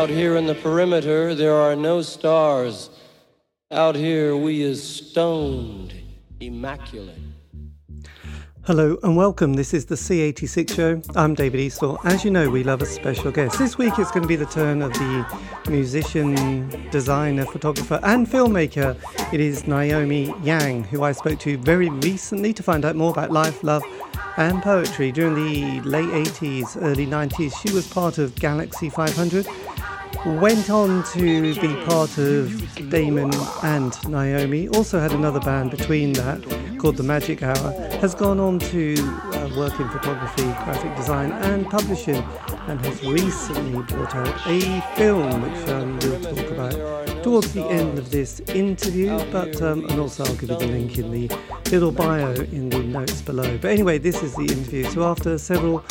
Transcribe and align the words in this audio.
Out 0.00 0.08
here 0.08 0.36
in 0.36 0.46
the 0.46 0.54
perimeter, 0.54 1.34
there 1.34 1.54
are 1.54 1.76
no 1.76 2.00
stars. 2.00 2.88
Out 3.70 3.94
here, 3.94 4.34
we 4.34 4.62
is 4.62 4.82
stoned, 4.82 5.92
immaculate. 6.40 7.18
Hello 8.62 8.96
and 9.02 9.14
welcome. 9.14 9.52
This 9.52 9.74
is 9.74 9.84
the 9.84 9.96
C86 9.96 10.74
show. 10.74 11.02
I'm 11.14 11.34
David 11.34 11.60
Eastaugh. 11.60 11.98
As 12.06 12.24
you 12.24 12.30
know, 12.30 12.48
we 12.48 12.64
love 12.64 12.80
a 12.80 12.86
special 12.86 13.30
guest. 13.30 13.58
This 13.58 13.76
week 13.76 13.98
it's 13.98 14.10
going 14.10 14.22
to 14.22 14.28
be 14.28 14.36
the 14.36 14.46
turn 14.46 14.80
of 14.80 14.90
the 14.94 15.40
musician, 15.68 16.70
designer, 16.90 17.44
photographer, 17.44 18.00
and 18.02 18.26
filmmaker. 18.26 18.96
It 19.34 19.40
is 19.40 19.66
Naomi 19.66 20.34
Yang, 20.42 20.84
who 20.84 21.02
I 21.02 21.12
spoke 21.12 21.38
to 21.40 21.58
very 21.58 21.90
recently 21.90 22.54
to 22.54 22.62
find 22.62 22.86
out 22.86 22.96
more 22.96 23.10
about 23.10 23.32
life, 23.32 23.62
love, 23.62 23.84
and 24.38 24.62
poetry. 24.62 25.12
During 25.12 25.34
the 25.34 25.82
late 25.82 26.08
80s, 26.08 26.80
early 26.80 27.06
90s, 27.06 27.54
she 27.60 27.70
was 27.74 27.86
part 27.86 28.16
of 28.16 28.34
Galaxie 28.36 28.88
500 28.88 29.46
went 30.26 30.68
on 30.68 31.02
to 31.12 31.54
be 31.60 31.74
part 31.84 32.18
of 32.18 32.90
Damon 32.90 33.30
and 33.62 34.08
Naomi. 34.08 34.68
Also 34.68 35.00
had 35.00 35.12
another 35.12 35.40
band 35.40 35.70
between 35.70 36.12
that 36.14 36.42
called 36.78 36.96
The 36.96 37.02
Magic 37.02 37.42
Hour. 37.42 37.72
Has 38.00 38.14
gone 38.14 38.38
on 38.38 38.58
to 38.58 38.94
uh, 38.98 39.50
work 39.56 39.78
in 39.80 39.88
photography, 39.88 40.42
graphic 40.42 40.94
design, 40.96 41.32
and 41.32 41.68
publishing, 41.68 42.22
and 42.68 42.80
has 42.84 43.02
recently 43.04 43.82
brought 43.82 44.14
out 44.14 44.46
a 44.46 44.80
film 44.96 45.42
which 45.42 45.68
um, 45.68 45.98
we'll 46.00 46.20
talk 46.20 46.50
about 46.50 47.22
towards 47.22 47.52
the 47.52 47.64
end 47.66 47.98
of 47.98 48.10
this 48.10 48.40
interview. 48.40 49.18
But 49.30 49.60
um, 49.62 49.84
and 49.86 50.00
also 50.00 50.24
I'll 50.24 50.34
give 50.34 50.50
you 50.50 50.58
the 50.58 50.66
link 50.66 50.98
in 50.98 51.10
the 51.10 51.38
little 51.70 51.92
bio 51.92 52.32
in 52.34 52.70
the 52.70 52.78
notes 52.78 53.22
below. 53.22 53.58
But 53.58 53.70
anyway, 53.70 53.98
this 53.98 54.22
is 54.22 54.34
the 54.34 54.42
interview. 54.42 54.84
So 54.84 55.04
after 55.04 55.38
several 55.38 55.84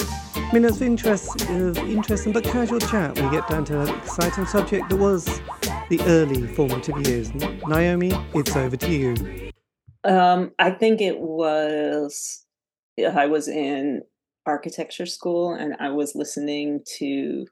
minutes 0.53 0.77
of 0.77 0.83
interest, 0.83 1.41
of 1.49 1.77
interesting 1.77 2.33
but 2.33 2.43
casual 2.43 2.79
chat, 2.79 3.15
we 3.19 3.29
get 3.29 3.47
down 3.47 3.65
to 3.65 3.81
an 3.81 3.89
exciting 3.89 4.45
subject 4.45 4.89
that 4.89 4.97
was 4.97 5.41
the 5.89 5.99
early 6.03 6.47
formative 6.47 7.07
years. 7.07 7.33
Naomi, 7.33 8.11
it's 8.33 8.55
over 8.55 8.77
to 8.77 8.91
you. 8.91 9.51
Um, 10.03 10.51
I 10.59 10.71
think 10.71 11.01
it 11.01 11.19
was, 11.19 12.45
I 12.97 13.25
was 13.25 13.47
in 13.47 14.03
architecture 14.45 15.05
school 15.05 15.53
and 15.53 15.75
I 15.79 15.89
was 15.89 16.15
listening 16.15 16.81
to, 16.97 17.45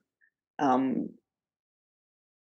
um, 0.60 1.10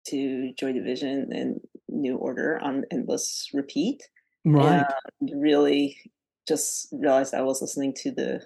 to 0.08 0.52
Joy 0.58 0.72
Division 0.72 1.30
and 1.32 1.60
New 1.88 2.16
Order 2.16 2.58
on 2.62 2.84
endless 2.90 3.48
repeat. 3.54 4.02
Right. 4.44 4.84
And 5.20 5.42
really 5.42 5.98
just 6.46 6.88
realized 6.92 7.34
I 7.34 7.42
was 7.42 7.62
listening 7.62 7.94
to 8.02 8.10
the 8.10 8.42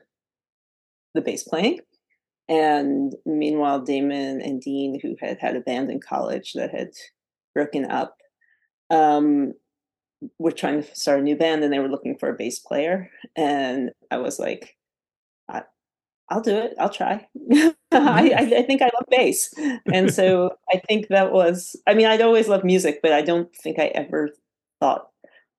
the 1.14 1.20
bass 1.20 1.42
playing. 1.42 1.81
And 2.48 3.14
meanwhile, 3.27 3.81
Damon 3.81 4.41
and 4.41 4.61
Dean, 4.61 4.98
who 5.03 5.16
had 5.20 5.39
had 5.39 5.56
a 5.56 5.61
band 5.61 5.91
in 5.91 6.00
college 6.00 6.53
that 6.55 6.70
had 6.70 6.91
broken 7.55 7.84
up, 7.91 8.16
um, 8.91 9.53
were 10.39 10.53
trying 10.53 10.83
to 10.83 10.97
start 10.97 11.20
a 11.20 11.22
new 11.22 11.36
band 11.36 11.62
and 11.62 11.72
they 11.72 11.78
were 11.78 11.91
looking 11.91 12.16
for 12.16 12.31
a 12.31 12.36
bass 12.36 12.59
player. 12.59 13.11
And 13.36 13.91
I 14.11 14.19
was 14.19 14.39
like, 14.39 14.77
I, 15.48 15.62
will 16.34 16.42
do 16.42 16.56
it. 16.56 16.74
I'll 16.78 16.90
try. 16.90 17.26
I, 17.92 18.32
I, 18.36 18.62
think 18.64 18.82
I 18.82 18.86
love 18.86 19.06
bass. 19.10 19.52
And 19.92 20.12
so 20.14 20.56
I 20.72 20.78
think 20.86 21.08
that 21.08 21.32
was, 21.32 21.74
I 21.86 21.94
mean, 21.94 22.06
I'd 22.06 22.20
always 22.20 22.48
loved 22.48 22.64
music, 22.64 23.00
but 23.02 23.12
I 23.12 23.22
don't 23.22 23.54
think 23.56 23.78
I 23.78 23.86
ever 23.86 24.30
thought 24.80 25.08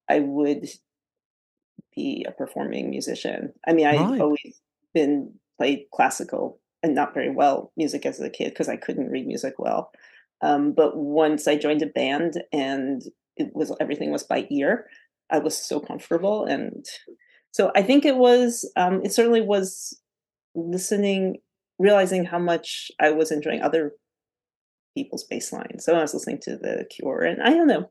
I 0.10 0.20
would 0.20 0.68
be 1.96 2.26
a 2.28 2.32
performing 2.32 2.90
musician. 2.90 3.54
I 3.68 3.74
mean, 3.74 3.88
I've 3.88 4.12
right. 4.12 4.22
always 4.22 4.62
been 4.94 5.34
played 5.58 5.86
classical 5.94 6.60
and 6.82 6.96
not 6.96 7.14
very 7.14 7.30
well 7.30 7.72
music 7.76 8.06
as 8.06 8.20
a 8.20 8.30
kid 8.30 8.50
because 8.50 8.70
I 8.70 8.78
couldn't 8.78 9.10
read 9.10 9.28
music 9.28 9.56
well. 9.58 9.92
Um, 10.42 10.72
but 10.72 10.96
once 10.96 11.48
I 11.48 11.58
joined 11.58 11.82
a 11.82 11.88
band 11.88 12.42
and 12.54 13.02
it 13.36 13.52
was 13.54 13.76
everything 13.80 14.12
was 14.12 14.24
by 14.24 14.48
ear, 14.50 14.88
I 15.30 15.40
was 15.40 15.58
so 15.58 15.80
comfortable, 15.80 16.46
and 16.46 16.86
so 17.52 17.72
I 17.76 17.82
think 17.82 18.06
it 18.06 18.16
was. 18.16 18.70
Um, 18.76 19.02
it 19.04 19.12
certainly 19.12 19.42
was 19.42 20.00
listening, 20.56 21.38
realizing 21.78 22.26
how 22.26 22.40
much 22.40 22.92
I 23.00 23.12
was 23.12 23.32
enjoying 23.32 23.62
other 23.62 23.94
people's 24.96 25.24
bass 25.24 25.52
lines. 25.54 25.86
So 25.86 25.96
I 25.96 26.02
was 26.02 26.14
listening 26.14 26.40
to 26.42 26.58
the 26.58 26.86
Cure, 26.90 27.22
and 27.24 27.42
I 27.42 27.52
don't 27.52 27.68
know. 27.68 27.90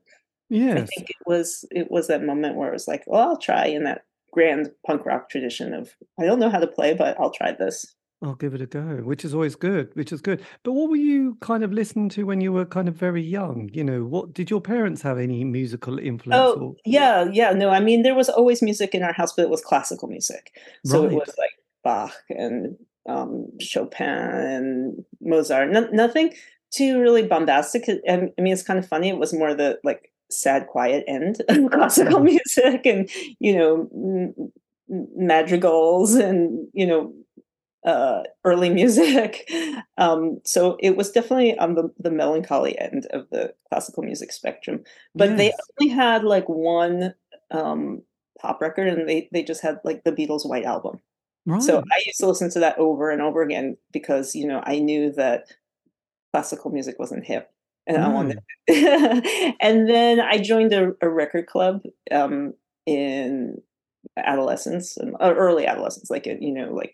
Yeah, 0.49 0.73
I 0.73 0.85
think 0.85 1.09
it 1.09 1.27
was 1.27 1.65
it 1.71 1.91
was 1.91 2.07
that 2.07 2.23
moment 2.23 2.55
where 2.55 2.69
it 2.69 2.73
was 2.73 2.87
like, 2.87 3.03
well, 3.05 3.29
I'll 3.29 3.37
try 3.37 3.65
in 3.67 3.83
that 3.83 4.03
grand 4.31 4.71
punk 4.85 5.05
rock 5.05 5.29
tradition 5.29 5.73
of 5.73 5.91
I 6.19 6.25
don't 6.25 6.39
know 6.39 6.49
how 6.49 6.59
to 6.59 6.67
play, 6.67 6.93
but 6.93 7.19
I'll 7.19 7.31
try 7.31 7.51
this. 7.51 7.95
I'll 8.21 8.35
give 8.35 8.53
it 8.53 8.61
a 8.61 8.65
go, 8.65 8.97
which 9.03 9.23
is 9.23 9.33
always 9.33 9.55
good, 9.55 9.91
which 9.93 10.11
is 10.11 10.21
good. 10.21 10.43
But 10.63 10.73
what 10.73 10.89
were 10.89 10.97
you 10.97 11.37
kind 11.39 11.63
of 11.63 11.71
listening 11.71 12.09
to 12.09 12.25
when 12.25 12.41
you 12.41 12.51
were 12.51 12.65
kind 12.65 12.89
of 12.89 12.95
very 12.95 13.21
young? 13.21 13.69
You 13.71 13.85
know, 13.85 14.03
what 14.03 14.33
did 14.33 14.49
your 14.49 14.59
parents 14.59 15.01
have 15.03 15.17
any 15.17 15.45
musical 15.45 15.97
influence? 15.97 16.57
Oh, 16.57 16.61
or? 16.61 16.75
yeah, 16.85 17.29
yeah. 17.31 17.51
No, 17.53 17.69
I 17.69 17.79
mean, 17.79 18.03
there 18.03 18.15
was 18.15 18.27
always 18.27 18.61
music 18.61 18.93
in 18.93 19.03
our 19.03 19.13
house, 19.13 19.31
but 19.31 19.43
it 19.43 19.49
was 19.49 19.61
classical 19.61 20.09
music. 20.09 20.51
So 20.85 21.03
right. 21.03 21.13
it 21.13 21.15
was 21.15 21.33
like 21.37 21.51
Bach 21.89 22.13
and 22.29 22.77
um, 23.07 23.47
Chopin 23.59 24.07
and 24.07 25.05
Mozart. 25.21 25.71
No, 25.71 25.87
nothing 25.91 26.35
too 26.71 27.01
really 27.01 27.23
bombastic. 27.23 27.89
I 28.07 28.29
mean, 28.37 28.53
it's 28.53 28.61
kind 28.61 28.77
of 28.77 28.87
funny. 28.87 29.09
It 29.09 29.17
was 29.17 29.33
more 29.33 29.55
the 29.55 29.79
like 29.83 30.11
sad, 30.29 30.67
quiet 30.67 31.03
end 31.07 31.41
of 31.49 31.71
classical 31.71 32.19
music 32.19 32.85
and, 32.85 33.09
you 33.39 33.57
know, 33.57 34.53
madrigals 34.87 36.13
and, 36.13 36.67
you 36.73 36.85
know, 36.85 37.13
uh, 37.85 38.21
early 38.45 38.69
music. 38.69 39.49
Um, 39.97 40.39
so 40.45 40.77
it 40.79 40.95
was 40.95 41.11
definitely 41.11 41.57
on 41.57 41.75
the, 41.75 41.91
the 41.99 42.09
melancholy 42.09 42.79
end 42.79 43.05
of 43.11 43.27
the 43.31 43.53
classical 43.67 44.01
music 44.01 44.31
spectrum. 44.31 44.81
But 45.13 45.31
yes. 45.31 45.37
they 45.37 45.53
only 45.81 45.93
had 45.93 46.23
like 46.23 46.47
one 46.47 47.15
um, 47.51 48.01
pop 48.39 48.61
record 48.61 48.87
and 48.87 49.09
they, 49.09 49.27
they 49.33 49.43
just 49.43 49.61
had 49.61 49.79
like 49.83 50.05
the 50.05 50.13
Beatles' 50.13 50.47
White 50.47 50.63
Album. 50.63 51.01
Right. 51.49 51.61
So 51.61 51.79
I 51.79 52.01
used 52.05 52.19
to 52.19 52.27
listen 52.27 52.51
to 52.51 52.59
that 52.59 52.77
over 52.77 53.09
and 53.09 53.21
over 53.21 53.41
again 53.41 53.77
because, 53.91 54.35
you 54.35 54.47
know, 54.47 54.61
I 54.63 54.79
knew 54.79 55.11
that 55.13 55.45
classical 56.31 56.69
music 56.71 56.99
wasn't 56.99 57.25
hip. 57.25 57.49
And 57.87 57.97
right. 57.97 58.05
I 58.05 58.09
wanted, 58.09 58.39
and 59.59 59.89
then 59.89 60.19
I 60.19 60.37
joined 60.37 60.73
a, 60.73 60.91
a 61.01 61.09
record 61.09 61.47
club 61.47 61.81
um, 62.11 62.53
in 62.85 63.61
adolescence 64.15 64.95
and 64.95 65.15
uh, 65.19 65.33
early 65.35 65.65
adolescence, 65.65 66.11
like 66.11 66.27
you 66.27 66.53
know, 66.53 66.71
like 66.71 66.93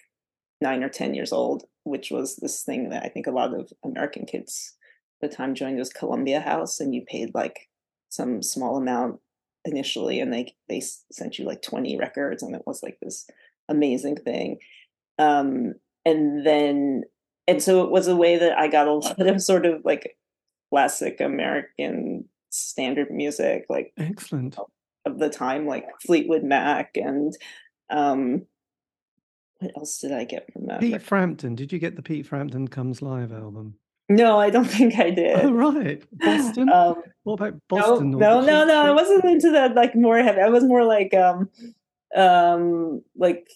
nine 0.61 0.83
or 0.83 0.89
10 0.89 1.13
years 1.13 1.33
old, 1.33 1.65
which 1.83 2.11
was 2.11 2.37
this 2.37 2.63
thing 2.63 2.89
that 2.89 3.03
I 3.03 3.09
think 3.09 3.27
a 3.27 3.31
lot 3.31 3.53
of 3.53 3.73
American 3.83 4.25
kids 4.25 4.75
at 5.21 5.29
the 5.29 5.35
time 5.35 5.53
joined 5.53 5.77
was 5.77 5.89
Columbia 5.89 6.39
House, 6.39 6.79
and 6.79 6.95
you 6.95 7.03
paid 7.05 7.31
like 7.33 7.67
some 8.07 8.41
small 8.41 8.77
amount 8.77 9.19
initially, 9.65 10.21
and 10.21 10.31
they 10.31 10.55
they 10.69 10.81
sent 11.11 11.37
you 11.37 11.45
like 11.45 11.61
20 11.61 11.97
records, 11.97 12.41
and 12.41 12.55
it 12.55 12.63
was 12.65 12.81
like 12.81 12.97
this 13.01 13.27
amazing 13.69 14.17
thing. 14.17 14.59
Um, 15.17 15.73
and 16.05 16.45
then, 16.45 17.03
and 17.47 17.61
so 17.61 17.83
it 17.83 17.91
was 17.91 18.07
a 18.07 18.15
way 18.15 18.37
that 18.37 18.57
I 18.57 18.67
got 18.67 18.87
a 18.87 18.93
lot 18.95 19.19
of 19.19 19.41
sort 19.41 19.65
of 19.65 19.81
like 19.83 20.17
classic 20.71 21.21
American 21.21 22.27
standard 22.49 23.11
music, 23.11 23.65
like 23.69 23.93
excellent 23.97 24.57
of 25.05 25.19
the 25.19 25.29
time, 25.29 25.67
like 25.67 25.85
Fleetwood 26.05 26.43
Mac 26.43 26.91
and 26.95 27.33
um, 27.89 28.45
what 29.59 29.71
else 29.77 29.99
did 29.99 30.11
I 30.11 30.25
get 30.25 30.51
from 30.51 30.67
that? 30.67 30.79
Pete 30.79 30.93
record? 30.93 31.07
Frampton. 31.07 31.55
Did 31.55 31.71
you 31.71 31.79
get 31.79 31.95
the 31.95 32.01
Pete 32.01 32.25
Frampton 32.25 32.67
Comes 32.67 33.01
Live 33.01 33.31
album? 33.31 33.75
No, 34.09 34.39
I 34.39 34.49
don't 34.49 34.65
think 34.65 34.99
I 34.99 35.09
did. 35.11 35.39
Oh, 35.45 35.51
right. 35.51 36.03
Boston? 36.11 36.69
Um, 36.69 37.01
what 37.23 37.35
about 37.35 37.55
Boston? 37.69 38.11
No, 38.11 38.41
no, 38.41 38.45
no, 38.45 38.65
no, 38.65 38.85
I 38.85 38.91
wasn't 38.91 39.23
into 39.25 39.51
that 39.51 39.75
like 39.75 39.95
more 39.95 40.17
heavy. 40.17 40.41
I 40.41 40.49
was 40.49 40.63
more 40.63 40.83
like 40.83 41.13
um 41.13 41.49
um 42.15 43.01
like 43.15 43.49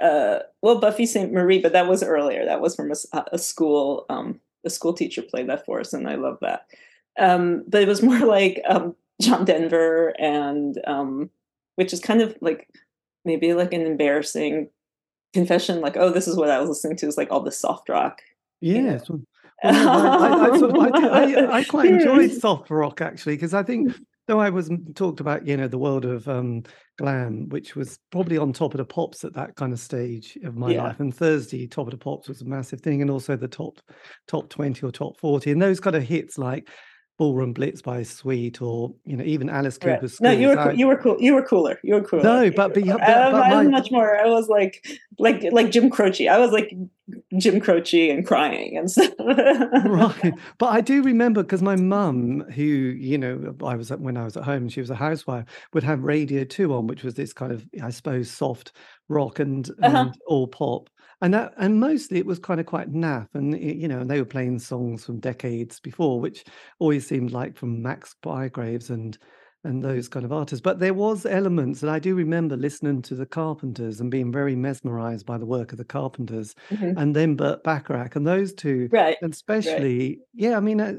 uh 0.00 0.40
well 0.62 0.80
Buffy 0.80 1.06
Sainte-Marie, 1.06 1.60
but 1.60 1.72
that 1.72 1.88
was 1.88 2.02
earlier. 2.02 2.44
That 2.44 2.60
was 2.60 2.74
from 2.74 2.90
a, 2.90 3.24
a 3.32 3.38
school 3.38 4.06
um 4.08 4.40
a 4.64 4.70
school 4.70 4.92
teacher 4.92 5.22
played 5.22 5.48
that 5.48 5.64
for 5.64 5.80
us 5.80 5.92
and 5.92 6.08
I 6.08 6.16
love 6.16 6.38
that. 6.42 6.66
Um 7.18 7.64
but 7.68 7.82
it 7.82 7.88
was 7.88 8.02
more 8.10 8.20
like 8.20 8.62
um 8.68 8.94
John 9.20 9.44
Denver 9.44 10.14
and 10.18 10.80
um 10.86 11.30
which 11.76 11.92
is 11.92 12.00
kind 12.00 12.22
of 12.22 12.36
like 12.40 12.68
maybe 13.24 13.52
like 13.52 13.72
an 13.72 13.82
embarrassing 13.82 14.70
confession, 15.36 15.80
like, 15.80 15.96
oh, 15.96 16.10
this 16.10 16.26
is 16.26 16.36
what 16.36 16.50
I 16.50 16.58
was 16.58 16.68
listening 16.68 16.96
to, 16.98 17.06
is 17.06 17.16
like 17.16 17.30
all 17.30 17.40
the 17.40 17.52
soft 17.52 17.88
rock. 17.88 18.22
Yeah. 18.60 19.00
Well, 19.08 19.20
I, 19.62 20.94
I, 20.94 21.58
I, 21.58 21.64
quite 21.68 21.90
enjoyed 21.90 22.32
soft 22.32 22.70
rock 22.70 23.00
actually, 23.00 23.34
because 23.34 23.54
I 23.54 23.62
think 23.62 23.94
though 24.26 24.40
I 24.40 24.50
was 24.50 24.70
talked 24.94 25.20
about, 25.20 25.46
you 25.46 25.56
know, 25.56 25.68
the 25.68 25.78
world 25.78 26.04
of 26.04 26.28
um, 26.28 26.64
glam, 26.98 27.48
which 27.48 27.76
was 27.76 27.98
probably 28.10 28.38
on 28.38 28.52
top 28.52 28.74
of 28.74 28.78
the 28.78 28.84
pops 28.84 29.24
at 29.24 29.34
that 29.34 29.56
kind 29.56 29.72
of 29.72 29.78
stage 29.78 30.36
of 30.44 30.56
my 30.56 30.72
yeah. 30.72 30.82
life. 30.82 31.00
And 31.00 31.14
Thursday, 31.14 31.66
top 31.66 31.86
of 31.86 31.92
the 31.92 31.98
pops 31.98 32.28
was 32.28 32.42
a 32.42 32.46
massive 32.46 32.80
thing, 32.80 33.02
and 33.02 33.10
also 33.10 33.36
the 33.36 33.48
top 33.48 33.80
top 34.26 34.48
twenty 34.48 34.84
or 34.84 34.90
top 34.90 35.18
forty, 35.18 35.50
and 35.50 35.62
those 35.62 35.80
kind 35.80 35.96
of 35.96 36.02
hits 36.02 36.38
like 36.38 36.68
Ballroom 37.18 37.52
Blitz 37.54 37.80
by 37.80 38.02
Sweet, 38.02 38.60
or 38.60 38.92
you 39.04 39.16
know, 39.16 39.24
even 39.24 39.48
Alice 39.48 39.78
Right. 39.82 39.94
Cooper's. 39.94 40.20
No, 40.20 40.30
you 40.30 40.48
were 40.48 40.56
cool. 40.56 40.74
You 40.74 40.86
were 40.86 40.96
cool. 40.96 41.16
You 41.20 41.34
were 41.34 41.42
cooler. 41.42 41.78
You 41.82 41.94
were 41.94 42.02
cooler. 42.02 42.22
No, 42.22 42.50
but- 42.50 42.74
but 42.74 42.84
but- 42.84 43.00
I, 43.02 43.30
but 43.32 43.42
I 43.42 43.58
was 43.62 43.68
much 43.68 43.90
more. 43.90 44.18
I 44.18 44.26
was 44.26 44.48
like, 44.48 44.86
like, 45.18 45.42
like 45.50 45.70
Jim 45.70 45.88
Croce. 45.90 46.28
I 46.28 46.38
was 46.38 46.50
like 46.52 46.74
Jim 47.38 47.60
Croce 47.60 48.10
and 48.10 48.26
crying 48.26 48.76
and 48.76 48.90
stuff. 48.90 49.12
right 49.18 50.34
but 50.58 50.66
i 50.66 50.80
do 50.80 51.02
remember 51.02 51.42
because 51.42 51.62
my 51.62 51.76
mum 51.76 52.40
who 52.54 52.62
you 52.62 53.16
know 53.16 53.54
i 53.64 53.76
was 53.76 53.90
when 53.90 54.16
i 54.16 54.24
was 54.24 54.36
at 54.36 54.42
home 54.42 54.68
she 54.68 54.80
was 54.80 54.90
a 54.90 54.94
housewife 54.94 55.44
would 55.72 55.82
have 55.84 56.02
radio 56.02 56.42
2 56.44 56.72
on 56.74 56.86
which 56.88 57.04
was 57.04 57.14
this 57.14 57.32
kind 57.32 57.52
of 57.52 57.64
i 57.82 57.90
suppose 57.90 58.28
soft 58.30 58.72
rock 59.08 59.38
and, 59.38 59.70
Uh-huh. 59.82 59.96
and 59.98 60.14
all 60.26 60.48
pop 60.48 60.90
and 61.22 61.32
that 61.34 61.52
and 61.58 61.80
mostly 61.80 62.18
it 62.18 62.26
was 62.26 62.38
kind 62.38 62.60
of 62.60 62.66
quite 62.66 62.92
naff 62.92 63.28
and 63.34 63.54
it- 63.54 63.76
you 63.76 63.88
know 63.88 64.00
and 64.00 64.10
they 64.10 64.18
were 64.20 64.24
playing 64.26 64.58
songs 64.58 65.04
from 65.04 65.18
decades 65.20 65.80
before 65.80 66.20
which 66.20 66.44
always 66.78 67.06
seemed 67.06 67.30
like 67.32 67.56
from 67.56 67.82
max 67.82 68.14
bygraves 68.22 68.90
and 68.90 69.18
and 69.64 69.82
those 69.82 70.06
kind 70.08 70.24
of 70.24 70.32
artists 70.32 70.60
but 70.62 70.78
there 70.78 70.94
was 70.94 71.26
elements 71.26 71.82
and 71.82 71.90
i 71.90 71.98
do 71.98 72.14
remember 72.14 72.56
listening 72.56 73.02
to 73.02 73.14
the 73.16 73.26
carpenters 73.26 74.00
and 74.00 74.10
being 74.12 74.30
very 74.30 74.54
mesmerized 74.54 75.26
by 75.26 75.36
the 75.38 75.46
work 75.46 75.72
of 75.72 75.78
the 75.78 75.84
carpenters 75.84 76.54
Mhm. 76.70 76.94
and 76.96 77.16
then 77.16 77.34
burt 77.34 77.64
bacharach 77.64 78.14
and 78.14 78.26
those 78.26 78.52
two 78.52 78.88
Right. 78.92 79.16
and 79.22 79.32
especially 79.32 80.20
yeah 80.34 80.56
i 80.56 80.60
mean 80.60 80.80
I, 80.80 80.96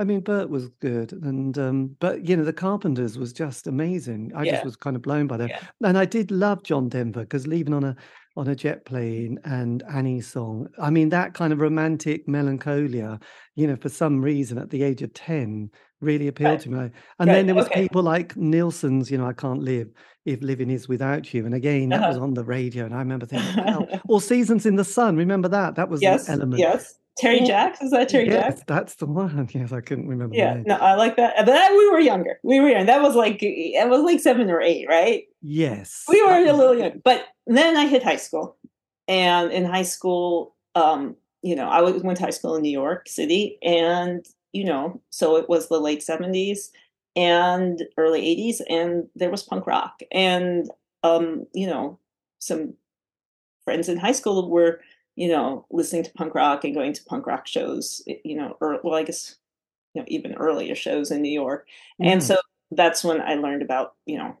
I 0.00 0.04
mean 0.04 0.20
burt 0.20 0.48
was 0.50 0.68
good 0.80 1.12
and 1.12 1.56
um 1.58 1.96
but 2.00 2.26
you 2.26 2.36
know 2.36 2.44
the 2.44 2.52
carpenters 2.52 3.18
was 3.18 3.32
just 3.32 3.66
amazing 3.68 4.32
i 4.34 4.42
Yeah. 4.42 4.52
just 4.52 4.64
was 4.64 4.76
kind 4.76 4.96
of 4.96 5.02
blown 5.02 5.26
by 5.28 5.36
them 5.36 5.48
Yeah. 5.50 5.60
and 5.84 5.96
i 5.98 6.04
did 6.06 6.30
love 6.32 6.64
john 6.64 6.88
denver 6.88 7.20
because 7.20 7.46
leaving 7.46 7.74
on 7.74 7.84
a 7.84 7.94
on 8.38 8.46
a 8.48 8.54
jet 8.54 8.84
plane 8.84 9.38
and 9.44 9.82
annie's 9.92 10.26
song 10.28 10.68
i 10.80 10.90
mean 10.90 11.08
that 11.08 11.34
kind 11.34 11.52
of 11.52 11.58
romantic 11.60 12.26
melancholia 12.28 13.18
you 13.56 13.66
know 13.66 13.76
for 13.76 13.88
some 13.88 14.20
reason 14.22 14.58
at 14.58 14.70
the 14.70 14.82
age 14.82 15.02
of 15.02 15.12
10 15.14 15.70
really 16.00 16.28
appealed 16.28 16.50
Right. 16.52 16.60
to 16.60 16.70
me 16.70 16.78
and 16.78 16.92
Right, 17.18 17.26
then 17.26 17.46
there 17.46 17.54
was 17.54 17.66
okay. 17.66 17.82
people 17.82 18.02
like 18.02 18.36
nilsson's 18.36 19.10
you 19.10 19.18
know 19.18 19.26
i 19.26 19.32
can't 19.32 19.62
live 19.62 19.88
if 20.24 20.40
living 20.42 20.70
is 20.70 20.88
without 20.88 21.32
you 21.34 21.44
and 21.46 21.54
again 21.54 21.88
that 21.88 22.06
was 22.08 22.16
Uh-huh. 22.16 22.24
on 22.26 22.34
the 22.34 22.44
radio 22.44 22.84
and 22.84 22.94
i 22.94 22.98
remember 22.98 23.26
thinking 23.26 23.64
wow. 23.64 23.86
or 24.08 24.20
seasons 24.20 24.64
in 24.66 24.76
the 24.76 24.84
sun 24.84 25.16
remember 25.16 25.48
that 25.48 25.74
that 25.74 25.88
was 25.88 26.00
yes. 26.00 26.28
element 26.28 26.60
Yes. 26.60 26.94
Terry 27.20 27.40
Jacks. 27.40 27.82
Is 27.82 27.90
that 27.90 28.08
Terry 28.08 28.26
yes, 28.28 28.34
Jacks? 28.44 28.62
that's 28.68 28.94
the 28.94 29.06
one. 29.06 29.48
Yes, 29.52 29.72
I 29.72 29.80
couldn't 29.80 30.06
remember. 30.06 30.36
Yeah. 30.36 30.62
No, 30.64 30.76
I 30.76 30.94
like 30.94 31.16
that. 31.16 31.34
But 31.36 31.46
that, 31.46 31.72
we 31.72 31.90
were 31.90 31.98
younger. 31.98 32.38
We 32.44 32.60
were 32.60 32.68
young. 32.68 32.86
That 32.86 33.02
was 33.02 33.16
like 33.16 33.38
it 33.42 33.88
was 33.90 34.02
like 34.02 34.20
seven 34.20 34.48
or 34.48 34.60
eight, 34.60 34.86
right? 34.88 35.24
Yes, 35.42 36.04
we 36.08 36.22
were 36.22 36.32
a 36.46 36.52
little 36.52 36.74
young 36.76 37.00
but 37.04 37.26
then 37.46 37.76
i 37.76 37.86
hit 37.86 38.02
high 38.02 38.16
school. 38.16 38.56
And 39.06 39.50
in 39.52 39.64
high 39.64 39.84
school 39.84 40.54
um 40.74 41.16
you 41.42 41.54
know 41.56 41.68
i 41.68 41.80
went 41.80 42.18
to 42.18 42.24
high 42.24 42.30
school 42.30 42.56
in 42.56 42.62
new 42.62 42.70
york 42.70 43.08
city 43.08 43.58
and 43.62 44.26
you 44.52 44.64
know 44.64 45.00
so 45.10 45.36
it 45.36 45.48
was 45.48 45.68
the 45.68 45.80
late 45.80 46.00
70s 46.02 46.70
and 47.16 47.82
early 47.96 48.22
80s 48.22 48.60
and 48.68 49.08
there 49.14 49.30
was 49.30 49.42
punk 49.42 49.66
rock. 49.66 50.00
And 50.12 50.68
um 51.04 51.46
you 51.54 51.66
know 51.66 51.98
some 52.40 52.74
friends 53.64 53.88
in 53.88 53.96
high 53.98 54.12
school 54.12 54.50
were 54.50 54.80
you 55.16 55.28
know 55.28 55.66
listening 55.70 56.04
to 56.04 56.12
punk 56.12 56.34
rock 56.34 56.64
and 56.64 56.74
going 56.74 56.92
to 56.92 57.04
punk 57.04 57.26
rock 57.26 57.46
shows 57.46 58.02
you 58.24 58.36
know 58.36 58.56
or 58.60 58.80
well 58.84 58.94
i 58.94 59.02
guess 59.04 59.36
you 59.94 60.02
know 60.02 60.06
even 60.08 60.34
earlier 60.34 60.74
shows 60.74 61.10
in 61.10 61.22
new 61.22 61.32
york. 61.32 61.66
And 62.00 62.22
so 62.22 62.36
that's 62.72 63.02
when 63.04 63.20
i 63.22 63.34
learned 63.34 63.62
about 63.62 63.94
you 64.06 64.18
know 64.18 64.36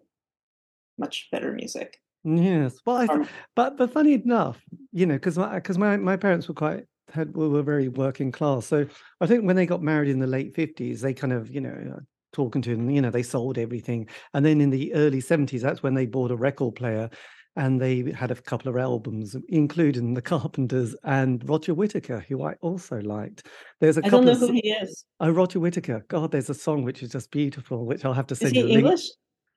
much 0.98 1.28
better 1.32 1.52
music 1.52 1.98
Yes. 2.24 2.76
Well, 2.84 2.96
I 2.96 3.06
Um, 3.06 3.28
but 3.54 3.76
but 3.78 3.92
funny 3.92 4.14
enough, 4.14 4.60
you 4.92 5.06
know, 5.06 5.14
because 5.14 5.38
my 5.38 5.54
because 5.54 5.78
my, 5.78 5.96
my 5.96 6.16
parents 6.16 6.48
were 6.48 6.54
quite 6.54 6.84
had 7.12 7.34
were 7.34 7.48
were 7.48 7.62
very 7.62 7.88
working 7.88 8.32
class. 8.32 8.66
So 8.66 8.86
I 9.20 9.26
think 9.26 9.44
when 9.44 9.56
they 9.56 9.66
got 9.66 9.82
married 9.82 10.10
in 10.10 10.18
the 10.18 10.26
late 10.26 10.54
fifties, 10.54 11.00
they 11.00 11.14
kind 11.14 11.32
of 11.32 11.48
you 11.50 11.60
know 11.60 11.94
uh, 11.96 12.00
talking 12.32 12.60
to 12.62 12.76
them, 12.76 12.90
you 12.90 13.00
know, 13.00 13.10
they 13.10 13.22
sold 13.22 13.56
everything, 13.56 14.08
and 14.34 14.44
then 14.44 14.60
in 14.60 14.70
the 14.70 14.92
early 14.94 15.20
seventies, 15.20 15.62
that's 15.62 15.82
when 15.82 15.94
they 15.94 16.06
bought 16.06 16.30
a 16.32 16.36
record 16.36 16.74
player. 16.74 17.08
And 17.56 17.80
they 17.80 18.12
had 18.12 18.30
a 18.30 18.36
couple 18.36 18.68
of 18.68 18.76
albums, 18.76 19.34
including 19.48 20.14
the 20.14 20.22
Carpenters 20.22 20.94
and 21.02 21.42
Roger 21.48 21.74
Whittaker, 21.74 22.24
who 22.28 22.44
I 22.44 22.54
also 22.60 23.00
liked. 23.00 23.48
There's 23.80 23.96
a 23.96 24.00
I 24.00 24.10
couple 24.10 24.26
don't 24.26 24.26
know 24.26 24.32
of 24.46 24.50
who 24.50 24.52
he 24.52 24.70
is. 24.70 25.04
oh 25.18 25.30
Roger 25.30 25.58
Whittaker. 25.58 26.04
God, 26.08 26.30
there's 26.30 26.50
a 26.50 26.54
song 26.54 26.84
which 26.84 27.02
is 27.02 27.10
just 27.10 27.30
beautiful, 27.32 27.84
which 27.84 28.04
I'll 28.04 28.12
have 28.12 28.28
to 28.28 28.34
Is 28.34 28.38
send 28.38 28.54
he 28.54 28.60
you 28.60 28.66
a 28.66 28.68
link. 28.68 28.78
English? 28.80 29.08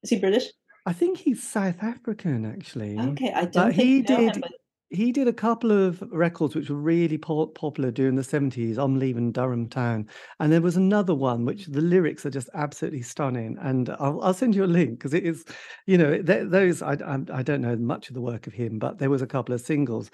Is 0.03 0.09
he 0.09 0.19
British? 0.19 0.47
I 0.85 0.93
think 0.93 1.17
he's 1.19 1.43
South 1.43 1.81
African, 1.83 2.45
actually. 2.45 2.99
Okay, 2.99 3.31
I 3.31 3.45
don't 3.45 3.71
he 3.71 4.01
know 4.01 4.17
him, 4.17 4.31
did 4.31 4.41
but 4.41 4.51
he 4.89 5.11
did 5.13 5.27
a 5.27 5.33
couple 5.33 5.71
of 5.71 6.01
records 6.11 6.53
which 6.53 6.69
were 6.69 6.75
really 6.75 7.17
po- 7.17 7.47
popular 7.47 7.91
during 7.91 8.15
the 8.15 8.23
70s. 8.23 8.77
I'm 8.77 8.99
leaving 8.99 9.31
Durham 9.31 9.69
town. 9.69 10.09
And 10.39 10.51
there 10.51 10.59
was 10.61 10.75
another 10.75 11.15
one 11.15 11.45
which 11.45 11.67
the 11.67 11.79
lyrics 11.81 12.25
are 12.25 12.29
just 12.29 12.49
absolutely 12.55 13.01
stunning. 13.03 13.57
And 13.61 13.89
I'll, 13.99 14.19
I'll 14.21 14.33
send 14.33 14.53
you 14.53 14.65
a 14.65 14.65
link 14.65 14.99
because 14.99 15.13
it 15.13 15.23
is, 15.23 15.45
you 15.85 15.97
know, 15.97 16.21
th- 16.21 16.49
those, 16.49 16.81
I, 16.81 16.93
I, 16.95 17.19
I 17.31 17.41
don't 17.41 17.61
know 17.61 17.77
much 17.77 18.09
of 18.09 18.15
the 18.15 18.21
work 18.21 18.47
of 18.47 18.53
him, 18.53 18.79
but 18.79 18.97
there 18.97 19.09
was 19.09 19.21
a 19.21 19.27
couple 19.27 19.55
of 19.55 19.61
singles. 19.61 20.11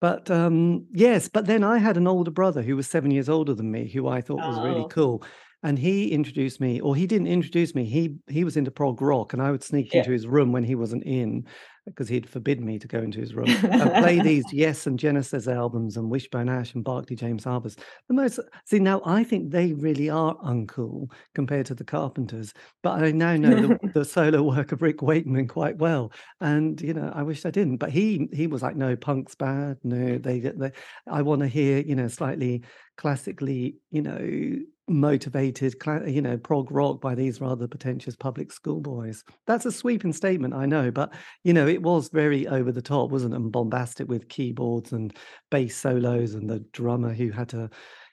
But 0.00 0.30
um, 0.30 0.86
yes, 0.92 1.28
but 1.28 1.46
then 1.46 1.62
I 1.62 1.78
had 1.78 1.96
an 1.96 2.06
older 2.08 2.30
brother 2.30 2.62
who 2.62 2.76
was 2.76 2.88
seven 2.88 3.10
years 3.10 3.28
older 3.28 3.54
than 3.54 3.70
me, 3.70 3.88
who 3.88 4.08
I 4.08 4.20
thought 4.20 4.38
was 4.38 4.58
really 4.64 4.82
Oh. 4.82 4.88
cool. 4.88 5.24
And 5.64 5.76
he 5.78 6.12
introduced 6.12 6.60
me, 6.60 6.80
or 6.80 6.94
he 6.94 7.06
didn't 7.08 7.26
introduce 7.26 7.74
me. 7.74 7.84
He 7.84 8.16
he 8.28 8.44
was 8.44 8.56
into 8.56 8.70
prog 8.70 9.02
rock, 9.02 9.32
and 9.32 9.42
I 9.42 9.50
would 9.50 9.64
sneak 9.64 9.92
Yeah. 9.92 9.98
into 9.98 10.12
his 10.12 10.26
room 10.26 10.52
when 10.52 10.62
he 10.62 10.76
wasn't 10.76 11.02
in, 11.02 11.46
because 11.84 12.08
he'd 12.08 12.28
forbid 12.28 12.60
me 12.60 12.78
to 12.78 12.86
go 12.86 13.00
into 13.00 13.18
his 13.18 13.34
room 13.34 13.48
and 13.48 13.90
play 13.94 14.20
these 14.20 14.52
Yes 14.52 14.86
and 14.86 14.96
Genesis 15.00 15.48
albums 15.48 15.96
and 15.96 16.10
Wishbone 16.10 16.48
Ash 16.48 16.74
and 16.74 16.84
Barclay 16.84 17.16
James 17.16 17.42
Harvest. 17.42 17.80
The 18.06 18.14
most 18.14 18.38
see 18.66 18.78
now, 18.78 19.00
I 19.04 19.24
think 19.24 19.50
they 19.50 19.72
really 19.72 20.08
are 20.08 20.36
uncool 20.44 21.10
compared 21.34 21.66
to 21.66 21.74
the 21.74 21.84
Carpenters. 21.84 22.52
But 22.84 23.02
I 23.02 23.10
now 23.10 23.36
know 23.36 23.56
the, 23.56 23.78
the 23.94 24.04
solo 24.04 24.44
work 24.44 24.70
of 24.70 24.80
Rick 24.80 25.02
Wakeman 25.02 25.48
quite 25.48 25.78
well, 25.78 26.12
and 26.40 26.80
you 26.80 26.94
know 26.94 27.10
I 27.12 27.24
wish 27.24 27.44
I 27.44 27.50
didn't. 27.50 27.78
But 27.78 27.90
he 27.90 28.28
he 28.32 28.46
was 28.46 28.62
like, 28.62 28.76
no, 28.76 28.94
punk's 28.94 29.34
bad. 29.34 29.78
No, 29.82 30.18
they 30.18 30.38
they 30.38 30.70
I 31.08 31.22
want 31.22 31.40
to 31.40 31.48
hear 31.48 31.80
you 31.80 31.96
know 31.96 32.06
slightly 32.06 32.62
classically 32.96 33.76
you 33.90 34.02
know 34.02 34.58
motivated 34.88 35.74
you 36.06 36.22
know 36.22 36.36
prog 36.36 36.70
rock 36.70 37.00
by 37.00 37.14
these 37.14 37.40
rather 37.40 37.66
pretentious 37.66 38.16
public 38.16 38.52
school 38.52 38.80
boys. 38.80 39.24
That's 39.46 39.66
a 39.66 39.72
sweeping 39.72 40.12
statement 40.12 40.54
i 40.54 40.66
know 40.66 40.90
but 40.90 41.12
you 41.44 41.52
know 41.52 41.66
it 41.66 41.82
was 41.82 42.08
very 42.08 42.46
over 42.48 42.72
the 42.72 42.82
top 42.82 43.10
wasn't 43.10 43.34
it? 43.34 43.36
And 43.36 43.52
bombastic 43.52 44.08
with 44.08 44.28
keyboards 44.28 44.92
and 44.92 45.14
bass 45.50 45.76
solos 45.76 46.34
and 46.34 46.48
the 46.48 46.60
drummer 46.72 47.12
who 47.12 47.30
had 47.30 47.48
to 47.50 47.70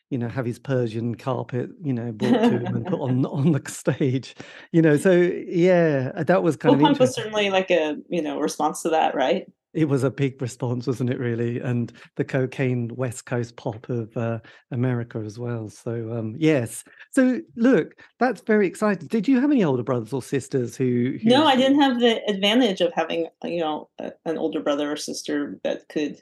you 0.09 0.17
know 0.17 0.29
have 0.29 0.45
his 0.45 0.59
persian 0.59 1.15
carpet 1.15 1.69
you 1.83 1.93
know 1.93 2.11
brought 2.11 2.43
to 2.43 2.59
him 2.59 2.75
and 2.75 2.85
put 2.85 2.99
on 2.99 3.25
on 3.25 3.51
the 3.51 3.61
stage 3.69 4.35
you 4.71 4.81
know 4.81 4.97
so 4.97 5.11
yeah 5.11 6.11
that 6.23 6.43
was 6.43 6.55
kind 6.55 6.77
well, 6.77 6.91
of 6.91 6.97
punk 6.97 6.99
was 6.99 7.15
certainly 7.15 7.49
like 7.49 7.71
a 7.71 7.97
you 8.09 8.21
know 8.21 8.39
response 8.39 8.81
to 8.83 8.89
that, 8.89 9.15
right? 9.15 9.45
It 9.75 9.85
was 9.89 10.03
a 10.03 10.09
big 10.09 10.41
response, 10.41 10.87
wasn't 10.87 11.09
it? 11.09 11.19
Really, 11.19 11.59
and 11.59 11.91
the 12.15 12.23
cocaine 12.23 12.89
West 12.95 13.25
Coast 13.25 13.55
pop 13.57 13.89
of 13.89 14.15
uh, 14.15 14.39
America 14.71 15.19
as 15.19 15.37
well. 15.37 15.69
So 15.69 16.11
um, 16.17 16.35
yes. 16.37 16.83
So 17.11 17.41
look, 17.55 17.93
that's 18.19 18.41
very 18.41 18.67
exciting. 18.67 19.07
Did 19.07 19.27
you 19.27 19.39
have 19.41 19.51
any 19.51 19.63
older 19.63 19.83
brothers 19.83 20.13
or 20.13 20.21
sisters 20.21 20.75
who? 20.75 21.17
who 21.21 21.29
No, 21.29 21.45
I 21.45 21.55
didn't 21.55 21.81
have 21.81 21.99
the 21.99 22.21
advantage 22.29 22.81
of 22.81 22.93
having 22.93 23.27
you 23.43 23.59
know 23.59 23.89
a, 23.99 24.13
an 24.25 24.37
older 24.37 24.61
brother 24.61 24.91
or 24.91 24.97
sister 24.97 25.59
that 25.63 25.87
could 25.89 26.21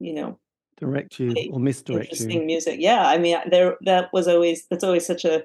you 0.00 0.14
know 0.14 0.38
direct 0.78 1.20
you 1.20 1.34
or 1.52 1.60
misdirect 1.60 2.06
you. 2.06 2.10
interesting 2.14 2.40
you. 2.40 2.46
music. 2.46 2.76
Yeah, 2.80 3.06
I 3.06 3.18
mean 3.18 3.36
there 3.50 3.76
that 3.82 4.10
was 4.12 4.26
always 4.26 4.66
that's 4.70 4.84
always 4.84 5.06
such 5.06 5.24
a 5.24 5.44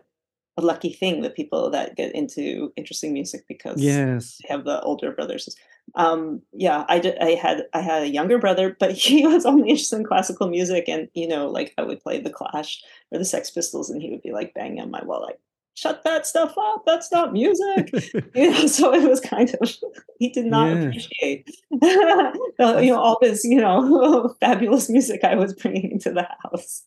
a 0.58 0.62
lucky 0.62 0.94
thing 0.94 1.22
that 1.22 1.36
people 1.36 1.70
that 1.72 1.96
get 1.96 2.14
into 2.14 2.72
interesting 2.76 3.12
music 3.14 3.44
because 3.48 3.82
Yes. 3.82 4.38
they 4.42 4.54
have 4.54 4.66
the 4.66 4.80
older 4.82 5.12
brothers. 5.12 5.50
Um, 5.96 6.42
yeah, 6.54 6.86
I 6.90 7.00
did. 7.00 7.18
I 7.20 7.32
had 7.32 7.66
I 7.74 7.82
had 7.82 8.04
a 8.04 8.10
younger 8.10 8.38
brother, 8.40 8.76
but 8.80 8.92
he 8.98 9.26
was 9.28 9.46
only 9.46 9.70
interested 9.70 9.98
in 9.98 10.06
classical 10.06 10.48
music, 10.48 10.86
and 10.88 11.08
you 11.14 11.28
know, 11.28 11.50
like 11.50 11.74
I 11.78 11.84
would 11.84 12.02
play 12.02 12.20
the 12.20 12.30
Clash 12.32 12.82
or 13.12 13.20
the 13.20 13.26
Sex 13.26 13.52
Pistols, 13.52 13.90
and 13.90 14.02
he 14.02 14.10
would 14.10 14.22
be 14.24 14.32
like 14.32 14.54
banging 14.54 14.80
on 14.82 14.90
my 14.92 15.04
wall, 15.04 15.22
like 15.22 15.40
"Shut 15.76 16.04
that 16.04 16.26
stuff 16.26 16.56
up! 16.58 16.84
That's 16.86 17.12
not 17.12 17.34
music." 17.34 17.92
you 18.36 18.52
know, 18.52 18.66
so 18.68 18.94
it 18.94 19.08
was 19.08 19.20
kind 19.20 19.56
of 19.62 19.72
he 20.20 20.30
did 20.30 20.46
not 20.46 20.72
Yeah. 20.72 20.88
appreciate 20.88 21.50
the, 21.72 22.80
you 22.82 22.92
know 22.92 23.00
all 23.00 23.18
this 23.22 23.44
you 23.44 23.60
know 23.62 24.36
fabulous 24.40 24.90
music 24.90 25.24
I 25.24 25.36
was 25.36 25.54
bringing 25.54 25.92
into 25.92 26.12
the 26.12 26.28
house. 26.44 26.84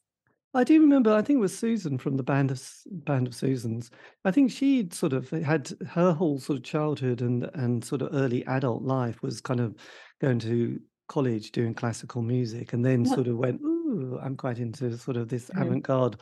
I 0.56 0.64
do 0.64 0.80
remember. 0.80 1.12
I 1.12 1.20
think 1.22 1.36
it 1.36 1.40
was 1.40 1.56
Susan 1.56 1.98
from 1.98 2.16
the 2.16 2.22
band 2.22 2.50
of 2.50 2.66
band 2.86 3.26
of 3.26 3.34
Susans. 3.34 3.90
I 4.24 4.30
think 4.30 4.50
she'd 4.50 4.94
sort 4.94 5.12
of 5.12 5.28
had 5.30 5.70
her 5.90 6.12
whole 6.12 6.38
sort 6.38 6.56
of 6.58 6.64
childhood 6.64 7.20
and 7.20 7.44
and 7.54 7.84
sort 7.84 8.00
of 8.02 8.08
early 8.14 8.44
adult 8.46 8.82
life 8.82 9.22
was 9.22 9.40
kind 9.40 9.60
of 9.60 9.74
going 10.20 10.38
to 10.40 10.80
college 11.08 11.52
doing 11.52 11.74
classical 11.74 12.22
music, 12.22 12.72
and 12.72 12.84
then 12.84 13.04
Yeah. 13.04 13.14
sort 13.14 13.28
of 13.28 13.36
went, 13.36 13.60
"Ooh, 13.60 14.18
I'm 14.22 14.36
quite 14.36 14.58
into 14.58 14.96
sort 14.96 15.16
of 15.18 15.28
this 15.28 15.50
Mhm. 15.50 15.60
avant-garde 15.62 16.16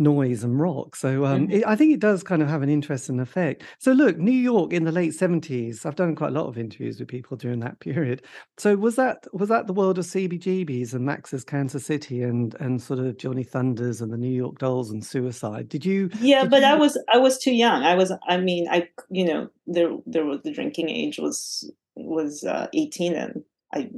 noise 0.00 0.42
and 0.42 0.58
rock. 0.58 0.96
So 0.96 1.26
um, 1.26 1.42
mm-hmm. 1.42 1.58
it, 1.58 1.66
I 1.66 1.76
think 1.76 1.92
it 1.92 2.00
does 2.00 2.22
kind 2.22 2.42
of 2.42 2.48
have 2.48 2.62
an 2.62 2.70
interesting 2.70 3.20
effect. 3.20 3.62
So 3.78 3.92
look, 3.92 4.18
New 4.18 4.32
York 4.32 4.72
in 4.72 4.84
the 4.84 4.92
late 4.92 5.14
seventies. 5.14 5.84
I've 5.84 5.94
done 5.94 6.16
quite 6.16 6.30
a 6.30 6.34
lot 6.34 6.46
of 6.46 6.58
interviews 6.58 6.98
with 6.98 7.08
people 7.08 7.36
during 7.36 7.60
that 7.60 7.78
period. 7.80 8.22
So 8.56 8.74
was 8.76 8.96
that 8.96 9.26
was 9.32 9.50
that 9.50 9.66
the 9.66 9.72
world 9.72 9.98
of 9.98 10.06
CBGBs 10.06 10.94
and 10.94 11.04
Max's 11.04 11.44
Kansas 11.44 11.84
City 11.84 12.22
and 12.22 12.54
and 12.58 12.82
sort 12.82 12.98
of 12.98 13.18
Johnny 13.18 13.44
Thunders 13.44 14.00
and 14.00 14.12
the 14.12 14.16
New 14.16 14.32
York 14.32 14.58
Dolls 14.58 14.90
and 14.90 15.04
Suicide? 15.04 15.68
Did 15.68 15.84
you? 15.84 16.10
Yeah, 16.20 16.42
did 16.42 16.50
but 16.50 16.60
you... 16.62 16.68
I 16.68 16.74
was 16.74 16.98
I 17.12 17.18
was 17.18 17.38
too 17.38 17.54
young. 17.54 17.82
I 17.82 17.94
was. 17.94 18.12
I 18.26 18.38
mean, 18.38 18.66
I 18.68 18.88
you 19.10 19.26
know 19.26 19.50
there 19.66 19.90
there 20.06 20.24
was 20.24 20.40
the 20.42 20.52
drinking 20.52 20.88
age 20.88 21.18
was 21.18 21.70
was 21.94 22.42
uh, 22.44 22.68
eighteen 22.74 23.14
and 23.14 23.44
I, 23.72 23.90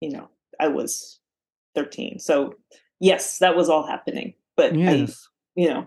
you 0.00 0.10
know, 0.10 0.28
I 0.58 0.68
was 0.68 1.20
thirteen. 1.74 2.18
So 2.18 2.54
yes, 2.98 3.38
that 3.38 3.54
was 3.54 3.68
all 3.68 3.86
happening 3.86 4.34
but 4.56 4.74
yes. 4.74 5.28
I, 5.56 5.60
you 5.60 5.68
know, 5.68 5.86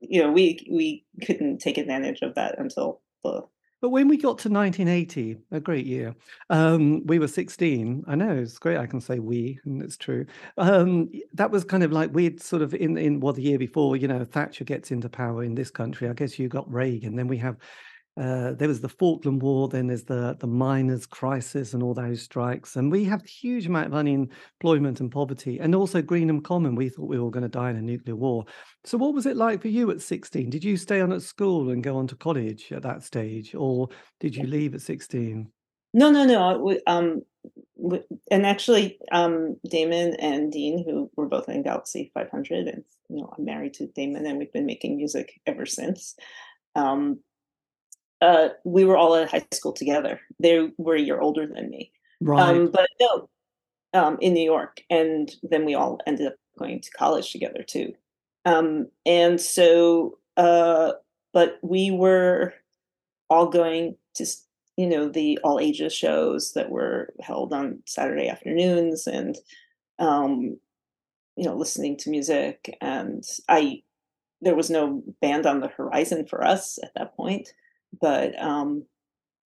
you 0.00 0.22
know, 0.22 0.32
we 0.32 0.66
we 0.70 1.04
couldn't 1.24 1.58
take 1.58 1.78
advantage 1.78 2.22
of 2.22 2.34
that 2.34 2.58
until 2.58 3.00
the. 3.24 3.42
But 3.82 3.90
when 3.90 4.08
we 4.08 4.18
got 4.18 4.38
to 4.40 4.50
1980, 4.50 5.38
a 5.52 5.60
great 5.60 5.86
year, 5.86 6.14
um, 6.50 7.06
we 7.06 7.18
were 7.18 7.26
16. 7.26 8.04
I 8.06 8.14
know 8.14 8.36
it's 8.36 8.58
great. 8.58 8.76
I 8.76 8.86
can 8.86 9.00
say 9.00 9.20
we, 9.20 9.58
and 9.64 9.80
it's 9.80 9.96
true. 9.96 10.26
Um, 10.58 11.08
that 11.32 11.50
was 11.50 11.64
kind 11.64 11.82
of 11.82 11.90
like 11.90 12.12
we'd 12.12 12.42
sort 12.42 12.60
of 12.60 12.74
in 12.74 12.98
in 12.98 13.20
well 13.20 13.32
the 13.32 13.40
year 13.40 13.58
before, 13.58 13.96
you 13.96 14.06
know, 14.06 14.22
Thatcher 14.24 14.64
gets 14.64 14.90
into 14.90 15.08
power 15.08 15.44
in 15.44 15.54
this 15.54 15.70
country. 15.70 16.08
I 16.08 16.12
guess 16.12 16.38
you 16.38 16.48
got 16.48 16.70
Reagan. 16.70 17.16
Then 17.16 17.26
we 17.26 17.38
have 17.38 17.56
uh, 18.16 18.52
there 18.52 18.68
was 18.68 18.80
the 18.80 18.88
Falkland 18.88 19.40
War, 19.40 19.68
then 19.68 19.86
there's 19.86 20.04
the 20.04 20.36
the 20.40 20.46
miners' 20.46 21.06
crisis 21.06 21.74
and 21.74 21.82
all 21.82 21.94
those 21.94 22.22
strikes, 22.22 22.76
and 22.76 22.90
we 22.90 23.04
have 23.04 23.24
huge 23.24 23.66
amount 23.66 23.86
of 23.86 23.94
unemployment 23.94 25.00
and 25.00 25.12
poverty, 25.12 25.58
and 25.60 25.74
also 25.74 26.02
Greenham 26.02 26.42
Common. 26.42 26.74
We 26.74 26.88
thought 26.88 27.08
we 27.08 27.20
were 27.20 27.30
going 27.30 27.44
to 27.44 27.48
die 27.48 27.70
in 27.70 27.76
a 27.76 27.82
nuclear 27.82 28.16
war. 28.16 28.44
So, 28.84 28.98
what 28.98 29.14
was 29.14 29.26
it 29.26 29.36
like 29.36 29.62
for 29.62 29.68
you 29.68 29.90
at 29.90 30.02
16? 30.02 30.50
Did 30.50 30.64
you 30.64 30.76
stay 30.76 31.00
on 31.00 31.12
at 31.12 31.22
school 31.22 31.70
and 31.70 31.84
go 31.84 31.96
on 31.96 32.08
to 32.08 32.16
college 32.16 32.72
at 32.72 32.82
that 32.82 33.04
stage, 33.04 33.54
or 33.54 33.88
did 34.18 34.34
you 34.34 34.46
leave 34.46 34.74
at 34.74 34.82
16? 34.82 35.48
No, 35.94 36.10
no, 36.10 36.24
no. 36.24 36.78
Um, 36.86 37.22
and 38.30 38.46
actually, 38.46 38.98
um, 39.12 39.56
Damon 39.68 40.14
and 40.16 40.52
Dean, 40.52 40.84
who 40.84 41.10
were 41.16 41.28
both 41.28 41.48
in 41.48 41.62
Galaxie 41.62 42.10
500, 42.12 42.68
and 42.68 42.84
you 43.08 43.16
know, 43.16 43.32
I'm 43.36 43.44
married 43.44 43.74
to 43.74 43.86
Damon, 43.86 44.26
and 44.26 44.38
we've 44.38 44.52
been 44.52 44.66
making 44.66 44.96
music 44.96 45.40
ever 45.46 45.64
since. 45.64 46.16
Um, 46.74 47.20
uh, 48.20 48.48
we 48.64 48.84
were 48.84 48.96
all 48.96 49.14
at 49.14 49.30
high 49.30 49.46
school 49.52 49.72
together. 49.72 50.20
They 50.38 50.70
were 50.76 50.96
a 50.96 51.00
year 51.00 51.20
older 51.20 51.46
than 51.46 51.70
me. 51.70 51.92
Right. 52.20 52.42
Um, 52.42 52.70
but 52.70 52.88
no, 53.00 53.28
um, 53.94 54.18
in 54.20 54.34
New 54.34 54.44
York. 54.44 54.82
And 54.90 55.30
then 55.42 55.64
we 55.64 55.74
all 55.74 55.98
ended 56.06 56.26
up 56.26 56.34
going 56.58 56.80
to 56.80 56.90
college 56.90 57.32
together 57.32 57.62
too. 57.62 57.94
Um, 58.44 58.88
and 59.06 59.40
so, 59.40 60.18
uh, 60.36 60.92
but 61.32 61.58
we 61.62 61.90
were 61.90 62.54
all 63.28 63.46
going 63.46 63.96
to, 64.14 64.26
you 64.76 64.86
know, 64.86 65.08
the 65.08 65.38
all 65.42 65.60
ages 65.60 65.92
shows 65.92 66.52
that 66.52 66.70
were 66.70 67.12
held 67.20 67.52
on 67.52 67.82
Saturday 67.86 68.28
afternoons 68.28 69.06
and, 69.06 69.36
um, 69.98 70.58
you 71.36 71.44
know, 71.44 71.56
listening 71.56 71.96
to 71.98 72.10
music. 72.10 72.76
And 72.80 73.24
I, 73.48 73.82
there 74.40 74.56
was 74.56 74.70
no 74.70 75.02
band 75.20 75.46
on 75.46 75.60
the 75.60 75.68
horizon 75.68 76.26
for 76.26 76.44
us 76.44 76.78
at 76.82 76.92
that 76.96 77.16
point 77.16 77.50
but 78.00 78.40
um 78.40 78.84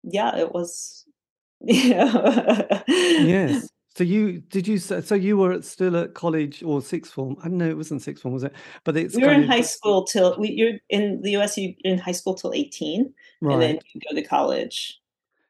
yeah 0.03 0.38
it 0.38 0.51
was 0.53 1.06
yeah 1.62 2.84
yes 2.88 3.70
so 3.98 4.03
you 4.03 4.41
did 4.41 4.67
you 4.67 4.77
so 4.77 5.15
you 5.15 5.38
were 5.38 5.60
still 5.63 5.98
at 5.98 6.13
college 6.13 6.62
or 6.62 6.84
sixth 6.84 7.12
form? 7.12 7.36
I 7.39 7.48
don't 7.48 7.58
know, 7.58 7.67
it 7.67 7.77
wasn't 7.77 8.03
sixth 8.03 8.22
form, 8.22 8.36
was 8.36 8.44
it? 8.44 8.53
But 8.84 8.96
it's 8.96 9.15
we 9.15 9.24
were 9.24 9.32
in 9.32 9.46
of... 9.46 9.50
high 9.50 9.62
school 9.62 10.03
till 10.03 10.38
we, 10.38 10.51
you're 10.51 10.74
in 10.89 11.24
the 11.24 11.36
US. 11.38 11.58
You're 11.58 11.74
in 11.84 11.98
high 11.98 12.12
school 12.12 12.36
till 12.36 12.53
eighteen, 12.53 13.12
right. 13.41 13.53
and 13.53 13.62
then 13.62 13.79
you 13.94 14.01
go 14.08 14.15
to 14.15 14.22
college. 14.22 15.01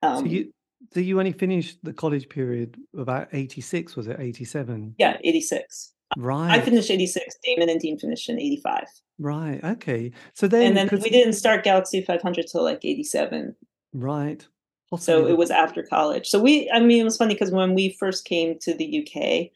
Um, 0.01 0.20
so 0.20 0.25
you 0.32 0.53
so 0.94 1.01
you 1.01 1.20
only 1.20 1.34
finished 1.34 1.79
the 1.84 1.91
college 1.91 2.29
period 2.29 2.77
about 2.98 3.27
eighty 3.34 3.60
six, 3.60 3.98
was 3.98 4.08
it 4.08 4.17
eighty 4.17 4.46
seven? 4.46 4.96
Yeah, 4.98 5.17
eighty 5.25 5.41
six. 5.41 5.91
Right. 6.16 6.52
I 6.52 6.62
finished 6.62 6.90
eighty 6.90 7.08
six. 7.08 7.36
Damon 7.44 7.70
and 7.70 7.80
Dean 7.80 7.98
finished 7.98 8.30
in 8.30 8.40
eighty 8.40 8.62
five. 8.62 8.88
Right. 9.20 9.64
Okay. 9.64 10.12
So 10.34 10.48
then, 10.48 10.78
and 10.78 10.78
then 10.78 11.00
we 11.02 11.10
didn't 11.10 11.34
start 11.34 11.64
Galaxie 11.64 12.02
500 12.02 12.48
till 12.48 12.64
like 12.64 12.84
87. 12.84 13.56
Right. 13.94 14.48
Possibly. 14.90 15.06
So 15.06 15.28
it 15.28 15.38
was 15.38 15.52
after 15.52 15.84
college. 15.84 16.28
So 16.28 16.40
we, 16.40 16.70
I 16.72 16.80
mean, 16.80 17.02
it 17.02 17.04
was 17.04 17.18
funny 17.18 17.34
because 17.34 17.52
when 17.52 17.74
we 17.74 17.90
first 17.90 18.26
came 18.26 18.58
to 18.60 18.74
the 18.74 19.02
UK, 19.02 19.50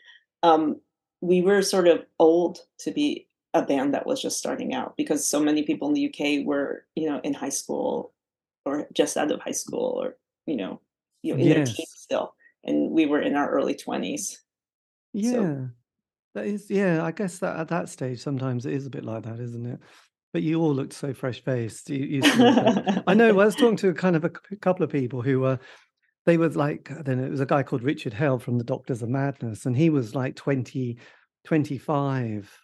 um, 0.43 0.81
we 1.22 1.41
were 1.41 1.62
sort 1.62 1.88
of 1.88 2.03
old 2.20 2.60
to 2.79 2.91
be 2.91 3.27
a 3.53 3.62
band 3.62 3.93
that 3.93 4.08
was 4.08 4.22
just 4.22 4.38
starting 4.38 4.74
out 4.74 4.98
because 4.98 5.27
so 5.27 5.39
many 5.39 5.63
people 5.63 5.88
in 5.88 5.93
the 5.93 6.08
UK 6.08 6.46
were, 6.46 6.86
you 6.96 7.08
know, 7.08 7.22
in 7.24 7.34
high 7.34 7.50
school 7.50 8.13
or 8.65 8.88
just 8.93 9.15
out 9.15 9.31
of 9.31 9.41
high 9.41 9.51
school 9.51 10.01
or, 10.01 10.15
you 10.48 10.55
know, 10.55 10.81
you 11.22 11.34
know, 11.34 11.39
in 11.39 11.48
yes. 11.48 11.55
their 11.55 11.65
teens 11.65 11.93
still. 11.96 12.34
And 12.63 12.91
we 12.91 13.05
were 13.05 13.22
in 13.22 13.36
our 13.36 13.50
early 13.50 13.75
20s. 13.75 14.38
Yeah. 15.13 15.31
So, 15.31 15.70
that 16.35 16.45
is, 16.45 16.69
yeah. 16.69 17.03
I 17.03 17.11
guess 17.11 17.39
that 17.39 17.57
at 17.57 17.67
that 17.69 17.89
stage, 17.89 18.21
sometimes 18.21 18.65
it 18.65 18.73
is 18.73 18.85
a 18.85 18.89
bit 18.89 19.03
like 19.03 19.23
that, 19.23 19.39
isn't 19.39 19.65
it? 19.65 19.79
But 20.33 20.43
you 20.43 20.61
all 20.61 20.73
looked 20.73 20.93
so 20.93 21.13
fresh 21.13 21.43
faced. 21.43 21.89
You, 21.89 22.05
you 22.05 22.21
I 23.07 23.13
know. 23.13 23.29
I 23.29 23.45
was 23.45 23.55
talking 23.55 23.77
to 23.77 23.93
kind 23.93 24.15
of 24.15 24.23
a 24.23 24.29
couple 24.29 24.83
of 24.83 24.91
people 24.91 25.21
who 25.21 25.41
were, 25.41 25.59
they 26.25 26.38
were 26.38 26.50
like, 26.50 26.89
then 27.03 27.19
it 27.19 27.29
was 27.29 27.41
a 27.41 27.45
guy 27.45 27.63
called 27.63 27.83
Richard 27.83 28.13
Hell 28.13 28.39
from 28.39 28.57
the 28.57 28.63
Doctors 28.63 29.01
of 29.01 29.09
Madness, 29.09 29.65
and 29.65 29.75
he 29.75 29.89
was 29.89 30.15
like 30.15 30.35
20, 30.35 30.97
25 31.43 32.61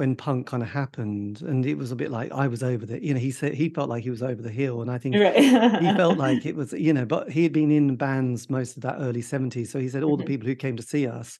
when 0.00 0.16
punk 0.16 0.46
kind 0.46 0.62
of 0.62 0.68
happened 0.70 1.42
and 1.42 1.66
it 1.66 1.76
was 1.76 1.92
a 1.92 1.94
bit 1.94 2.10
like 2.10 2.32
i 2.32 2.46
was 2.46 2.62
over 2.62 2.86
the 2.86 3.04
you 3.04 3.12
know 3.12 3.20
he 3.20 3.30
said 3.30 3.52
he 3.52 3.68
felt 3.68 3.90
like 3.90 4.02
he 4.02 4.08
was 4.08 4.22
over 4.22 4.40
the 4.40 4.50
hill 4.50 4.80
and 4.80 4.90
i 4.90 4.96
think 4.96 5.14
right. 5.14 5.36
he 5.36 5.92
felt 5.94 6.16
like 6.26 6.46
it 6.46 6.56
was 6.56 6.72
you 6.72 6.94
know 6.94 7.04
but 7.04 7.30
he 7.30 7.42
had 7.42 7.52
been 7.52 7.70
in 7.70 7.96
bands 7.96 8.48
most 8.48 8.78
of 8.78 8.82
that 8.82 8.96
early 8.98 9.20
70s 9.20 9.66
so 9.66 9.78
he 9.78 9.90
said 9.90 10.02
all 10.02 10.16
mm-hmm. 10.16 10.22
the 10.22 10.26
people 10.26 10.48
who 10.48 10.54
came 10.54 10.74
to 10.74 10.82
see 10.82 11.06
us 11.06 11.38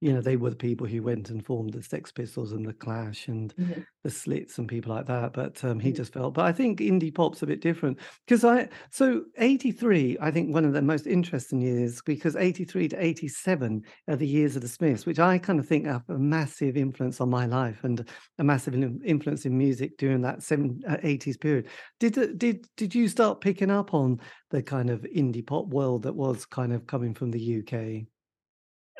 you 0.00 0.12
know, 0.12 0.20
they 0.20 0.36
were 0.36 0.50
the 0.50 0.56
people 0.56 0.86
who 0.86 1.02
went 1.02 1.30
and 1.30 1.44
formed 1.44 1.72
the 1.72 1.82
Sex 1.82 2.12
Pistols 2.12 2.52
and 2.52 2.64
the 2.64 2.72
Clash 2.72 3.26
and 3.26 3.54
mm-hmm. 3.56 3.80
the 4.04 4.10
Slits 4.10 4.58
and 4.58 4.68
people 4.68 4.94
like 4.94 5.06
that. 5.06 5.32
But 5.32 5.62
um, 5.64 5.80
he 5.80 5.88
mm-hmm. 5.88 5.96
just 5.96 6.12
felt. 6.12 6.34
But 6.34 6.44
I 6.44 6.52
think 6.52 6.78
indie 6.78 7.14
pop's 7.14 7.42
a 7.42 7.46
bit 7.46 7.60
different 7.60 7.98
because 8.26 8.44
I 8.44 8.68
so 8.90 9.24
eighty 9.38 9.72
three. 9.72 10.16
I 10.20 10.30
think 10.30 10.54
one 10.54 10.64
of 10.64 10.72
the 10.72 10.82
most 10.82 11.06
interesting 11.06 11.60
years 11.60 12.00
because 12.02 12.36
eighty 12.36 12.64
three 12.64 12.88
to 12.88 13.04
eighty 13.04 13.26
seven 13.26 13.82
are 14.06 14.16
the 14.16 14.26
years 14.26 14.54
of 14.54 14.62
the 14.62 14.68
Smiths, 14.68 15.04
which 15.04 15.18
I 15.18 15.36
kind 15.38 15.58
of 15.58 15.66
think 15.66 15.86
have 15.86 16.08
a 16.08 16.18
massive 16.18 16.76
influence 16.76 17.20
on 17.20 17.28
my 17.28 17.46
life 17.46 17.82
and 17.82 18.08
a 18.38 18.44
massive 18.44 18.74
influence 19.04 19.46
in 19.46 19.58
music 19.58 19.98
during 19.98 20.20
that 20.22 20.44
seven 20.44 20.80
uh, 20.88 20.98
eighties 21.02 21.36
period. 21.36 21.66
Did 21.98 22.38
did 22.38 22.66
did 22.76 22.94
you 22.94 23.08
start 23.08 23.40
picking 23.40 23.70
up 23.70 23.94
on 23.94 24.20
the 24.50 24.62
kind 24.62 24.90
of 24.90 25.00
indie 25.02 25.44
pop 25.46 25.66
world 25.66 26.04
that 26.04 26.14
was 26.14 26.46
kind 26.46 26.72
of 26.72 26.86
coming 26.86 27.14
from 27.14 27.32
the 27.32 27.58
UK? 27.58 28.06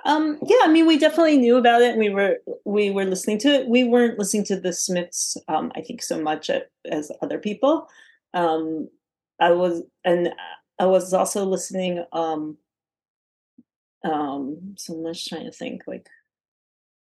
Um, 0.09 0.41
yeah, 0.47 0.59
I 0.63 0.69
mean, 0.69 0.87
we 0.87 0.99
definitely 0.99 1.39
knew 1.39 1.59
about 1.59 1.83
it. 1.83 1.99
We 1.99 2.11
were 2.11 2.39
we 2.65 2.91
were 2.91 3.05
listening 3.05 3.39
to 3.41 3.49
it. 3.51 3.69
We 3.69 3.85
weren't 3.85 4.19
listening 4.19 4.45
to 4.47 4.61
the 4.61 4.73
Smiths, 4.73 5.37
um, 5.49 5.73
I 5.77 5.83
think, 5.83 6.03
so 6.03 6.21
much 6.21 6.51
as 6.91 7.13
other 7.23 7.39
people. 7.39 7.89
Um, 8.35 8.89
I 9.41 9.53
was, 9.53 9.83
and 10.05 10.35
I 10.81 10.87
was 10.87 11.15
also 11.15 11.45
listening. 11.45 12.05
Um, 12.13 12.59
um, 14.05 14.75
so 14.77 14.95
I'm 14.95 15.15
trying 15.15 15.45
to 15.45 15.53
think, 15.53 15.83
like, 15.87 16.09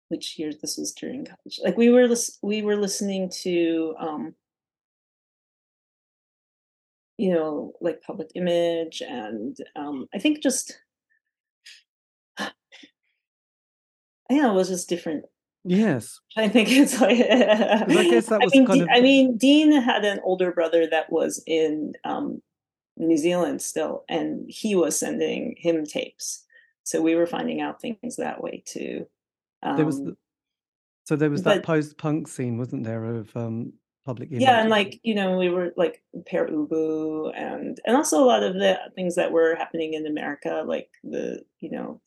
which 0.09 0.39
year 0.39 0.51
this 0.59 0.77
was 0.77 0.93
during 0.93 1.25
college. 1.25 1.59
Like, 1.63 1.77
we 1.77 1.89
were 1.89 2.07
we 2.41 2.61
were 2.61 2.77
listening 2.77 3.29
to, 3.43 3.95
um, 3.99 4.35
you 7.17 7.33
know, 7.33 7.73
like 7.81 8.01
Public 8.01 8.29
Image, 8.35 9.01
and 9.01 9.57
um, 9.75 10.07
I 10.13 10.19
think 10.19 10.41
just 10.41 10.79
yeah, 14.29 14.49
it 14.49 14.53
was 14.53 14.69
just 14.69 14.89
different. 14.89 15.25
Yes. 15.63 16.19
I 16.37 16.47
think 16.47 16.69
it's 16.71 16.99
like 17.01 17.19
I 17.19 17.85
guess 18.09 18.27
that 18.27 18.41
was 18.41 18.51
I 18.53 18.57
mean, 18.57 18.67
kind 18.67 18.81
of... 18.81 18.89
I 18.91 19.01
mean, 19.01 19.37
Dean 19.37 19.71
had 19.71 20.05
an 20.05 20.19
older 20.23 20.51
brother 20.51 20.87
that 20.87 21.11
was 21.11 21.43
in 21.45 21.93
um, 22.03 22.41
New 22.97 23.17
Zealand 23.17 23.61
still, 23.61 24.03
and 24.07 24.45
he 24.49 24.75
was 24.75 24.97
sending 24.97 25.55
him 25.57 25.85
tapes. 25.85 26.45
So 26.83 27.01
we 27.01 27.15
were 27.15 27.27
finding 27.27 27.61
out 27.61 27.81
things 27.81 28.15
that 28.15 28.41
way 28.41 28.63
too. 28.65 29.07
Um, 29.61 29.75
there 29.75 29.85
was 29.85 29.99
the, 29.99 30.09
um, 30.09 30.17
so 31.05 31.15
there 31.15 31.29
was 31.29 31.43
that 31.43 31.63
post 31.63 31.97
punk 31.97 32.27
scene, 32.27 32.57
wasn't 32.57 32.83
there, 32.83 33.03
of 33.03 33.35
um, 33.35 33.73
public 34.05 34.29
image? 34.31 34.41
Yeah, 34.41 34.61
and 34.61 34.69
like 34.69 34.99
you 35.03 35.13
know, 35.13 35.37
we 35.37 35.49
were 35.49 35.73
like 35.75 36.01
Pere 36.25 36.47
Ubu, 36.47 37.31
and 37.35 37.79
and 37.85 37.95
also 37.95 38.23
a 38.23 38.25
lot 38.25 38.43
of 38.43 38.53
the 38.53 38.79
things 38.95 39.15
that 39.15 39.31
were 39.31 39.55
happening 39.55 39.93
in 39.93 40.07
America, 40.07 40.63
like 40.65 40.89
the 41.03 41.43
you 41.59 41.71
know 41.71 42.01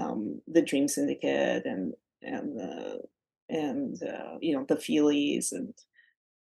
um, 0.00 0.42
the 0.48 0.62
Dream 0.62 0.88
Syndicate 0.88 1.64
and 1.66 1.94
and 2.22 2.56
the 2.58 3.02
and 3.48 4.02
uh, 4.02 4.38
you 4.40 4.56
know 4.56 4.64
the 4.64 4.76
Feelies 4.76 5.52
and 5.52 5.74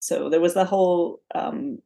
so 0.00 0.30
there 0.30 0.40
was 0.40 0.54
the 0.54 0.64
whole 0.66 1.22
um, 1.34 1.80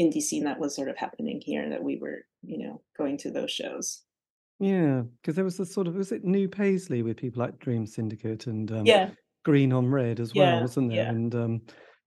indie 0.00 0.22
scene 0.22 0.44
that 0.44 0.60
was 0.60 0.74
sort 0.76 0.88
of 0.88 0.96
happening 0.98 1.40
here 1.40 1.68
that 1.70 1.84
we 1.84 1.96
were 1.98 2.26
you 2.42 2.58
know 2.58 2.82
going 2.98 3.18
to 3.18 3.30
those 3.30 3.52
shows. 3.52 4.04
Yeah, 4.60 5.02
because 5.16 5.34
there 5.34 5.44
was 5.44 5.56
the 5.56 5.66
sort 5.66 5.88
of 5.88 5.94
was 5.94 6.12
it 6.12 6.24
New 6.24 6.48
Paisley 6.48 7.02
with 7.02 7.16
people 7.16 7.40
like 7.40 7.58
Dream 7.58 7.86
Syndicate 7.86 8.46
and 8.46 8.70
um, 8.70 8.94
yeah 8.94 9.14
Green 9.44 9.72
on 9.72 9.88
Red 9.88 10.20
as 10.20 10.34
well, 10.34 10.58
Yeah, 10.58 10.60
wasn't 10.60 10.90
there? 10.90 11.04
yeah. 11.04 11.10
And 11.10 11.34
um, 11.34 11.62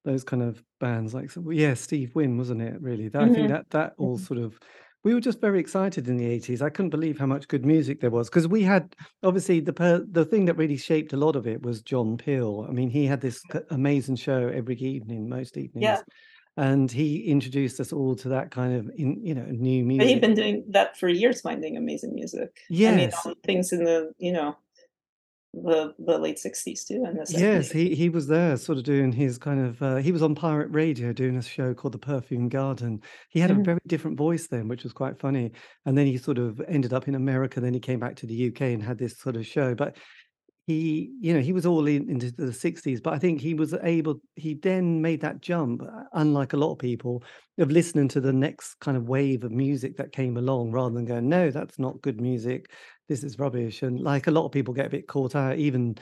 those 0.06 0.24
kind 0.24 0.41
of 0.41 0.63
bands, 0.79 1.13
like 1.13 1.29
so, 1.29 1.50
yeah, 1.51 1.74
Steve 1.74 2.15
Wynn, 2.15 2.38
wasn't 2.38 2.62
it? 2.62 2.82
Really, 2.82 3.10
that, 3.10 3.22
I 3.24 3.29
think 3.29 3.50
Mhm, 3.50 3.50
that 3.50 3.70
that 3.72 3.94
all 3.98 4.17
mhm. 4.17 4.17
sort 4.17 4.39
of 4.39 4.60
we 5.04 5.13
were 5.13 5.22
just 5.22 5.39
very 5.39 5.60
excited 5.60 6.08
in 6.08 6.18
the 6.18 6.25
eighties. 6.25 6.62
I 6.62 6.70
couldn't 6.70 6.89
believe 6.89 7.18
how 7.18 7.25
much 7.25 7.48
good 7.48 7.66
music 7.66 8.01
there 8.01 8.10
was 8.10 8.30
because 8.30 8.48
we 8.48 8.63
had 8.63 8.96
obviously 9.24 9.60
the 9.60 9.74
per, 9.74 10.06
the 10.12 10.25
thing 10.25 10.46
that 10.46 10.56
really 10.56 10.77
shaped 10.77 11.13
a 11.13 11.18
lot 11.18 11.36
of 11.36 11.48
it 11.48 11.62
was 11.62 11.82
John 11.82 12.18
Peel. 12.18 12.66
I 12.68 12.72
mean, 12.72 12.89
he 12.89 13.06
had 13.06 13.22
this 13.22 13.42
amazing 13.70 14.16
show 14.18 14.48
every 14.48 14.75
evening, 14.75 15.30
most 15.30 15.56
evenings, 15.58 15.84
Yeah, 15.84 16.01
and 16.58 16.92
he 16.92 17.24
introduced 17.25 17.80
us 17.80 17.94
all 17.94 18.16
to 18.18 18.30
that 18.30 18.51
kind 18.51 18.75
of 18.75 18.89
in 18.98 19.24
you 19.24 19.36
know 19.36 19.46
new 19.46 19.86
music. 19.86 20.00
but 20.00 20.08
he'd 20.08 20.22
been 20.22 20.34
doing 20.34 20.66
that 20.70 20.98
for 20.98 21.08
years, 21.08 21.42
finding 21.42 21.77
amazing 21.77 22.13
music. 22.13 22.50
I 22.70 22.74
mean, 22.74 23.00
Yes, 23.00 23.25
all 23.25 23.34
the 23.34 23.42
things 23.46 23.72
in 23.72 23.84
the 23.84 24.12
you 24.18 24.34
know 24.34 24.58
the 25.63 25.95
the 25.99 26.17
late 26.19 26.39
'60s 26.39 26.85
too, 26.85 27.03
and 27.05 27.17
the 27.19 27.25
Yes, 27.29 27.71
he 27.71 27.93
he 27.93 28.07
was 28.07 28.27
there 28.27 28.55
sort 28.55 28.77
of 28.77 28.85
doing 28.85 29.11
his 29.11 29.37
kind 29.37 29.59
of 29.59 29.81
uh, 29.81 29.97
he 29.97 30.13
was 30.13 30.21
on 30.23 30.33
pirate 30.33 30.69
radio 30.71 31.11
doing 31.11 31.35
a 31.35 31.41
show 31.41 31.73
called 31.73 31.93
The 31.93 31.99
Perfume 31.99 32.47
Garden. 32.47 33.01
He 33.29 33.39
had 33.41 33.51
a 33.51 33.55
Mhm. 33.55 33.63
very 33.63 33.79
different 33.85 34.17
voice 34.17 34.47
then, 34.47 34.69
which 34.69 34.83
was 34.83 34.93
quite 34.93 35.19
funny. 35.19 35.51
And 35.85 35.97
then 35.97 36.05
he 36.07 36.17
sort 36.17 36.37
of 36.37 36.61
ended 36.61 36.93
up 36.93 37.05
in 37.07 37.15
America, 37.15 37.59
then 37.59 37.73
he 37.73 37.81
came 37.81 37.99
back 37.99 38.15
to 38.17 38.25
the 38.25 38.33
UK 38.33 38.73
and 38.73 38.81
had 38.81 38.97
this 38.97 39.17
sort 39.17 39.35
of 39.35 39.45
show. 39.45 39.75
But 39.75 39.97
he, 40.67 41.15
you 41.21 41.33
know, 41.33 41.39
he 41.39 41.53
was 41.53 41.65
all 41.65 41.88
in 41.88 42.09
into 42.09 42.31
the 42.31 42.51
60s, 42.53 43.01
but 43.01 43.13
I 43.13 43.19
think 43.19 43.41
he 43.41 43.53
was 43.53 43.74
able 43.83 44.19
he 44.36 44.53
then 44.53 45.01
made 45.01 45.21
that 45.21 45.41
jump, 45.41 45.81
uh, 45.81 46.03
unlike 46.13 46.53
a 46.53 46.57
lot 46.57 46.74
of 46.74 46.79
people, 46.79 47.24
of 47.57 47.71
listening 47.71 48.09
to 48.09 48.21
the 48.21 48.33
next 48.33 48.75
kind 48.81 48.97
of 48.97 49.07
wave 49.07 49.43
of 49.45 49.51
music 49.51 49.95
that 49.97 50.12
came 50.12 50.38
along 50.38 50.71
rather 50.71 50.93
than 50.93 51.05
going, 51.05 51.29
"No, 51.29 51.51
that's 51.51 51.79
not 51.79 52.01
good 52.01 52.19
music. 52.21 52.71
This 53.07 53.24
is 53.24 53.39
rubbish." 53.39 53.81
And 53.81 54.01
like 54.01 54.27
a 54.27 54.31
lot 54.31 54.45
of 54.45 54.51
people 54.51 54.74
get 54.74 54.88
a 54.88 54.89
bit 54.89 55.07
caught 55.07 55.36
out, 55.36 55.57
even 55.57 55.95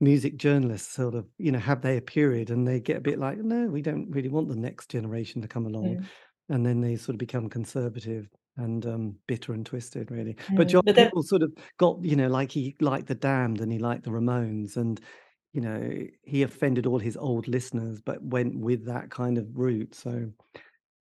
music 0.00 0.36
journalists 0.36 0.92
sort 0.94 1.14
of, 1.14 1.26
you 1.38 1.52
know, 1.52 1.58
have 1.58 1.82
their 1.82 2.00
period 2.00 2.50
and 2.50 2.66
they 2.66 2.80
get 2.80 2.96
a 2.98 3.00
bit 3.00 3.18
like, 3.18 3.38
"No, 3.38 3.68
we 3.68 3.82
don't 3.82 4.10
really 4.10 4.28
want 4.28 4.48
the 4.48 4.56
next 4.56 4.90
generation 4.90 5.42
to 5.42 5.48
come 5.48 5.66
along." 5.66 5.98
Mm, 5.98 6.08
And 6.48 6.66
then 6.66 6.80
they 6.82 6.96
sort 6.96 7.14
of 7.14 7.18
become 7.18 7.48
conservative 7.48 8.28
and 8.56 8.84
um, 8.86 9.16
bitter 9.26 9.52
and 9.52 9.64
twisted, 9.64 10.10
really. 10.10 10.36
But. 10.56 10.68
John 10.68 10.82
But 10.84 10.96
that 10.96 11.12
sort 11.22 11.42
of 11.42 11.52
got, 11.78 12.04
you 12.04 12.16
know, 12.16 12.28
like 12.28 12.52
he 12.52 12.76
liked 12.80 13.06
the 13.06 13.14
Damned 13.14 13.60
and 13.60 13.72
he 13.72 13.78
liked 13.78 14.04
the 14.04 14.10
Ramones, 14.10 14.76
and 14.76 15.00
you 15.52 15.60
know, 15.60 15.90
he 16.22 16.42
offended 16.42 16.86
all 16.86 16.98
his 16.98 17.16
old 17.16 17.48
listeners, 17.48 18.00
but 18.00 18.22
went 18.22 18.58
with 18.58 18.86
that 18.86 19.10
kind 19.10 19.36
of 19.36 19.46
route. 19.54 19.94
So 19.94 20.30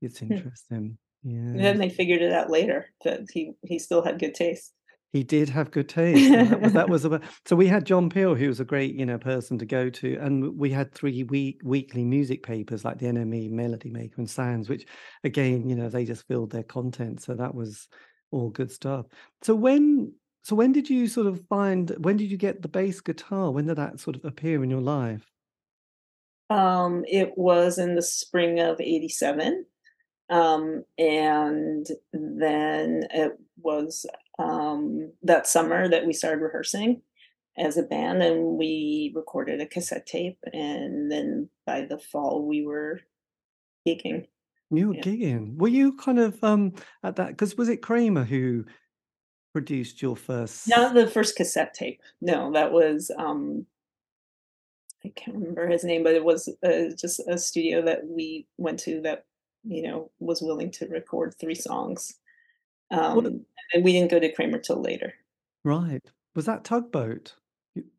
it's 0.02 0.20
hmm. 0.20 0.34
interesting. 0.34 0.98
And 1.24 1.60
then 1.60 1.78
they 1.78 1.90
figured 1.90 2.22
it 2.22 2.32
out 2.32 2.50
later 2.50 2.88
that 3.04 3.22
he 3.32 3.52
he 3.64 3.78
still 3.78 4.02
had 4.02 4.20
good 4.20 4.34
taste. 4.34 4.74
He 5.12 5.24
did 5.24 5.50
have 5.50 5.72
good 5.72 5.90
taste, 5.90 6.32
that 6.32 6.62
was 6.62 6.74
that 6.74 6.90
was 6.90 7.06
about. 7.06 7.24
So 7.46 7.56
we 7.56 7.68
had 7.68 7.86
John 7.86 8.10
Peel, 8.10 8.36
who 8.36 8.48
was 8.48 8.60
a 8.60 8.66
great, 8.66 8.96
you 8.96 9.06
know, 9.06 9.18
person 9.18 9.58
to 9.58 9.66
go 9.66 9.90
to, 9.90 10.18
and 10.18 10.58
we 10.58 10.70
had 10.70 10.94
three 10.94 11.24
week 11.24 11.62
weekly 11.64 12.06
music 12.06 12.44
papers 12.44 12.86
like 12.86 13.00
the 13.00 13.08
NME, 13.08 13.50
Melody 13.52 13.90
Maker, 13.90 14.16
and 14.18 14.30
Sounds, 14.30 14.70
which 14.70 14.86
again, 15.24 15.68
you 15.68 15.76
know, 15.76 15.90
they 15.90 16.06
just 16.06 16.28
filled 16.28 16.52
their 16.52 16.64
content. 16.64 17.22
So 17.22 17.34
that 17.34 17.56
was 17.56 17.88
all 18.32 18.50
good 18.50 18.72
stuff. 18.72 19.08
So 19.42 19.56
when 19.56 20.14
so 20.44 20.56
when 20.56 20.72
did 20.72 20.90
you 20.90 21.08
sort 21.08 21.28
of 21.28 21.44
find 21.50 21.90
when 22.00 22.18
did 22.18 22.30
you 22.30 22.38
get 22.38 22.62
the 22.62 22.68
bass 22.68 23.02
guitar? 23.02 23.52
When 23.52 23.66
did 23.66 23.78
that 23.78 24.00
sort 24.00 24.16
of 24.16 24.26
appear 24.26 24.64
in 24.64 24.70
your 24.70 24.82
life? 24.82 25.26
Um, 26.52 27.04
it 27.08 27.34
was 27.36 27.78
in 27.78 27.96
the 27.96 28.02
spring 28.02 28.60
of 28.60 28.80
'87, 28.80 29.66
um, 30.30 30.84
and 30.98 31.88
then 32.14 33.08
it 33.12 33.34
was 33.62 34.06
um, 34.40 35.12
that 35.24 35.48
summer 35.48 35.88
that 35.90 36.06
we 36.06 36.14
started 36.14 36.42
rehearsing 36.42 37.02
as 37.58 37.78
a 37.78 37.84
band, 37.84 38.24
and 38.24 38.58
we 38.58 39.12
recorded 39.16 39.62
a 39.62 39.66
cassette 39.66 40.06
tape, 40.06 40.40
and 40.54 41.12
then 41.12 41.50
by 41.66 41.82
the 41.82 42.00
fall 42.00 42.46
we 42.46 42.66
were 42.66 43.02
gigging. 43.88 44.28
You 44.72 44.90
were 44.90 44.96
Yeah. 44.96 45.02
gigging. 45.02 45.58
Were 45.58 45.68
you 45.68 45.96
kind 45.98 46.20
of 46.20 46.42
um 46.44 46.74
at 47.04 47.16
that 47.18 47.30
because 47.30 47.58
was 47.58 47.70
it 47.70 47.82
Kramer 47.82 48.24
who 48.24 48.66
produced 49.54 50.02
your 50.02 50.16
Not 50.16 50.22
first 50.22 50.66
the 50.94 51.08
first 51.08 51.36
cassette 51.36 51.74
tape. 51.74 52.02
No, 52.22 52.52
that 52.54 52.72
was 52.72 53.12
um, 53.18 53.66
I 55.04 55.10
can't 55.10 55.38
remember 55.38 55.68
his 55.68 55.84
name, 55.84 56.04
but 56.04 56.14
it 56.14 56.24
was 56.24 56.48
uh, 56.64 56.96
just 56.98 57.22
a 57.28 57.38
studio 57.38 57.82
that 57.84 58.06
we 58.06 58.48
went 58.58 58.80
to 58.82 59.02
that 59.02 59.26
you 59.64 59.82
know 59.84 60.12
was 60.20 60.42
willing 60.42 60.72
to 60.72 60.88
record 60.88 61.36
three 61.40 61.56
songs. 61.56 62.16
Um, 62.92 63.46
and 63.74 63.84
we 63.84 63.94
didn't 63.94 64.12
go 64.12 64.20
to 64.20 64.32
Kramer 64.32 64.60
till 64.60 64.82
later. 64.82 65.14
right. 65.64 66.02
Was 66.36 66.46
that 66.46 66.64
Tugboat? 66.64 67.34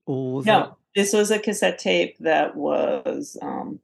Or 0.06 0.34
was 0.34 0.44
that 0.44 0.58
No, 0.58 0.76
this 0.94 1.12
was 1.12 1.30
a 1.30 1.38
cassette 1.38 1.78
tape 1.78 2.16
that 2.20 2.56
was 2.56 3.36
um, 3.42 3.80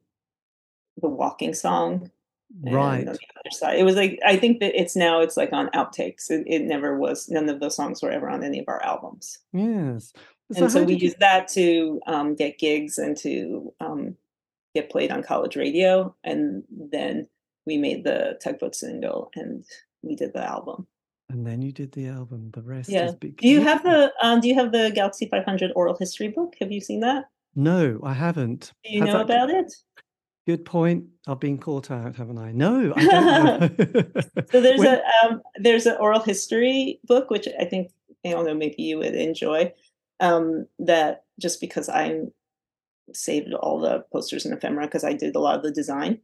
the 1.01 1.09
walking 1.09 1.53
song, 1.53 2.11
right? 2.63 3.05
the 3.05 3.11
other 3.11 3.51
side, 3.51 3.77
it 3.77 3.83
was 3.83 3.95
like 3.95 4.19
I 4.25 4.37
think 4.37 4.59
that 4.61 4.79
it's 4.79 4.95
now 4.95 5.19
it's 5.19 5.37
like 5.37 5.53
on 5.53 5.69
outtakes. 5.69 6.29
It, 6.29 6.45
it 6.47 6.63
never 6.63 6.97
was. 6.97 7.29
None 7.29 7.49
of 7.49 7.59
those 7.59 7.75
songs 7.75 8.01
were 8.01 8.11
ever 8.11 8.29
on 8.29 8.43
any 8.43 8.59
of 8.59 8.67
our 8.67 8.83
albums. 8.83 9.39
Yes. 9.53 10.13
So 10.53 10.63
And 10.63 10.71
so 10.71 10.83
we 10.83 10.93
you 10.93 10.99
used 10.99 11.19
that 11.19 11.49
to 11.49 11.99
um, 12.07 12.35
get 12.35 12.57
gigs 12.57 12.97
and 12.97 13.17
to 13.17 13.73
um, 13.81 14.15
get 14.73 14.89
played 14.89 15.11
on 15.11 15.23
college 15.23 15.55
radio. 15.55 16.15
And 16.23 16.63
then 16.69 17.27
we 17.65 17.77
made 17.77 18.03
the 18.03 18.39
Tugboat 18.41 18.75
single 18.75 19.29
and 19.35 19.65
we 20.01 20.15
did 20.15 20.33
the 20.33 20.43
album. 20.43 20.87
And 21.29 21.45
then 21.45 21.61
you 21.61 21.71
did 21.71 21.91
the 21.91 22.07
album. 22.07 22.51
The 22.53 22.61
rest 22.61 22.89
Yeah. 22.89 23.07
is 23.07 23.15
big. 23.15 23.37
Do 23.37 23.47
you 23.47 23.61
have 23.61 23.83
the 23.83 24.13
um, 24.21 24.39
Do 24.39 24.47
you 24.47 24.55
have 24.55 24.71
the 24.71 24.91
Galaxie 24.95 25.27
500 25.27 25.71
oral 25.75 25.95
history 25.97 26.29
book? 26.29 26.55
Have 26.59 26.71
you 26.71 26.79
seen 26.79 27.01
that? 27.01 27.25
No, 27.55 27.99
I 28.03 28.13
haven't. 28.13 28.71
Do 28.85 28.91
you 28.93 29.01
Has 29.01 29.13
know 29.13 29.21
about 29.21 29.49
it? 29.49 29.73
good 30.45 30.63
point? 30.63 31.03
I've 31.27 31.41
been 31.41 31.57
caught 31.57 31.91
out, 31.91 32.15
haven't 32.15 32.37
I? 32.37 32.51
No, 32.53 32.93
I. 32.95 33.69
So 34.51 34.61
there's 34.61 34.79
When 34.79 34.87
a 34.99 35.01
um, 35.25 35.41
there's 35.57 35.85
an 35.85 35.97
oral 35.99 36.21
history 36.21 36.99
book 37.03 37.29
which 37.29 37.47
I 37.59 37.65
think 37.65 37.91
I 38.25 38.31
don't 38.31 38.45
know 38.45 38.53
maybe 38.53 38.81
you 38.83 38.97
would 38.99 39.13
enjoy. 39.15 39.73
Um, 40.21 40.67
that 40.79 41.25
just 41.39 41.59
because 41.59 41.89
I 41.89 42.21
saved 43.13 43.53
all 43.53 43.79
the 43.79 44.05
posters 44.11 44.45
and 44.45 44.53
ephemera 44.57 44.85
because 44.85 45.03
I 45.03 45.13
did 45.13 45.35
a 45.35 45.39
lot 45.39 45.57
of 45.57 45.63
the 45.63 45.71
design. 45.71 46.19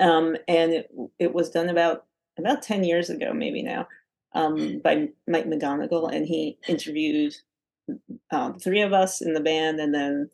Um, 0.00 0.36
and 0.48 0.72
it 0.72 0.90
it 1.20 1.32
was 1.32 1.50
done 1.50 1.68
about 1.68 2.06
about 2.38 2.62
10 2.62 2.84
years 2.84 3.10
ago, 3.10 3.32
maybe 3.32 3.62
now, 3.62 3.86
um, 4.34 4.78
by 4.78 5.08
Mike 5.26 5.46
McGonigal, 5.46 6.12
and 6.12 6.26
he 6.26 6.58
interviewed 6.68 7.34
um, 8.30 8.58
three 8.58 8.82
of 8.82 8.92
us 8.92 9.20
in 9.20 9.34
the 9.34 9.40
band, 9.40 9.80
and 9.80 9.94
then 9.94 10.30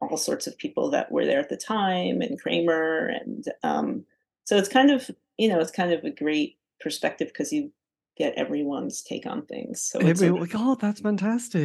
all 0.00 0.16
sorts 0.16 0.46
of 0.46 0.58
people 0.58 0.90
that 0.90 1.10
were 1.10 1.24
there 1.24 1.40
at 1.40 1.48
the 1.48 1.56
time, 1.56 2.20
and 2.20 2.40
Kramer, 2.40 3.08
and 3.08 3.44
um, 3.62 4.04
so 4.44 4.56
it's 4.56 4.68
kind 4.68 4.90
of 4.90 5.10
you 5.38 5.48
know 5.48 5.60
it's 5.60 5.70
kind 5.70 5.92
of 5.92 6.04
a 6.04 6.10
great 6.10 6.56
perspective 6.80 7.28
because 7.28 7.52
you 7.52 7.72
get 8.16 8.34
everyone's 8.34 9.02
take 9.02 9.26
on 9.26 9.44
things. 9.46 9.82
So 9.82 9.98
it's 9.98 10.08
everyone, 10.08 10.48
God, 10.48 10.80
that's 10.80 11.02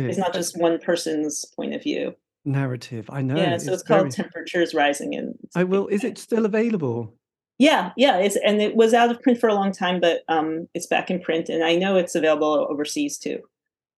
it's 0.10 0.18
not 0.18 0.34
just 0.34 0.60
one 0.60 0.80
person's 0.80 1.46
point 1.46 1.74
of 1.74 1.84
view. 1.84 2.16
narrative. 2.44 3.10
I 3.10 3.22
know. 3.22 3.38
Yeah, 3.38 3.58
so 3.58 3.74
It's 3.74 3.82
it's 3.82 3.84
called 3.84 4.02
very. 4.02 4.12
Temperatures 4.12 4.74
Rising, 4.74 5.16
and 5.16 5.38
I 5.56 5.64
will. 5.64 5.88
Is 5.88 6.04
it 6.04 6.18
still 6.18 6.46
available? 6.46 7.16
Yeah, 7.58 7.92
yeah, 7.96 8.18
it's 8.18 8.36
and 8.38 8.62
it 8.62 8.76
was 8.76 8.94
out 8.94 9.12
of 9.12 9.22
print 9.22 9.40
for 9.40 9.48
a 9.48 9.54
long 9.54 9.72
time, 9.72 10.00
but 10.00 10.22
um, 10.28 10.68
it's 10.74 10.88
back 10.88 11.12
in 11.12 11.22
print, 11.22 11.50
and 11.50 11.64
I 11.64 11.76
know 11.76 11.96
it's 11.96 12.16
available 12.16 12.68
overseas 12.70 13.20
too, 13.20 13.40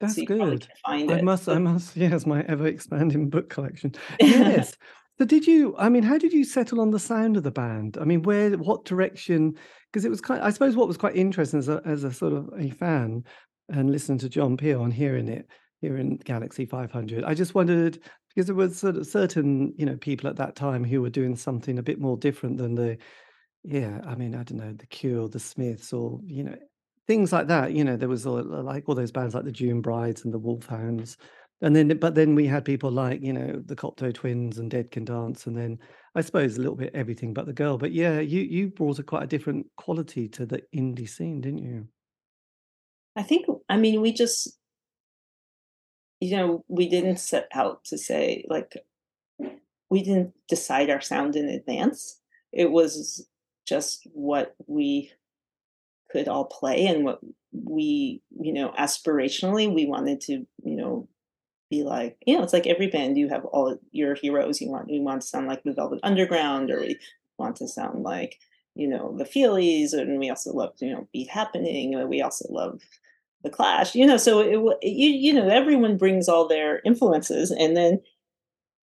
That's 0.02 0.18
you 0.18 0.26
probably 0.26 0.58
good. 0.58 0.68
find 0.86 1.10
I 1.12 1.20
it. 1.20 1.24
must, 1.24 1.48
I 1.48 1.60
must, 1.60 1.96
yes, 1.96 2.26
my 2.26 2.42
ever 2.44 2.68
expanding 2.68 3.30
book 3.30 3.50
collection. 3.50 3.94
Yes. 4.20 4.76
So 5.20 5.26
did 5.26 5.46
you, 5.46 5.76
I 5.78 5.90
mean, 5.90 6.02
how 6.02 6.18
did 6.18 6.34
you 6.34 6.44
settle 6.44 6.82
on 6.82 6.90
the 6.90 6.98
sound 6.98 7.38
of 7.38 7.44
the 7.44 7.52
band? 7.52 8.00
I 8.02 8.04
mean, 8.04 8.24
where, 8.24 8.50
what 8.58 8.84
direction? 8.84 9.54
Because 9.92 10.06
it 10.06 10.10
was 10.10 10.20
quite, 10.22 10.42
I 10.42 10.50
suppose 10.50 10.76
what 10.76 10.88
was 10.88 10.98
quite 10.98 11.16
interesting 11.16 11.60
as 11.60 11.70
a, 11.70 11.84
as 11.86 12.04
a 12.04 12.12
sort 12.12 12.34
of 12.34 12.50
a 12.58 12.72
fan 12.72 13.24
and 13.70 13.92
listening 13.92 14.18
to 14.18 14.28
John 14.28 14.58
Peel 14.58 14.84
and 14.84 14.92
hearing 14.92 15.28
it 15.28 15.48
here 15.82 15.98
in 15.98 16.18
Galaxie 16.18 16.66
500, 16.66 17.24
I 17.26 17.36
just 17.36 17.54
wondered, 17.54 18.00
because 18.30 18.48
there 18.48 18.56
was 18.56 18.76
sort 18.76 18.98
of 18.98 19.06
certain, 19.06 19.76
you 19.78 19.86
know, 19.86 19.98
people 19.98 20.28
at 20.32 20.38
that 20.38 20.56
time 20.56 20.84
who 20.84 21.04
were 21.04 21.12
doing 21.12 21.36
something 21.36 21.78
a 21.78 21.84
bit 21.84 22.02
more 22.02 22.18
different 22.18 22.58
than 22.58 22.74
the, 22.74 22.98
yeah, 23.64 24.02
I 24.06 24.16
mean, 24.16 24.36
I 24.36 24.44
don't 24.44 24.60
know, 24.60 24.74
the 24.74 24.88
Cure, 24.88 25.30
the 25.30 25.40
Smiths, 25.40 25.94
or, 25.94 26.20
you 26.26 26.44
know, 26.44 26.56
things 27.08 27.32
like 27.32 27.48
that. 27.48 27.74
You 27.74 27.84
know, 27.84 27.98
there 27.98 28.10
was 28.10 28.26
all, 28.26 28.44
like 28.44 28.88
all 28.88 28.96
those 28.96 29.12
bands 29.12 29.34
like 29.34 29.46
the 29.46 29.52
June 29.52 29.82
Brides 29.82 30.26
and 30.26 30.34
the 30.34 30.40
Wolfhounds. 30.40 31.18
And 31.62 31.74
then, 31.74 31.98
but 31.98 32.14
then 32.14 32.36
we 32.36 32.46
had 32.46 32.66
people 32.66 32.92
like, 32.92 33.22
you 33.22 33.32
know, 33.32 33.62
the 33.66 33.76
Cocteau 33.76 34.14
Twins 34.14 34.58
and 34.58 34.70
Dead 34.70 34.92
Can 34.92 35.06
Dance. 35.06 35.48
And 35.48 35.56
then 35.56 35.80
I 36.14 36.22
suppose 36.22 36.58
a 36.58 36.60
little 36.60 36.76
bit 36.76 36.94
everything 36.94 37.34
but 37.34 37.46
the 37.46 37.54
girl. 37.54 37.78
But 37.78 37.94
yeah, 37.94 38.20
you, 38.20 38.42
you 38.42 38.68
brought 38.68 39.00
a 39.00 39.04
quite 39.04 39.24
a 39.24 39.28
different 39.28 39.68
quality 39.78 40.28
to 40.30 40.46
the 40.46 40.62
indie 40.76 41.08
scene, 41.08 41.40
didn't 41.40 41.64
you? 41.64 41.88
I 43.16 43.24
think, 43.24 43.46
I 43.70 43.78
mean, 43.78 44.02
we 44.02 44.12
just, 44.12 44.58
you 46.20 46.36
know, 46.36 46.66
we 46.68 46.90
didn't 46.90 47.18
set 47.18 47.48
out 47.54 47.86
to 47.86 47.98
say 47.98 48.46
like 48.50 48.78
we 49.90 50.04
didn't 50.04 50.34
decide 50.50 50.90
our 50.90 51.02
sound 51.02 51.36
in 51.36 51.48
advance. 51.48 52.20
It 52.52 52.72
was 52.72 53.28
just 53.66 54.08
what 54.14 54.56
we 54.68 55.12
could 56.12 56.28
all 56.28 56.46
play 56.46 56.86
and 56.86 57.04
what 57.04 57.20
we, 57.52 58.22
you 58.40 58.54
know, 58.54 58.74
aspirationally 58.80 59.74
we 59.74 59.86
wanted 59.86 60.22
to, 60.22 60.46
you 60.64 60.76
know, 60.76 61.08
be 61.70 61.84
like, 61.84 62.18
you 62.26 62.38
know, 62.38 62.44
it's 62.44 62.54
like 62.54 62.68
every 62.68 62.88
band 62.88 63.18
you 63.18 63.30
have 63.30 63.46
all 63.46 63.78
your 63.92 64.14
heroes. 64.16 64.62
You 64.62 64.70
want 64.70 64.90
you 64.90 65.02
want 65.02 65.22
to 65.22 65.28
sound 65.28 65.48
like 65.48 65.64
the 65.64 65.74
Velvet 65.74 66.00
Underground, 66.04 66.70
or 66.70 66.82
we 66.82 66.98
want 67.40 67.56
to 67.58 67.68
sound 67.68 68.04
like 68.04 68.38
you 68.76 68.88
know 68.88 69.16
the 69.18 69.24
Feelies, 69.24 69.94
and 69.94 70.20
we 70.20 70.30
also 70.30 70.52
love 70.54 70.74
you 70.80 70.92
know 70.92 71.08
Beat 71.12 71.30
Happening. 71.30 71.96
And 71.96 72.10
we 72.10 72.22
also 72.22 72.46
love 72.50 72.82
the 73.44 73.50
Clash. 73.50 73.96
You 73.96 74.06
know, 74.06 74.18
so 74.18 74.40
it 74.42 74.84
you 74.84 75.10
you 75.10 75.34
know 75.34 75.48
everyone 75.48 75.98
brings 75.98 76.30
all 76.30 76.48
their 76.48 76.80
influences, 76.86 77.50
and 77.50 77.76
then 77.76 78.02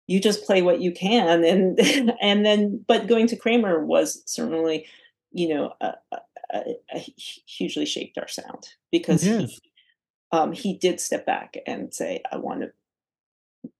you 0.10 0.19
just 0.19 0.43
play 0.45 0.62
what 0.62 0.82
you 0.82 0.91
can, 0.91 1.43
and 1.43 1.80
and 2.22 2.45
then 2.45 2.84
but 2.88 3.08
going 3.08 3.28
to 3.28 3.36
Kramer 3.36 3.86
was 3.86 4.24
certainly 4.26 4.88
you 5.32 5.50
know 5.50 5.74
a, 5.82 5.93
hugely 7.45 7.86
shaped 7.86 8.17
our 8.17 8.28
sound 8.28 8.69
because 8.91 9.26
yes. 9.26 9.52
he 9.52 9.60
um, 10.32 10.52
he 10.52 10.78
did 10.78 11.00
step 11.00 11.26
back 11.26 11.58
and 11.65 11.93
say, 11.93 12.22
I 12.32 12.38
want 12.38 12.62
to 12.62 12.72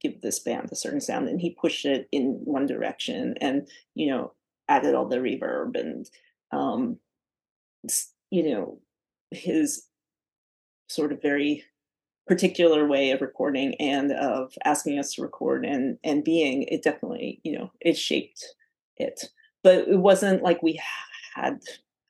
give 0.02 0.22
this 0.22 0.39
band 0.39 0.70
a 0.72 0.76
certain 0.76 1.02
sound. 1.02 1.28
And 1.28 1.39
he 1.39 1.52
pushed 1.52 1.86
it 1.86 2.08
in 2.12 2.42
one 2.44 2.65
direction 2.65 3.36
and, 3.39 3.68
you 3.96 4.08
know, 4.08 4.34
added 4.68 4.96
all 4.96 5.08
the 5.08 5.18
reverb 5.18 5.80
and, 5.80 6.10
um, 6.52 6.98
you 8.32 8.50
know, 8.50 8.80
his 9.32 9.86
sort 10.88 11.12
of 11.12 11.22
very 11.22 11.63
particular 12.30 12.88
way 12.88 13.12
of 13.12 13.20
recording 13.22 13.76
and 13.76 14.13
of 14.13 14.54
asking 14.63 14.98
us 14.98 15.13
to 15.13 15.22
record 15.22 15.65
and 15.65 15.98
and 16.04 16.24
being 16.24 16.63
it 16.63 16.84
definitely 16.84 17.42
you 17.44 17.52
know 17.52 17.72
it 17.82 17.98
shaped 17.98 18.46
it 18.96 19.26
but 19.63 19.88
it 19.88 19.98
wasn't 19.98 20.42
like 20.44 20.63
we 20.63 20.80
had 21.36 21.60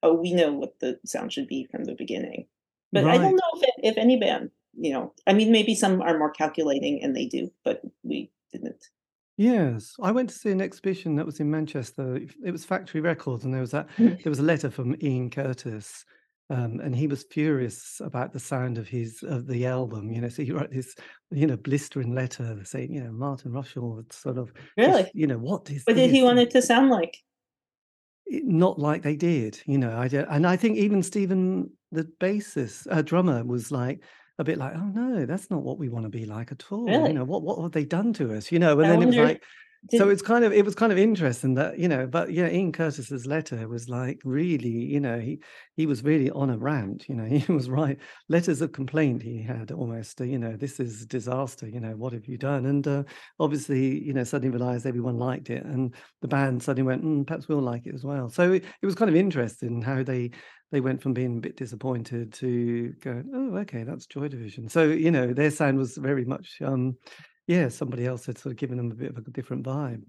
oh 0.04 0.14
we 0.14 0.34
know 0.34 0.52
what 0.52 0.80
the 0.82 1.00
sound 1.06 1.34
should 1.34 1.48
be 1.48 1.66
from 1.72 1.86
the 1.86 1.96
beginning 1.96 2.46
but 2.92 3.04
right. 3.04 3.20
I 3.20 3.24
don't 3.24 3.36
know 3.36 3.62
if, 3.62 3.70
if 3.84 3.98
any 3.98 4.18
band, 4.18 4.52
you 4.74 4.92
know, 4.92 5.14
I 5.28 5.34
mean, 5.34 5.52
maybe 5.52 5.76
some 5.76 6.02
are 6.02 6.18
more 6.18 6.32
calculating 6.32 7.04
and 7.04 7.16
they 7.16 7.26
do, 7.26 7.52
but 7.64 7.82
we 8.04 8.32
didn't. 8.52 8.90
Yes, 9.38 9.96
I 10.02 10.12
went 10.12 10.30
to 10.30 10.36
see 10.36 10.52
an 10.52 10.62
exhibition 10.62 11.16
that 11.16 11.26
was 11.26 11.40
in 11.40 11.50
Manchester. 11.50 12.20
It 12.44 12.52
was 12.52 12.66
Factory 12.66 13.00
Records, 13.00 13.46
and 13.46 13.54
there 13.54 13.62
was 13.62 13.72
that 13.72 13.88
mm-hmm. 13.92 14.22
there 14.22 14.30
was 14.30 14.40
a 14.40 14.44
letter 14.44 14.70
from 14.70 14.98
Ian 15.02 15.30
Curtis, 15.30 16.04
um, 16.50 16.80
and 16.80 16.96
he 16.96 17.08
was 17.08 17.24
furious 17.24 18.02
about 18.04 18.34
the 18.34 18.40
sound 18.40 18.78
of 18.78 18.88
his 18.88 19.24
of 19.24 19.48
the 19.48 19.66
album. 19.66 20.12
You 20.12 20.22
know, 20.22 20.30
so 20.30 20.44
he 20.44 20.52
wrote 20.52 20.72
this 20.72 20.96
you 21.32 21.48
know 21.48 21.58
blistering 21.58 22.14
letter 22.14 22.60
saying, 22.64 22.94
you 22.94 23.04
know, 23.04 23.12
Martin 23.12 23.52
Rushall 23.52 24.12
sort 24.12 24.38
of 24.38 24.52
really, 24.78 25.04
just, 25.04 25.16
you 25.16 25.28
know, 25.28 25.38
what 25.38 25.70
is 25.70 25.84
what 25.86 25.96
did 25.96 26.12
he 26.12 26.24
want 26.24 26.40
it 26.40 26.52
to 26.52 26.62
sound 26.62 26.90
like? 26.90 27.18
not 28.30 28.80
like 28.80 29.02
they 29.02 29.16
did, 29.16 29.60
you 29.66 29.78
know. 29.78 29.92
I 29.92 30.06
and 30.06 30.46
I 30.46 30.56
think 30.56 30.78
even 30.78 31.02
Stephen, 31.02 31.72
the 31.92 32.04
bassist, 32.20 32.88
uh, 32.90 33.02
drummer, 33.02 33.44
was 33.44 33.72
like 33.72 34.04
a 34.38 34.44
bit 34.44 34.58
like, 34.58 34.74
"Oh 34.76 34.88
no, 34.94 35.26
that's 35.26 35.50
not 35.50 35.64
what 35.64 35.80
we 35.80 35.90
want 35.90 36.06
to 36.06 36.10
be 36.10 36.26
like 36.26 36.52
at 36.52 36.72
all." 36.72 36.86
Really? 36.86 37.10
You 37.10 37.14
know, 37.14 37.24
what 37.24 37.44
what 37.44 37.62
have 37.62 37.72
they 37.72 37.86
done 37.86 38.14
to 38.14 38.36
us? 38.36 38.52
You 38.52 38.60
know, 38.60 38.80
and 38.80 38.88
I 38.88 38.90
then 38.90 39.00
wonder, 39.00 39.18
it 39.18 39.22
was 39.22 39.30
like, 39.32 39.44
did... 39.88 39.98
So 39.98 40.10
it's 40.10 40.22
kind 40.22 40.44
of 40.44 40.52
it 40.52 40.66
was 40.66 40.76
kind 40.76 40.92
of 40.92 40.98
interesting 40.98 41.54
that 41.56 41.80
you 41.80 41.88
know, 41.88 42.06
but 42.06 42.34
yeah, 42.34 42.50
Ian 42.50 42.74
Curtis's 42.74 43.26
letter 43.26 43.68
was 43.68 43.88
like 43.88 44.20
really, 44.26 44.68
you 44.68 45.00
know, 45.00 45.20
he 45.20 45.40
he 45.76 45.86
was 45.86 46.04
really 46.04 46.30
on 46.32 46.50
a 46.50 46.58
rant. 46.58 47.08
You 47.08 47.16
know, 47.16 47.24
he 47.38 47.52
was 47.52 47.70
right. 47.70 47.98
Letters 48.28 48.62
of 48.62 48.74
complaint 48.74 49.22
he 49.22 49.42
had 49.42 49.72
almost. 49.72 50.20
Uh, 50.20 50.26
you 50.26 50.38
know, 50.38 50.58
this 50.58 50.80
is 50.80 51.06
disaster. 51.06 51.68
You 51.68 51.80
know, 51.80 51.96
what 51.96 52.12
have 52.12 52.26
you 52.26 52.38
done? 52.38 52.66
And 52.66 52.86
uh, 52.88 53.04
obviously, 53.40 54.04
you 54.04 54.14
know, 54.14 54.26
suddenly 54.26 54.56
realised 54.56 54.86
everyone 54.86 55.18
liked 55.18 55.50
it, 55.50 55.64
and 55.64 55.96
the 56.22 56.28
band 56.28 56.62
suddenly 56.62 56.88
went, 56.88 57.04
mm, 57.04 57.26
perhaps 57.26 57.48
we'll 57.48 57.62
like 57.62 57.86
it 57.86 57.96
as 57.96 58.04
well. 58.04 58.30
So 58.30 58.54
it, 58.54 58.66
it 58.82 58.86
was 58.86 58.96
kind 58.96 59.10
of 59.10 59.16
interesting 59.16 59.82
how 59.82 60.04
they 60.04 60.32
they 60.72 60.82
went 60.82 61.02
from 61.02 61.14
being 61.14 61.38
a 61.38 61.42
bit 61.42 61.58
disappointed 61.58 62.32
to 62.34 62.94
going, 63.02 63.32
oh, 63.34 63.58
okay, 63.60 63.84
that's 63.84 64.06
Joy 64.06 64.28
Division. 64.28 64.68
So 64.68 64.84
you 64.84 65.12
know, 65.12 65.34
their 65.34 65.52
sound 65.52 65.78
was 65.78 65.96
very 65.96 66.26
much. 66.26 66.58
um 66.62 66.98
yeah, 67.50 67.68
somebody 67.68 68.06
else 68.06 68.26
had 68.28 68.38
sort 68.38 68.52
of 68.52 68.58
given 68.58 68.78
them 68.78 68.92
a 68.92 68.94
bit 68.94 69.10
of 69.10 69.18
a 69.18 69.22
different 69.32 69.66
vibe. 69.66 70.04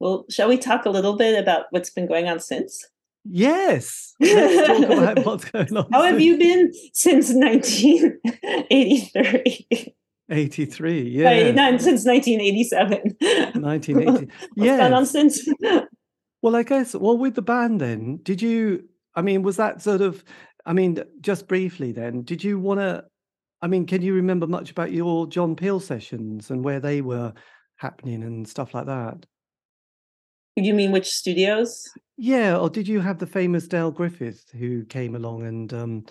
Well, 0.00 0.24
shall 0.28 0.48
we 0.48 0.58
talk 0.58 0.84
a 0.84 0.90
little 0.90 1.16
bit 1.16 1.38
about 1.38 1.66
what's 1.70 1.90
been 1.90 2.08
going 2.08 2.26
on 2.26 2.40
since? 2.40 2.84
Yes. 3.24 4.12
Let's 4.20 4.66
talk 4.66 4.90
about 4.90 5.18
what's 5.24 5.48
going 5.48 5.76
on. 5.76 5.86
How 5.92 6.02
have 6.02 6.20
you 6.20 6.36
been 6.36 6.72
since 6.92 7.32
1983? 7.32 9.94
83, 10.28 11.02
yeah. 11.02 11.52
No, 11.52 11.78
since 11.78 12.04
1987. 12.04 13.16
1980. 13.62 14.28
yeah. 14.56 14.78
gone 14.78 14.94
on 14.94 15.06
since? 15.06 15.48
well, 16.42 16.56
I 16.56 16.64
guess, 16.64 16.96
well, 16.96 17.16
with 17.16 17.36
the 17.36 17.42
band 17.42 17.80
then, 17.80 18.18
did 18.24 18.42
you, 18.42 18.88
I 19.14 19.22
mean, 19.22 19.44
was 19.44 19.58
that 19.58 19.80
sort 19.80 20.00
of, 20.00 20.24
I 20.64 20.72
mean, 20.72 20.98
just 21.20 21.46
briefly 21.46 21.92
then, 21.92 22.22
did 22.22 22.42
you 22.42 22.58
want 22.58 22.80
to 22.80 23.04
I 23.62 23.68
mean, 23.68 23.86
can 23.86 24.02
you 24.02 24.14
remember 24.14 24.46
much 24.46 24.70
about 24.70 24.92
your 24.92 25.26
John 25.26 25.56
Peel 25.56 25.80
sessions 25.80 26.50
and 26.50 26.64
where 26.64 26.80
they 26.80 27.00
were 27.00 27.32
happening 27.76 28.22
and 28.22 28.46
stuff 28.46 28.74
like 28.74 28.86
that? 28.86 29.26
You 30.56 30.74
mean 30.74 30.92
which 30.92 31.08
studios? 31.08 31.82
Yeah, 32.16 32.56
or 32.56 32.70
did 32.70 32.88
you 32.88 33.00
have 33.00 33.18
the 33.18 33.26
famous 33.26 33.68
Dale 33.68 33.90
Griffin 33.90 34.34
who 34.58 34.84
came 34.84 35.14
along 35.14 35.42
and 35.42 35.72
um, 35.74 36.04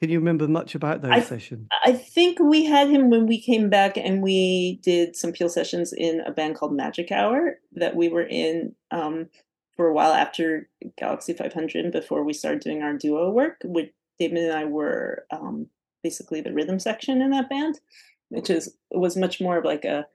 can 0.00 0.10
you 0.10 0.18
remember 0.18 0.46
much 0.46 0.74
about 0.74 1.02
those 1.02 1.12
I, 1.12 1.20
sessions? 1.20 1.68
I 1.84 1.92
think 1.92 2.38
we 2.38 2.64
had 2.64 2.88
him 2.88 3.08
when 3.08 3.26
we 3.26 3.40
came 3.40 3.70
back 3.70 3.96
and 3.96 4.22
we 4.22 4.80
did 4.82 5.16
some 5.16 5.32
Peel 5.32 5.48
sessions 5.48 5.92
in 5.92 6.20
a 6.20 6.32
band 6.32 6.56
called 6.56 6.74
Magic 6.74 7.10
Hour 7.10 7.58
that 7.72 7.96
we 7.96 8.08
were 8.08 8.26
in 8.26 8.74
um, 8.90 9.28
for 9.76 9.86
a 9.86 9.94
while 9.94 10.12
after 10.12 10.68
Galaxie 10.98 11.32
500 11.32 11.92
before 11.92 12.24
we 12.24 12.34
started 12.34 12.60
doing 12.60 12.82
our 12.82 12.94
duo 12.94 13.30
work. 13.30 13.62
With 13.64 13.88
David 14.18 14.44
and 14.44 14.52
I 14.52 14.64
were 14.66 15.24
um, 15.30 15.68
basically 16.06 16.40
the 16.40 16.52
rhythm 16.52 16.78
section 16.78 17.20
in 17.20 17.30
that 17.30 17.50
band, 17.50 17.80
which 18.28 18.48
is 18.48 18.76
was 18.92 19.16
much 19.16 19.40
more 19.40 19.58
of 19.58 19.64
like 19.64 19.84
a 19.84 20.06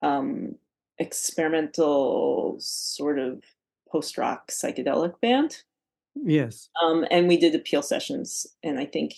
um, 0.00 0.54
experimental 0.98 2.56
sort 2.60 3.18
of 3.18 3.42
post 3.90 4.16
rock 4.16 4.52
psychedelic 4.52 5.20
band. 5.20 5.62
Yes. 6.14 6.68
Um, 6.80 7.04
and 7.10 7.26
we 7.26 7.36
did 7.36 7.56
appeal 7.56 7.82
sessions, 7.82 8.46
and 8.62 8.78
I 8.78 8.86
think 8.86 9.14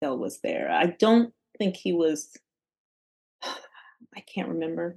Bill 0.00 0.16
was 0.16 0.40
there. 0.40 0.70
I 0.70 0.86
don't 0.86 1.34
think 1.58 1.76
he 1.76 1.92
was. 1.92 2.34
I 3.42 4.20
can't 4.20 4.48
remember. 4.48 4.96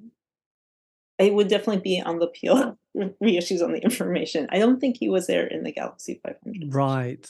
It 1.20 1.34
would 1.34 1.50
definitely 1.50 1.82
be 1.82 2.02
on 2.02 2.20
the 2.20 2.28
appeal 2.28 2.78
reissues 3.22 3.62
on 3.62 3.74
the 3.74 3.84
information. 3.84 4.48
I 4.52 4.60
don't 4.60 4.80
think 4.80 4.96
he 4.98 5.10
was 5.10 5.28
there 5.28 5.48
in 5.48 5.64
the 5.64 5.74
Galaxie 5.74 6.22
500. 6.24 6.74
Right. 6.74 7.26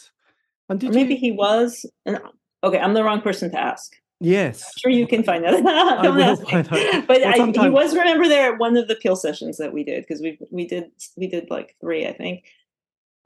And 0.69 0.81
maybe 0.83 1.13
you... 1.13 1.19
he 1.19 1.31
was. 1.31 1.85
And 2.05 2.19
Okay, 2.65 2.79
I'm 2.79 2.93
the 2.93 3.03
wrong 3.03 3.21
person 3.21 3.51
to 3.51 3.59
ask. 3.59 3.95
Yes. 4.19 4.63
I'm 4.63 4.71
sure 4.77 4.91
you 4.91 5.07
can 5.07 5.23
find 5.23 5.45
out. 5.45 5.53
I 5.65 6.09
will 6.09 6.35
find 6.37 6.67
out. 6.67 7.07
But 7.07 7.21
well, 7.21 7.41
I, 7.41 7.63
he 7.63 7.69
was 7.69 7.95
remember 7.95 8.27
there 8.27 8.53
at 8.53 8.59
one 8.59 8.75
of 8.75 8.87
the 8.87 8.95
peel 8.95 9.15
sessions 9.15 9.57
that 9.57 9.73
we 9.73 9.83
did 9.83 10.03
because 10.03 10.21
we 10.21 10.39
we 10.51 10.65
did 10.67 10.91
we 11.15 11.27
did 11.27 11.49
like 11.49 11.75
three 11.79 12.07
I 12.07 12.13
think 12.13 12.45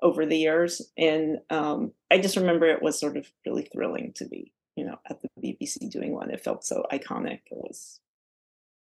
over 0.02 0.26
the 0.26 0.38
years, 0.38 0.82
and 0.98 1.40
um, 1.50 1.92
I 2.10 2.20
just 2.20 2.38
remember 2.38 2.66
it 2.66 2.82
was 2.82 3.00
sort 3.00 3.18
of 3.18 3.28
really 3.46 3.64
thrilling 3.72 4.14
to 4.16 4.26
be 4.26 4.52
you 4.76 4.86
know 4.86 4.98
at 5.10 5.22
the 5.22 5.30
BBC 5.42 5.90
doing 5.90 6.14
one. 6.14 6.32
It 6.32 6.44
felt 6.44 6.66
so 6.66 6.86
iconic. 6.92 7.42
It 7.52 7.58
was. 7.58 8.00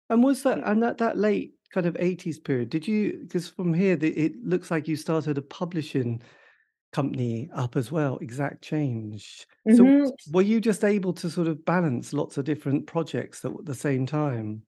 And 0.09 0.23
was 0.23 0.43
that 0.45 0.59
and 0.65 0.83
that 0.83 0.99
that 0.99 1.19
late 1.19 1.55
kind 1.75 1.87
of 1.87 1.95
80s 1.95 2.43
period? 2.43 2.71
Did 2.71 2.87
you 2.87 3.19
because 3.23 3.49
from 3.49 3.75
here 3.75 3.97
the, 3.97 4.11
it 4.11 4.45
looks 4.45 4.71
like 4.71 4.87
you 4.87 4.95
started 4.97 5.37
a 5.39 5.43
publishing 5.43 6.23
company 6.93 7.49
up 7.55 7.77
as 7.77 7.93
well, 7.93 8.19
Exact 8.21 8.63
Change. 8.63 9.47
Mm-hmm. 9.69 10.07
So 10.07 10.17
were 10.33 10.43
you 10.43 10.61
just 10.61 10.85
able 10.85 11.13
to 11.15 11.31
sort 11.31 11.49
of 11.49 11.65
balance 11.65 12.13
lots 12.13 12.39
of 12.39 12.45
different 12.45 12.87
projects 12.87 13.45
at 13.45 13.53
the 13.65 13.75
same 13.75 14.07
time? 14.07 14.63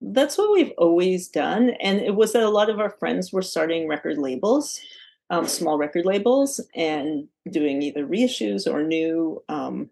That's 0.00 0.38
what 0.38 0.52
we've 0.52 0.72
always 0.78 1.28
done. 1.28 1.70
And 1.80 2.00
it 2.00 2.14
was 2.14 2.32
that 2.32 2.42
a 2.42 2.48
lot 2.48 2.70
of 2.70 2.80
our 2.80 2.90
friends 2.98 3.32
were 3.32 3.42
starting 3.42 3.88
record 3.88 4.18
labels, 4.18 4.80
um, 5.28 5.46
small 5.46 5.78
record 5.78 6.06
labels, 6.06 6.60
and 6.74 7.28
doing 7.50 7.82
either 7.82 8.06
reissues 8.06 8.66
or 8.70 8.82
new, 8.82 9.42
um, 9.48 9.90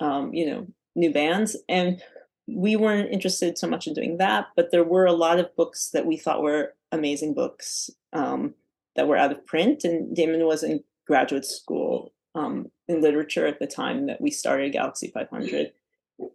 um, 0.00 0.32
you 0.32 0.46
know, 0.46 0.66
new 0.94 1.12
bands. 1.12 1.56
And 1.68 2.02
we 2.46 2.76
weren't 2.76 3.12
interested 3.12 3.58
so 3.58 3.66
much 3.66 3.86
in 3.86 3.92
doing 3.92 4.16
that, 4.16 4.46
but 4.56 4.70
there 4.70 4.84
were 4.84 5.04
a 5.04 5.12
lot 5.12 5.38
of 5.38 5.54
books 5.54 5.90
that 5.90 6.06
we 6.06 6.16
thought 6.16 6.42
were 6.42 6.74
amazing 6.90 7.34
books 7.34 7.90
um, 8.14 8.54
that 8.98 9.06
were 9.06 9.16
out 9.16 9.30
of 9.30 9.46
print. 9.46 9.84
And 9.84 10.14
Damon 10.14 10.44
was 10.44 10.64
in 10.64 10.82
graduate 11.06 11.44
school 11.44 12.12
um, 12.34 12.66
in 12.88 13.00
literature 13.00 13.46
at 13.46 13.60
the 13.60 13.66
time 13.66 14.06
that 14.08 14.20
we 14.20 14.32
started 14.32 14.72
Galaxie 14.72 15.12
500. 15.14 15.72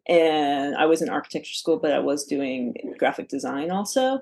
And 0.07 0.73
I 0.77 0.85
was 0.85 1.01
in 1.01 1.09
architecture 1.09 1.53
school, 1.53 1.77
but 1.77 1.91
I 1.91 1.99
was 1.99 2.23
doing 2.23 2.73
graphic 2.97 3.27
design 3.27 3.69
also. 3.69 4.21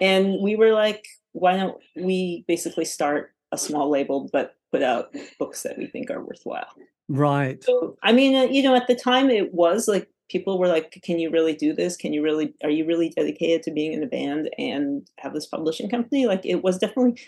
And 0.00 0.40
we 0.40 0.54
were 0.54 0.72
like, 0.72 1.04
why 1.32 1.56
don't 1.56 1.76
we 1.96 2.44
basically 2.46 2.84
start 2.84 3.32
a 3.50 3.58
small 3.58 3.90
label, 3.90 4.30
but 4.32 4.54
put 4.70 4.84
out 4.84 5.12
books 5.40 5.64
that 5.64 5.76
we 5.76 5.86
think 5.86 6.12
are 6.12 6.22
worthwhile? 6.22 6.72
Right. 7.08 7.62
So, 7.64 7.96
I 8.04 8.12
mean, 8.12 8.36
uh, 8.36 8.44
you 8.44 8.62
know, 8.62 8.76
at 8.76 8.86
the 8.86 8.94
time 8.94 9.30
it 9.30 9.52
was 9.52 9.88
like 9.88 10.08
people 10.28 10.60
were 10.60 10.68
like, 10.68 10.96
can 11.02 11.18
you 11.18 11.28
really 11.28 11.54
do 11.54 11.72
this? 11.72 11.96
Can 11.96 12.12
you 12.12 12.22
really, 12.22 12.54
are 12.62 12.70
you 12.70 12.86
really 12.86 13.08
dedicated 13.08 13.64
to 13.64 13.72
being 13.72 13.92
in 13.92 14.04
a 14.04 14.06
band 14.06 14.48
and 14.58 15.10
have 15.18 15.34
this 15.34 15.46
publishing 15.46 15.90
company? 15.90 16.26
Like, 16.26 16.46
it 16.46 16.62
was 16.62 16.78
definitely 16.78 17.20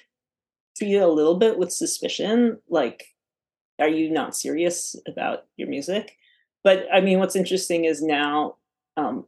treated 0.77 1.03
a 1.03 1.09
little 1.09 1.39
bit 1.39 1.59
with 1.59 1.73
suspicion 1.73 2.59
like 2.69 3.05
are 3.79 3.89
you 3.89 4.11
not 4.11 4.37
serious 4.37 4.95
about 5.09 5.45
your 5.57 5.69
music? 5.69 6.17
But 6.65 6.87
i 6.93 7.01
mean 7.01 7.19
what's 7.19 7.37
interesting 7.37 7.85
is 7.85 8.03
now 8.03 8.57
um, 8.97 9.27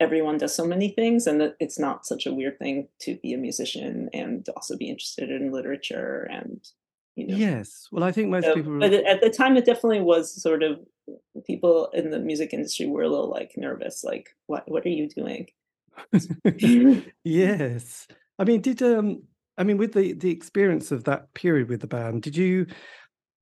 everyone 0.00 0.38
does 0.38 0.54
so 0.54 0.66
many 0.66 0.90
things 0.90 1.26
and 1.26 1.40
that 1.40 1.56
it's 1.60 1.78
not 1.78 2.06
such 2.06 2.26
a 2.26 2.32
weird 2.32 2.58
thing 2.58 2.88
to 3.00 3.16
be 3.22 3.32
a 3.32 3.38
musician 3.38 4.10
and 4.12 4.46
also 4.56 4.76
be 4.76 4.90
interested 4.90 5.30
in 5.30 5.52
literature 5.52 6.28
and 6.30 6.68
you 7.16 7.26
know. 7.28 7.36
Yes. 7.36 7.88
Well 7.92 8.04
i 8.04 8.12
think 8.12 8.28
most 8.28 8.44
so, 8.44 8.54
people 8.54 8.78
but 8.78 8.92
at 8.92 9.20
the 9.20 9.30
time 9.30 9.56
it 9.56 9.64
definitely 9.64 10.00
was 10.00 10.42
sort 10.42 10.62
of 10.62 10.80
people 11.46 11.88
in 11.92 12.10
the 12.10 12.18
music 12.18 12.52
industry 12.52 12.86
were 12.86 13.02
a 13.02 13.08
little 13.08 13.30
like 13.30 13.52
nervous 13.56 14.04
like 14.04 14.30
what 14.46 14.68
what 14.70 14.84
are 14.84 14.90
you 14.90 15.08
doing? 15.08 15.48
Yes. 17.24 18.08
I 18.38 18.44
mean 18.44 18.60
did 18.60 18.82
um 18.82 19.22
i 19.58 19.64
mean 19.64 19.76
with 19.76 19.92
the 19.92 20.12
the 20.14 20.30
experience 20.30 20.90
of 20.90 21.04
that 21.04 21.32
period 21.34 21.68
with 21.68 21.80
the 21.80 21.86
band 21.86 22.22
did 22.22 22.36
you 22.36 22.66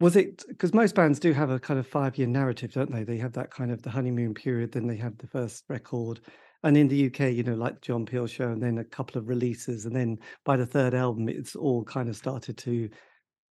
was 0.03 0.17
it 0.17 0.43
because 0.49 0.75
most 0.75 0.97
bands 0.97 1.21
do 1.21 1.33
have 1.33 1.51
a 1.51 1.61
kind 1.61 1.79
of 1.79 1.87
five 1.87 2.19
year 2.19 2.27
narrative 2.27 2.73
don't 2.73 2.91
they? 2.91 3.05
They 3.05 3.19
have 3.19 3.33
that 3.35 3.53
kind 3.53 3.71
of 3.71 3.83
the 3.83 3.91
honeymoon 3.91 4.35
period 4.35 4.73
then 4.73 4.89
they 4.89 4.97
have 4.97 5.17
the 5.19 5.29
first 5.29 5.63
record. 5.69 6.19
And 6.65 6.77
in 6.77 6.89
the 6.89 7.07
uk 7.07 7.21
you 7.21 7.45
know 7.45 7.55
like 7.55 7.75
the 7.75 7.81
john 7.81 8.05
peel 8.05 8.27
show 8.27 8.49
and 8.49 8.61
then 8.61 8.79
a 8.79 8.85
couple 8.85 9.21
of 9.21 9.29
releases 9.29 9.85
and 9.85 9.95
then 9.95 10.19
by 10.45 10.57
the 10.57 10.67
third 10.67 10.93
album 10.95 11.29
it's 11.29 11.55
all 11.55 11.85
kind 11.85 12.09
of 12.09 12.17
started 12.17 12.59
to 12.59 12.89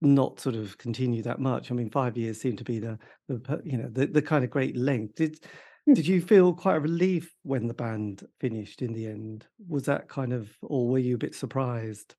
not 0.02 0.40
sort 0.40 0.56
of 0.56 0.78
continue 0.78 1.24
that 1.24 1.40
much. 1.40 1.72
I 1.72 1.76
mean 1.76 1.90
five 1.90 2.18
years 2.18 2.42
seemed 2.42 2.58
to 2.58 2.64
be 2.66 2.80
the, 2.80 3.00
the 3.30 3.62
you 3.64 3.78
know 3.78 3.90
the, 3.90 4.08
the 4.08 4.22
kind 4.22 4.44
of 4.44 4.50
great 4.50 4.76
length. 4.76 5.16
Did 5.16 5.40
hmm. 5.86 5.94
did 5.94 6.08
you 6.08 6.22
feel 6.22 6.54
quite 6.54 6.76
a 6.76 6.82
relief 6.82 7.34
when 7.44 7.68
the 7.68 7.74
band 7.74 8.28
finished 8.42 8.82
in 8.82 8.92
the 8.92 9.08
end? 9.08 9.48
Was 9.68 9.84
that 9.84 10.10
kind 10.10 10.34
of 10.34 10.50
or 10.62 10.90
were 10.90 11.00
you 11.00 11.16
a 11.16 11.20
bit 11.20 11.36
surprised 11.36 12.16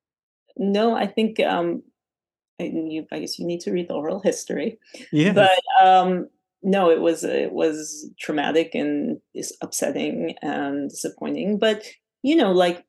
no 0.56 0.94
i 0.94 1.06
think 1.06 1.40
um 1.40 1.82
and 2.58 2.92
you, 2.92 3.06
I 3.10 3.20
guess 3.20 3.38
you 3.38 3.46
need 3.46 3.60
to 3.60 3.72
read 3.72 3.88
the 3.88 3.94
oral 3.94 4.20
history. 4.20 4.78
Yeah. 5.12 5.32
But 5.32 5.84
um, 5.84 6.28
no, 6.62 6.90
it 6.90 7.00
was 7.00 7.24
it 7.24 7.52
was 7.52 8.10
traumatic 8.18 8.74
and 8.74 9.20
is 9.34 9.56
upsetting 9.60 10.34
and 10.42 10.90
disappointing. 10.90 11.58
But 11.58 11.84
you 12.22 12.36
know, 12.36 12.52
like 12.52 12.84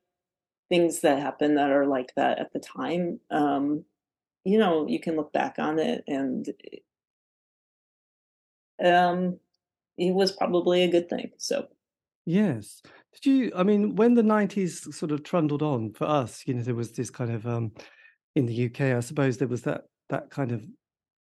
things 0.69 1.01
that 1.01 1.19
happen 1.19 1.55
that 1.55 1.71
are 1.71 1.85
like 1.85 2.13
that 2.15 2.39
at 2.39 2.53
the 2.53 2.59
time, 2.59 3.19
um, 3.31 3.83
you 4.43 4.57
know, 4.57 4.87
you 4.87 4.99
can 4.99 5.15
look 5.15 5.33
back 5.33 5.55
on 5.57 5.79
it 5.79 6.03
and 6.07 6.47
um, 8.83 9.39
it 9.97 10.13
was 10.13 10.31
probably 10.31 10.83
a 10.83 10.91
good 10.91 11.09
thing. 11.09 11.31
So. 11.37 11.67
Yes. 12.27 12.81
Did 13.21 13.25
you? 13.25 13.51
I 13.55 13.63
mean, 13.63 13.95
when 13.95 14.13
the 14.13 14.21
'90s 14.21 14.93
sort 14.93 15.11
of 15.11 15.23
trundled 15.23 15.61
on 15.61 15.93
for 15.93 16.05
us, 16.05 16.43
you 16.45 16.53
know, 16.53 16.61
there 16.61 16.75
was 16.75 16.91
this 16.91 17.09
kind 17.09 17.31
of 17.31 17.47
um, 17.47 17.71
in 18.35 18.45
the 18.45 18.65
UK, 18.65 18.81
I 18.81 18.99
suppose 18.99 19.37
there 19.37 19.47
was 19.47 19.63
that 19.63 19.83
that 20.09 20.29
kind 20.29 20.51
of 20.51 20.65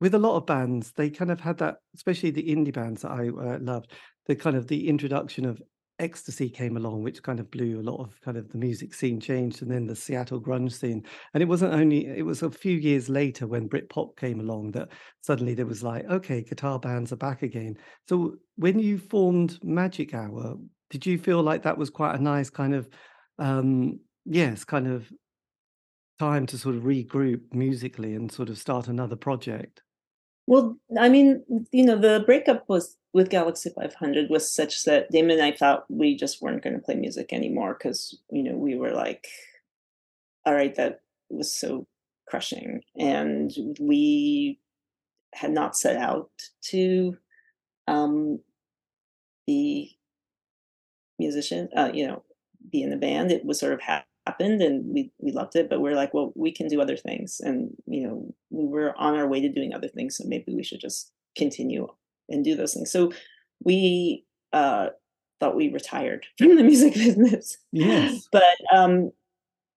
with 0.01 0.14
a 0.14 0.18
lot 0.18 0.37
of 0.37 0.46
bands, 0.46 0.92
they 0.92 1.09
kind 1.09 1.31
of 1.31 1.40
had 1.40 1.59
that, 1.59 1.77
especially 1.94 2.31
the 2.31 2.42
indie 2.42 2.72
bands 2.72 3.03
that 3.03 3.12
I 3.12 3.29
uh, 3.29 3.59
loved. 3.61 3.92
The 4.27 4.37
kind 4.37 4.57
of 4.57 4.66
the 4.66 4.88
introduction 4.88 5.46
of 5.46 5.62
ecstasy 5.99 6.51
came 6.51 6.77
along, 6.77 7.03
which 7.03 7.22
kind 7.22 7.40
of 7.40 7.51
blew 7.51 7.81
a 7.81 7.88
lot 7.88 8.01
of 8.01 8.20
kind 8.20 8.37
of 8.37 8.51
the 8.51 8.59
music 8.59 8.92
scene 8.92 9.20
changed, 9.20 9.62
and 9.62 9.70
then 9.70 9.87
the 9.87 9.96
Seattle 9.96 10.40
grunge 10.40 10.72
scene. 10.72 11.05
And 11.33 11.42
it 11.42 11.49
wasn't 11.49 11.75
only; 11.75 12.07
it 12.07 12.27
was 12.27 12.42
a 12.42 12.51
few 12.51 12.77
years 12.77 13.09
later 13.09 13.46
when 13.46 13.68
Britpop 13.68 14.16
came 14.16 14.40
along 14.40 14.72
that 14.72 14.88
suddenly 15.22 15.55
there 15.55 15.66
was 15.66 15.83
like, 15.83 16.05
okay, 16.07 16.42
guitar 16.42 16.79
bands 16.79 17.12
are 17.12 17.16
back 17.16 17.42
again. 17.42 17.77
So 18.09 18.35
when 18.57 18.79
you 18.79 18.99
formed 18.99 19.62
Magic 19.62 20.12
Hour, 20.12 20.57
did 20.90 21.07
you 21.07 21.18
feel 21.18 21.42
like 21.42 21.62
that 21.62 21.79
was 21.79 21.90
quite 21.90 22.14
a 22.18 22.22
nice 22.22 22.51
kind 22.51 22.75
of, 22.75 22.88
um, 23.38 24.01
yes, 24.25 24.64
kind 24.64 24.87
of 24.87 25.11
time 26.18 26.46
to 26.46 26.59
sort 26.59 26.77
of 26.77 26.83
regroup 26.83 27.40
musically 27.53 28.14
and 28.14 28.31
sort 28.31 28.49
of 28.49 28.59
start 28.59 28.88
another 28.88 29.16
project? 29.16 29.83
Well, 30.46 30.79
I 30.99 31.09
mean, 31.09 31.44
you 31.72 31.85
know, 31.85 31.96
the 31.96 32.22
breakup 32.25 32.68
was 32.68 32.96
with 33.12 33.31
galaxie 33.31 33.70
500 33.70 34.31
was 34.31 34.51
such 34.51 34.85
that 34.85 35.11
Damon 35.11 35.33
and 35.33 35.42
I 35.42 35.53
thought 35.53 35.87
we 35.88 36.14
just 36.14 36.42
weren't 36.42 36.62
going 36.62 36.77
to 36.77 36.83
play 36.83 36.94
music 36.94 37.33
anymore 37.33 37.75
because, 37.75 38.18
you 38.31 38.42
know, 38.42 38.57
we 38.57 38.77
were 38.77 38.92
like, 38.92 39.27
all 40.44 40.55
right, 40.55 40.75
that 40.77 41.01
was 41.31 41.53
so 41.53 41.87
crushing. 42.29 42.83
And 42.96 43.53
we 43.81 44.61
had 45.35 45.51
not 45.51 45.77
set 45.77 45.96
out 45.96 46.31
to 46.64 47.16
um, 47.88 48.40
be 49.46 49.95
musician, 51.18 51.68
uh, 51.76 51.90
you 51.92 52.07
know, 52.07 52.22
be 52.70 52.83
in 52.83 52.90
the 52.90 52.96
band. 52.96 53.31
It 53.31 53.44
was 53.44 53.59
sort 53.59 53.72
of 53.72 53.81
happened 54.26 54.61
and 54.61 54.85
we 54.92 55.11
we 55.18 55.31
loved 55.33 55.55
it 55.55 55.68
but 55.70 55.81
we 55.81 55.90
are 55.90 55.94
like 55.94 56.12
well 56.12 56.33
we 56.35 56.50
can 56.50 56.68
do 56.68 56.81
other 56.81 56.96
things 56.96 57.40
and 57.40 57.70
you 57.87 58.07
know 58.07 58.35
we 58.50 58.66
were 58.66 58.92
on 58.98 59.14
our 59.14 59.26
way 59.26 59.40
to 59.40 59.48
doing 59.48 59.72
other 59.72 59.88
things 59.88 60.16
so 60.16 60.24
maybe 60.26 60.55
we 60.55 60.64
should 60.64 60.81
just 60.81 61.12
continue 61.37 61.87
and 62.29 62.44
do 62.44 62.57
those 62.57 62.74
things 62.74 62.90
so 62.90 63.12
we 63.64 64.24
uh 64.52 64.88
thought 65.38 65.57
we 65.57 65.72
retired 65.72 66.26
from 66.38 66.57
the 66.57 66.62
music 66.62 66.94
business 66.94 67.59
yes 67.72 68.29
but 68.33 68.42
um 68.74 69.11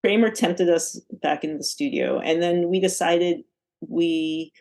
kramer 0.04 0.32
tempted 0.32 0.69
us 0.69 0.99
back 1.21 1.43
in 1.43 1.58
the 1.58 1.63
studio 1.63 2.19
and 2.19 2.41
then 2.41 2.69
we 2.69 2.80
decided 2.80 3.43
we 3.88 4.52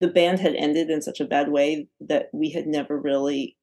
the 0.00 0.08
band 0.08 0.40
had 0.40 0.54
ended 0.56 0.90
in 0.90 1.00
such 1.00 1.20
a 1.20 1.24
bad 1.24 1.50
way 1.50 1.86
that 2.00 2.28
we 2.32 2.50
had 2.50 2.66
never 2.66 2.98
really 2.98 3.56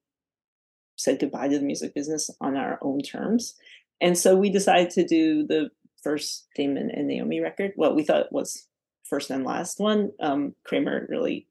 said 0.99 1.19
goodbye 1.19 1.47
to 1.47 1.57
the 1.57 1.65
music 1.65 1.93
business 1.93 2.29
on 2.41 2.55
our 2.55 2.77
own 2.81 3.01
terms 3.01 3.55
and 4.01 4.17
so 4.17 4.35
we 4.35 4.49
decided 4.49 4.89
to 4.91 5.05
do 5.05 5.45
the 5.45 5.71
first 6.01 6.47
Damon 6.55 6.89
and 6.91 7.07
Naomi 7.07 7.39
record. 7.39 7.73
What 7.75 7.95
we 7.95 8.03
thought 8.03 8.31
was 8.31 8.67
first 9.03 9.29
and 9.29 9.43
last 9.43 9.79
one. 9.79 10.11
Um, 10.19 10.55
Kramer 10.63 11.05
really 11.09 11.47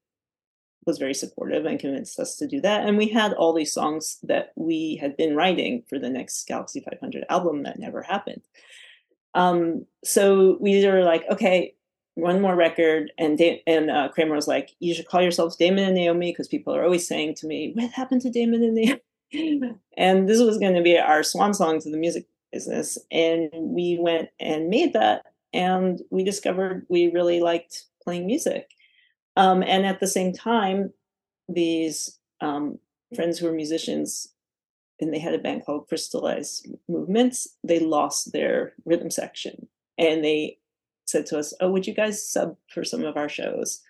was 0.87 0.99
very 0.99 1.13
supportive 1.13 1.67
and 1.67 1.79
convinced 1.79 2.19
us 2.19 2.37
to 2.37 2.47
do 2.47 2.61
that. 2.63 2.87
And 2.87 2.97
we 2.97 3.09
had 3.09 3.35
all 3.35 3.53
these 3.53 3.75
songs 3.75 4.19
that 4.23 4.53
we 4.57 4.97
had 4.97 5.17
been 5.17 5.37
writing 5.37 5.83
for 5.89 5.99
the 5.99 6.09
next 6.09 6.47
Galaxie 6.47 6.81
500 6.81 7.25
album 7.29 7.65
that 7.65 7.79
never 7.79 8.03
happened. 8.03 8.41
Um, 9.35 9.85
so 10.03 10.57
we 10.61 10.85
were 10.87 11.03
like, 11.03 11.25
okay, 11.31 11.75
one 12.15 12.41
more 12.41 12.57
record. 12.57 13.13
And 13.19 13.37
da- 13.37 13.63
and 13.67 13.91
uh, 13.91 14.09
Kramer 14.09 14.35
was 14.35 14.49
like, 14.49 14.71
you 14.81 14.95
should 14.95 15.09
call 15.09 15.21
yourselves 15.21 15.57
Damon 15.57 15.85
and 15.85 15.95
Naomi 15.95 16.33
because 16.33 16.49
people 16.49 16.75
are 16.75 16.85
always 16.85 17.07
saying 17.07 17.35
to 17.37 17.47
me, 17.47 17.73
what 17.75 17.91
happened 17.91 18.23
to 18.23 18.31
Damon 18.31 18.63
and 18.63 18.75
Naomi? 18.75 19.01
And 19.33 20.29
this 20.29 20.41
was 20.41 20.59
going 20.59 20.75
to 20.75 20.83
be 20.83 20.99
our 20.99 21.23
swan 21.23 21.55
song 21.55 21.81
to 21.81 21.91
the 21.91 21.97
music 21.97 22.27
business. 22.53 22.99
And 23.11 23.51
we 23.53 23.99
went 24.01 24.31
and 24.41 24.69
made 24.69 24.93
that, 24.95 25.27
and 25.53 26.01
we 26.11 26.25
discovered 26.25 26.87
we 26.89 27.11
really 27.11 27.41
liked 27.41 27.85
playing 28.03 28.27
music. 28.27 28.71
Um, 29.37 29.63
and 29.63 29.87
at 29.87 30.01
the 30.01 30.07
same 30.07 30.33
time, 30.33 30.93
these 31.49 32.19
um, 32.41 32.79
friends 33.15 33.39
who 33.39 33.47
were 33.47 33.53
musicians 33.53 34.29
and 35.01 35.15
they 35.15 35.19
had 35.19 35.35
a 35.35 35.39
band 35.39 35.65
called 35.65 35.89
Crystallized 35.89 36.67
Movements, 36.89 37.49
they 37.63 37.79
lost 37.79 38.33
their 38.33 38.73
rhythm 38.85 39.11
section. 39.11 39.69
And 39.97 40.25
they 40.25 40.59
said 41.07 41.27
to 41.27 41.39
us, 41.39 41.55
Oh, 41.61 41.71
would 41.71 41.87
you 41.87 41.95
guys 41.95 42.29
sub 42.29 42.57
for 42.73 42.85
some 42.85 43.05
of 43.05 43.17
our 43.17 43.29
shows? 43.29 43.81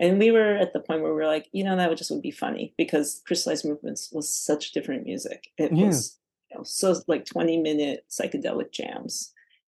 And 0.00 0.18
we 0.18 0.30
were 0.30 0.56
at 0.56 0.72
the 0.72 0.80
point 0.80 1.02
where 1.02 1.12
we 1.12 1.20
were 1.20 1.26
like, 1.26 1.48
you 1.52 1.62
know, 1.62 1.76
that 1.76 1.90
would 1.90 1.98
just 1.98 2.10
would 2.10 2.22
be 2.22 2.30
funny 2.30 2.72
because 2.78 3.20
Crystallized 3.26 3.66
Movements 3.66 4.10
was 4.10 4.32
such 4.32 4.72
different 4.72 5.04
music. 5.04 5.48
It 5.58 5.72
yeah. 5.72 5.86
was 5.86 6.18
you 6.50 6.56
know, 6.56 6.64
so 6.64 6.96
like 7.06 7.26
20 7.26 7.58
minute 7.58 8.06
psychedelic 8.10 8.72
jams. 8.72 9.32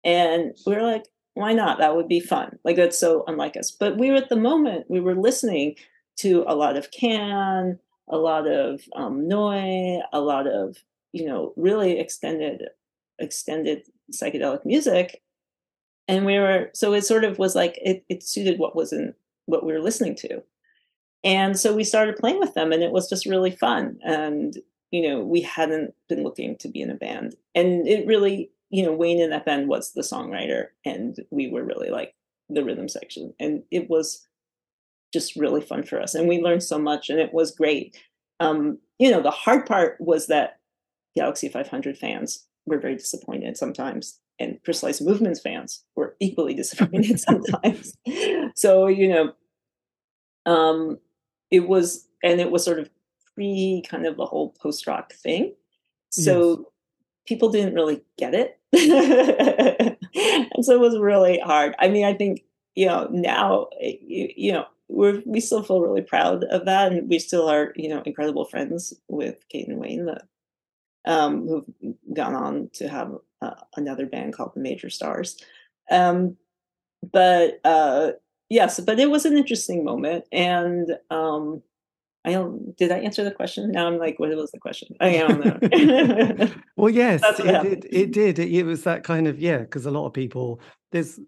And 0.06 0.56
we 0.66 0.76
were 0.76 0.84
like, 0.84 1.06
why 1.34 1.54
not? 1.54 1.80
That 1.80 1.96
would 1.96 2.08
be 2.08 2.20
fun. 2.20 2.60
Like 2.64 2.76
that's 2.76 3.00
so 3.00 3.24
unlike 3.28 3.58
us. 3.58 3.72
But 3.72 3.98
we 3.98 4.12
were 4.12 4.18
at 4.18 4.30
the 4.30 4.36
moment, 4.36 4.86
we 4.90 5.00
were 5.00 5.16
listening 5.16 5.76
to 6.18 6.46
a 6.48 6.56
lot 6.56 6.78
of 6.78 6.92
Can, 6.92 7.80
a 8.08 8.18
lot 8.18 8.48
of 8.48 8.82
um, 8.96 9.28
Neu, 9.28 10.02
a 10.14 10.22
lot 10.22 10.46
of, 10.46 10.78
you 11.14 11.26
know, 11.26 11.54
really 11.56 12.00
extended, 12.00 12.66
extended 13.18 13.84
psychedelic 14.14 14.66
music. 14.66 15.24
And 16.08 16.26
we 16.28 16.38
were, 16.38 16.70
so 16.74 16.94
it 16.94 17.06
sort 17.06 17.24
of 17.24 17.40
was 17.40 17.56
like, 17.56 17.80
it, 17.82 18.04
it 18.08 18.22
suited 18.22 18.60
what 18.60 18.76
was 18.76 18.94
in 18.94 19.16
what 19.52 19.66
we 19.66 19.74
were 19.74 19.82
listening 19.82 20.16
to. 20.16 20.42
And 21.24 21.60
so 21.60 21.76
we 21.76 21.84
started 21.84 22.16
playing 22.16 22.40
with 22.40 22.56
them 22.56 22.72
and 22.72 22.82
it 22.82 22.92
was 22.92 23.08
just 23.10 23.28
really 23.28 23.52
fun. 23.52 24.00
And 24.04 24.56
you 24.92 25.08
know, 25.08 25.22
we 25.22 25.42
hadn't 25.42 25.94
been 26.10 26.24
looking 26.24 26.58
to 26.58 26.68
be 26.68 26.82
in 26.82 26.92
a 26.92 26.96
band. 26.96 27.36
And 27.56 27.88
it 27.88 28.06
really, 28.06 28.52
you 28.70 28.84
know, 28.84 28.92
Wayne 28.92 29.22
in 29.22 29.30
that 29.30 29.46
band 29.46 29.70
was 29.70 29.94
the 29.94 30.02
songwriter 30.02 30.68
and 30.86 31.16
we 31.32 31.50
were 31.50 31.64
really 31.64 31.90
like 31.90 32.14
the 32.50 32.64
rhythm 32.64 32.90
section. 32.90 33.34
And 33.40 33.64
it 33.72 33.90
was 33.90 34.28
just 35.14 35.36
really 35.36 35.62
fun 35.62 35.84
for 35.84 36.02
us. 36.02 36.14
And 36.14 36.28
we 36.28 36.42
learned 36.42 36.64
so 36.64 36.78
much 36.78 37.10
and 37.10 37.20
it 37.20 37.34
was 37.34 37.56
great. 37.56 37.98
Um, 38.40 38.80
you 39.00 39.10
know, 39.10 39.22
the 39.22 39.32
hard 39.32 39.66
part 39.66 39.98
was 40.00 40.28
that 40.28 40.60
Galaxie 41.16 41.50
500 41.50 41.98
fans 41.98 42.46
were 42.66 42.80
very 42.80 42.96
disappointed 42.96 43.58
sometimes. 43.58 44.20
And 44.40 44.60
Crystallized 44.64 45.06
Movements 45.06 45.40
fans 45.40 45.84
were 45.96 46.16
equally 46.20 46.54
disappointed 46.56 47.20
sometimes. 47.20 47.94
so, 48.56 48.88
you 48.88 49.08
know, 49.08 49.34
um, 50.46 51.00
it 51.50 51.68
was, 51.68 52.08
and 52.24 52.40
it 52.40 52.52
was 52.52 52.64
sort 52.64 52.80
of 52.80 52.90
pre 53.36 53.84
kind 53.88 54.06
of 54.06 54.18
the 54.18 54.26
whole 54.26 54.50
post 54.62 54.88
rock 54.88 55.14
thing. 55.14 55.54
So 56.10 56.50
yes. 56.50 56.60
people 57.28 57.50
didn't 57.50 57.76
really 57.76 58.02
get 58.18 58.34
it. 58.34 58.60
and 60.56 60.66
so 60.66 60.74
it 60.74 60.80
was 60.80 60.98
really 60.98 61.40
hard. 61.40 61.76
I 61.80 61.88
mean, 61.88 62.06
I 62.06 62.14
think, 62.14 62.44
you 62.76 62.86
know, 62.86 63.08
now, 63.12 63.68
eh, 63.82 63.96
you, 64.02 64.30
you 64.36 64.52
know, 64.54 64.66
we're 64.88 65.22
we 65.26 65.40
still 65.40 65.64
feel 65.64 65.82
really 65.82 66.02
proud 66.02 66.44
of 66.46 66.66
that, 66.66 66.92
and 66.92 67.10
we 67.10 67.18
still 67.18 67.50
are, 67.50 67.74
you 67.76 67.88
know, 67.88 68.02
incredible 68.06 68.46
friends 68.46 68.94
with 69.08 69.48
Kate 69.50 69.68
and 69.68 69.78
Wayne, 69.80 70.06
that 70.06 70.24
um, 71.06 71.48
who've 71.48 71.96
gone 72.14 72.36
on 72.36 72.70
to 72.74 72.90
have 72.90 73.14
uh, 73.42 73.56
another 73.78 74.06
band 74.06 74.34
called 74.34 74.52
the 74.54 74.60
Major 74.60 74.90
Stars. 74.90 75.42
Um, 75.90 76.38
but 77.12 77.60
uh, 77.64 78.12
yes, 78.52 78.80
but 78.80 79.00
it 79.00 79.10
was 79.10 79.26
an 79.26 79.38
interesting 79.38 79.84
moment, 79.84 80.26
and 80.32 80.98
um, 81.10 81.64
I 82.26 82.34
don't. 82.34 82.76
Did 82.78 82.92
I 82.92 83.00
answer 83.00 83.24
the 83.24 83.32
question? 83.32 83.72
Now 83.72 83.88
I'm 83.88 83.98
like, 83.98 84.20
what 84.20 84.30
was 84.36 84.52
the 84.52 84.60
question? 84.60 84.96
I 85.00 85.18
don't 85.18 85.44
know. 85.44 86.48
well, 86.78 86.90
yes, 86.90 87.22
it, 87.40 87.66
it, 87.66 87.86
it, 87.90 88.12
did. 88.12 88.38
It, 88.38 88.52
it 88.52 88.64
was 88.64 88.84
that 88.84 89.04
kind 89.04 89.28
of 89.28 89.40
yeah, 89.40 89.60
because 89.60 89.86
a 89.86 89.92
lot 89.92 90.06
of 90.06 90.14
people 90.14 90.62
there's 90.92 91.20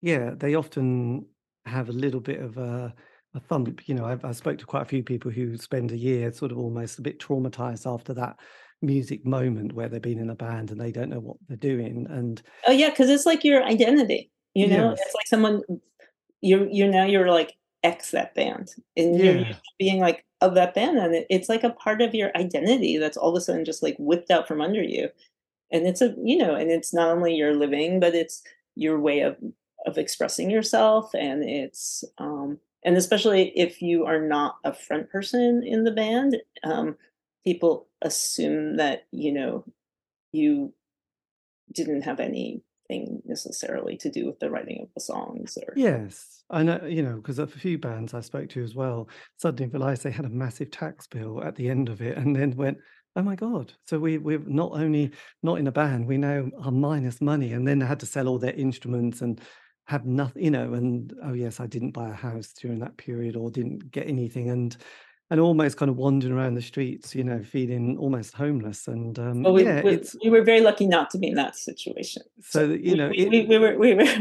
yeah, 0.00 0.30
they 0.36 0.54
often 0.54 1.26
have 1.66 1.88
a 1.90 1.92
little 1.92 2.20
bit 2.20 2.40
of 2.40 2.56
a 2.56 2.94
a 3.34 3.40
thump. 3.40 3.86
You 3.86 3.94
know, 3.94 4.06
I've, 4.06 4.24
I 4.24 4.32
spoke 4.32 4.58
to 4.58 4.66
quite 4.66 4.82
a 4.82 4.86
few 4.86 5.04
people 5.04 5.30
who 5.30 5.56
spend 5.58 5.92
a 5.92 5.96
year 5.96 6.32
sort 6.32 6.50
of 6.50 6.58
almost 6.58 6.98
a 6.98 7.02
bit 7.02 7.20
traumatized 7.20 7.92
after 7.92 8.14
that 8.14 8.36
music 8.82 9.26
moment 9.26 9.74
where 9.74 9.90
they've 9.90 10.00
been 10.00 10.18
in 10.18 10.30
a 10.30 10.34
band 10.34 10.70
and 10.70 10.80
they 10.80 10.90
don't 10.90 11.10
know 11.10 11.20
what 11.20 11.36
they're 11.46 11.56
doing. 11.56 12.06
And 12.08 12.40
oh 12.66 12.72
yeah, 12.72 12.90
because 12.90 13.10
it's 13.10 13.26
like 13.26 13.44
your 13.44 13.62
identity. 13.62 14.30
You 14.54 14.66
know, 14.66 14.90
yes. 14.90 14.98
it's 15.00 15.14
like 15.14 15.28
someone 15.28 15.62
you're 16.40 16.68
you're 16.68 16.90
now 16.90 17.04
you're 17.04 17.30
like 17.30 17.54
ex 17.82 18.10
that 18.10 18.34
band 18.34 18.70
and 18.96 19.18
yeah. 19.18 19.32
you're 19.32 19.46
being 19.78 20.00
like 20.00 20.24
of 20.40 20.54
that 20.54 20.74
band 20.74 20.98
and 20.98 21.14
it, 21.14 21.26
it's 21.30 21.48
like 21.48 21.64
a 21.64 21.70
part 21.70 22.00
of 22.00 22.14
your 22.14 22.30
identity 22.36 22.98
that's 22.98 23.16
all 23.16 23.30
of 23.30 23.36
a 23.36 23.40
sudden 23.40 23.64
just 23.64 23.82
like 23.82 23.96
whipped 23.98 24.30
out 24.30 24.46
from 24.46 24.60
under 24.60 24.82
you 24.82 25.08
and 25.70 25.86
it's 25.86 26.00
a 26.00 26.14
you 26.22 26.36
know 26.36 26.54
and 26.54 26.70
it's 26.70 26.92
not 26.92 27.10
only 27.10 27.34
your 27.34 27.54
living 27.54 28.00
but 28.00 28.14
it's 28.14 28.42
your 28.74 28.98
way 28.98 29.20
of 29.20 29.36
of 29.86 29.96
expressing 29.98 30.50
yourself 30.50 31.14
and 31.14 31.42
it's 31.42 32.04
um 32.18 32.58
and 32.84 32.96
especially 32.96 33.52
if 33.56 33.80
you 33.82 34.04
are 34.04 34.20
not 34.20 34.56
a 34.64 34.72
front 34.72 35.08
person 35.10 35.62
in 35.64 35.84
the 35.84 35.90
band 35.90 36.36
um 36.64 36.96
people 37.44 37.86
assume 38.02 38.76
that 38.76 39.06
you 39.10 39.32
know 39.32 39.64
you 40.32 40.72
didn't 41.72 42.02
have 42.02 42.20
any 42.20 42.62
necessarily 43.24 43.96
to 43.96 44.10
do 44.10 44.26
with 44.26 44.38
the 44.38 44.50
writing 44.50 44.80
of 44.82 44.88
the 44.94 45.00
songs 45.00 45.56
or 45.56 45.72
yes 45.76 46.42
i 46.50 46.62
know 46.62 46.80
you 46.86 47.02
know 47.02 47.16
because 47.16 47.38
a 47.38 47.46
few 47.46 47.78
bands 47.78 48.14
i 48.14 48.20
spoke 48.20 48.48
to 48.48 48.62
as 48.62 48.74
well 48.74 49.08
suddenly 49.36 49.70
realized 49.70 50.02
they 50.02 50.10
had 50.10 50.24
a 50.24 50.30
massive 50.30 50.70
tax 50.70 51.06
bill 51.06 51.42
at 51.42 51.54
the 51.56 51.68
end 51.68 51.88
of 51.88 52.00
it 52.00 52.16
and 52.16 52.34
then 52.34 52.56
went 52.56 52.78
oh 53.16 53.22
my 53.22 53.34
god. 53.34 53.72
So 53.86 53.98
we 53.98 54.18
we're 54.18 54.38
not 54.46 54.72
only 54.72 55.10
not 55.42 55.58
in 55.58 55.66
a 55.66 55.72
band 55.72 56.06
we 56.06 56.16
now 56.16 56.48
are 56.62 56.70
minus 56.70 57.20
money 57.20 57.52
and 57.52 57.66
then 57.66 57.78
they 57.78 57.86
had 57.86 58.00
to 58.00 58.06
sell 58.06 58.28
all 58.28 58.38
their 58.38 58.54
instruments 58.54 59.20
and 59.20 59.40
have 59.86 60.06
nothing 60.06 60.44
you 60.44 60.50
know 60.50 60.74
and 60.74 61.12
oh 61.24 61.32
yes 61.32 61.58
i 61.58 61.66
didn't 61.66 61.90
buy 61.90 62.10
a 62.10 62.14
house 62.14 62.52
during 62.52 62.78
that 62.78 62.96
period 62.96 63.34
or 63.34 63.50
didn't 63.50 63.90
get 63.90 64.06
anything 64.06 64.50
and 64.50 64.76
and 65.30 65.40
almost 65.40 65.76
kind 65.76 65.88
of 65.88 65.96
wandering 65.96 66.32
around 66.32 66.54
the 66.54 66.62
streets, 66.62 67.14
you 67.14 67.22
know, 67.22 67.42
feeling 67.42 67.96
almost 67.98 68.34
homeless. 68.34 68.88
And 68.88 69.18
um, 69.18 69.42
well, 69.42 69.52
we, 69.52 69.64
yeah, 69.64 69.82
we, 69.82 69.92
it's 69.92 70.16
we 70.24 70.30
were 70.30 70.42
very 70.42 70.60
lucky 70.60 70.86
not 70.86 71.10
to 71.10 71.18
be 71.18 71.28
in 71.28 71.36
that 71.36 71.56
situation. 71.56 72.22
So, 72.40 72.66
so 72.66 72.72
you 72.72 72.96
know, 72.96 73.10
we, 73.10 73.18
it, 73.18 73.30
we, 73.30 73.46
we, 73.46 73.58
were 73.58 73.78
we 73.78 73.94
were 73.94 74.04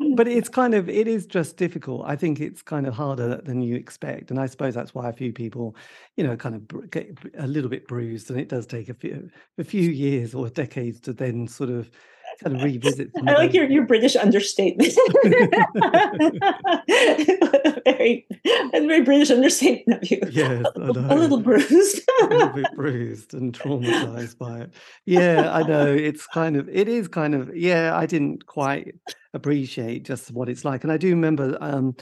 but 0.14 0.28
it's 0.28 0.48
kind 0.48 0.74
of 0.74 0.88
it 0.88 1.08
is 1.08 1.26
just 1.26 1.56
difficult. 1.56 2.04
I 2.06 2.14
think 2.14 2.40
it's 2.40 2.62
kind 2.62 2.86
of 2.86 2.94
harder 2.94 3.40
than 3.44 3.60
you 3.60 3.74
expect, 3.74 4.30
and 4.30 4.38
I 4.38 4.46
suppose 4.46 4.74
that's 4.74 4.94
why 4.94 5.08
a 5.08 5.12
few 5.12 5.32
people, 5.32 5.74
you 6.16 6.24
know, 6.24 6.36
kind 6.36 6.54
of 6.54 6.90
get 6.90 7.18
a 7.38 7.46
little 7.46 7.70
bit 7.70 7.88
bruised, 7.88 8.30
and 8.30 8.38
it 8.38 8.48
does 8.48 8.66
take 8.66 8.88
a 8.88 8.94
few 8.94 9.30
a 9.58 9.64
few 9.64 9.90
years 9.90 10.34
or 10.34 10.48
decades 10.48 11.00
to 11.00 11.12
then 11.12 11.48
sort 11.48 11.70
of 11.70 11.90
kind 12.42 12.56
of 12.56 12.62
revisit. 12.62 13.10
I 13.26 13.32
like 13.32 13.52
your, 13.52 13.68
your 13.68 13.84
British 13.84 14.16
understatement. 14.16 14.92
very, 17.84 18.26
a 18.72 18.86
very 18.86 19.02
British 19.02 19.30
understatement 19.30 20.02
of 20.02 20.10
you. 20.10 20.20
Yes, 20.30 20.66
a, 20.76 20.80
a 20.80 21.14
little 21.14 21.40
bruised. 21.40 22.02
a 22.22 22.26
little 22.26 22.48
bit 22.48 22.66
bruised 22.74 23.34
and 23.34 23.52
traumatized 23.52 24.38
by 24.38 24.60
it. 24.60 24.74
Yeah, 25.04 25.52
I 25.52 25.62
know. 25.62 25.86
It's 25.92 26.26
kind 26.26 26.56
of, 26.56 26.68
it 26.68 26.88
is 26.88 27.08
kind 27.08 27.34
of, 27.34 27.56
yeah, 27.56 27.96
I 27.96 28.06
didn't 28.06 28.46
quite 28.46 28.94
appreciate 29.34 30.04
just 30.04 30.30
what 30.32 30.48
it's 30.48 30.64
like. 30.64 30.82
And 30.84 30.92
I 30.92 30.96
do 30.96 31.10
remember 31.10 31.56
um, 31.60 31.96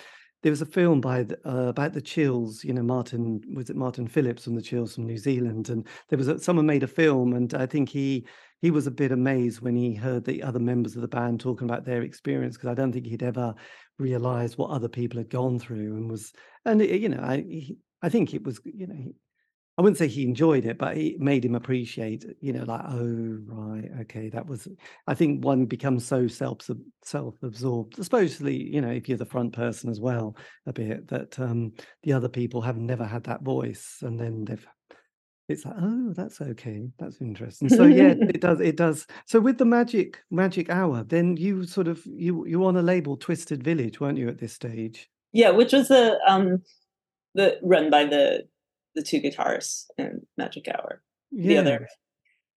there 0.44 0.52
was 0.52 0.60
a 0.60 0.66
film 0.66 1.00
by 1.00 1.26
uh, 1.46 1.68
about 1.68 1.94
the 1.94 2.02
Chills. 2.02 2.62
You 2.64 2.74
know, 2.74 2.82
Martin 2.82 3.40
was 3.54 3.70
it 3.70 3.76
Martin 3.76 4.06
Phillips 4.06 4.44
from 4.44 4.54
the 4.54 4.62
Chills 4.62 4.94
from 4.94 5.06
New 5.06 5.16
Zealand, 5.16 5.70
and 5.70 5.88
there 6.10 6.18
was 6.18 6.28
a, 6.28 6.38
someone 6.38 6.66
made 6.66 6.82
a 6.82 6.86
film, 6.86 7.32
and 7.32 7.54
I 7.54 7.64
think 7.64 7.88
he 7.88 8.26
he 8.60 8.70
was 8.70 8.86
a 8.86 8.90
bit 8.90 9.10
amazed 9.10 9.62
when 9.62 9.74
he 9.74 9.94
heard 9.94 10.22
the 10.22 10.42
other 10.42 10.58
members 10.58 10.96
of 10.96 11.00
the 11.00 11.08
band 11.08 11.40
talking 11.40 11.66
about 11.66 11.86
their 11.86 12.02
experience 12.02 12.58
because 12.58 12.68
I 12.68 12.74
don't 12.74 12.92
think 12.92 13.06
he'd 13.06 13.22
ever 13.22 13.54
realized 13.98 14.58
what 14.58 14.68
other 14.68 14.88
people 14.88 15.16
had 15.16 15.30
gone 15.30 15.58
through 15.58 15.96
and 15.96 16.10
was 16.10 16.34
and 16.66 16.82
you 16.82 17.08
know 17.08 17.22
I 17.22 17.36
he, 17.38 17.78
I 18.02 18.10
think 18.10 18.34
it 18.34 18.44
was 18.44 18.60
you 18.64 18.86
know 18.86 19.12
I 19.76 19.82
wouldn't 19.82 19.98
say 19.98 20.06
he 20.06 20.22
enjoyed 20.22 20.66
it, 20.66 20.78
but 20.78 20.96
it 20.96 21.18
made 21.18 21.44
him 21.44 21.56
appreciate, 21.56 22.24
you 22.40 22.52
know, 22.52 22.62
like, 22.62 22.82
oh, 22.86 23.38
right, 23.46 23.90
okay, 24.02 24.28
that 24.28 24.46
was. 24.46 24.68
I 25.08 25.14
think 25.14 25.44
one 25.44 25.66
becomes 25.66 26.06
so 26.06 26.28
self 26.28 26.68
self 27.02 27.34
absorbed, 27.42 27.98
especially, 27.98 28.56
you 28.56 28.80
know, 28.80 28.90
if 28.90 29.08
you're 29.08 29.18
the 29.18 29.26
front 29.26 29.52
person 29.52 29.90
as 29.90 29.98
well, 29.98 30.36
a 30.66 30.72
bit 30.72 31.08
that 31.08 31.38
um, 31.40 31.72
the 32.04 32.12
other 32.12 32.28
people 32.28 32.60
have 32.62 32.76
never 32.76 33.04
had 33.04 33.24
that 33.24 33.42
voice, 33.42 33.98
and 34.02 34.18
then 34.18 34.44
they've 34.44 34.66
it's 35.48 35.64
like, 35.64 35.74
oh, 35.78 36.12
that's 36.14 36.40
okay. 36.40 36.88
That's 36.98 37.20
interesting. 37.20 37.68
So 37.68 37.84
yeah, 37.84 38.14
it 38.20 38.40
does. 38.40 38.60
It 38.60 38.76
does. 38.76 39.06
So 39.26 39.40
with 39.40 39.58
the 39.58 39.66
magic 39.66 40.22
magic 40.30 40.70
hour, 40.70 41.04
then 41.04 41.36
you 41.36 41.64
sort 41.64 41.88
of 41.88 42.00
you 42.06 42.46
you 42.46 42.64
on 42.64 42.76
a 42.76 42.82
label 42.82 43.16
Twisted 43.16 43.62
Village, 43.62 44.00
weren't 44.00 44.18
you 44.18 44.28
at 44.28 44.38
this 44.38 44.52
stage? 44.52 45.10
Yeah, 45.32 45.50
which 45.50 45.72
was 45.72 45.88
the 45.88 46.18
um 46.26 46.62
the 47.34 47.58
run 47.62 47.90
by 47.90 48.04
the 48.04 48.44
the 48.94 49.02
two 49.02 49.20
guitarists 49.20 49.86
in 49.98 50.26
Magic 50.36 50.68
Hour. 50.68 51.02
Yeah. 51.30 51.48
The 51.48 51.58
other 51.58 51.88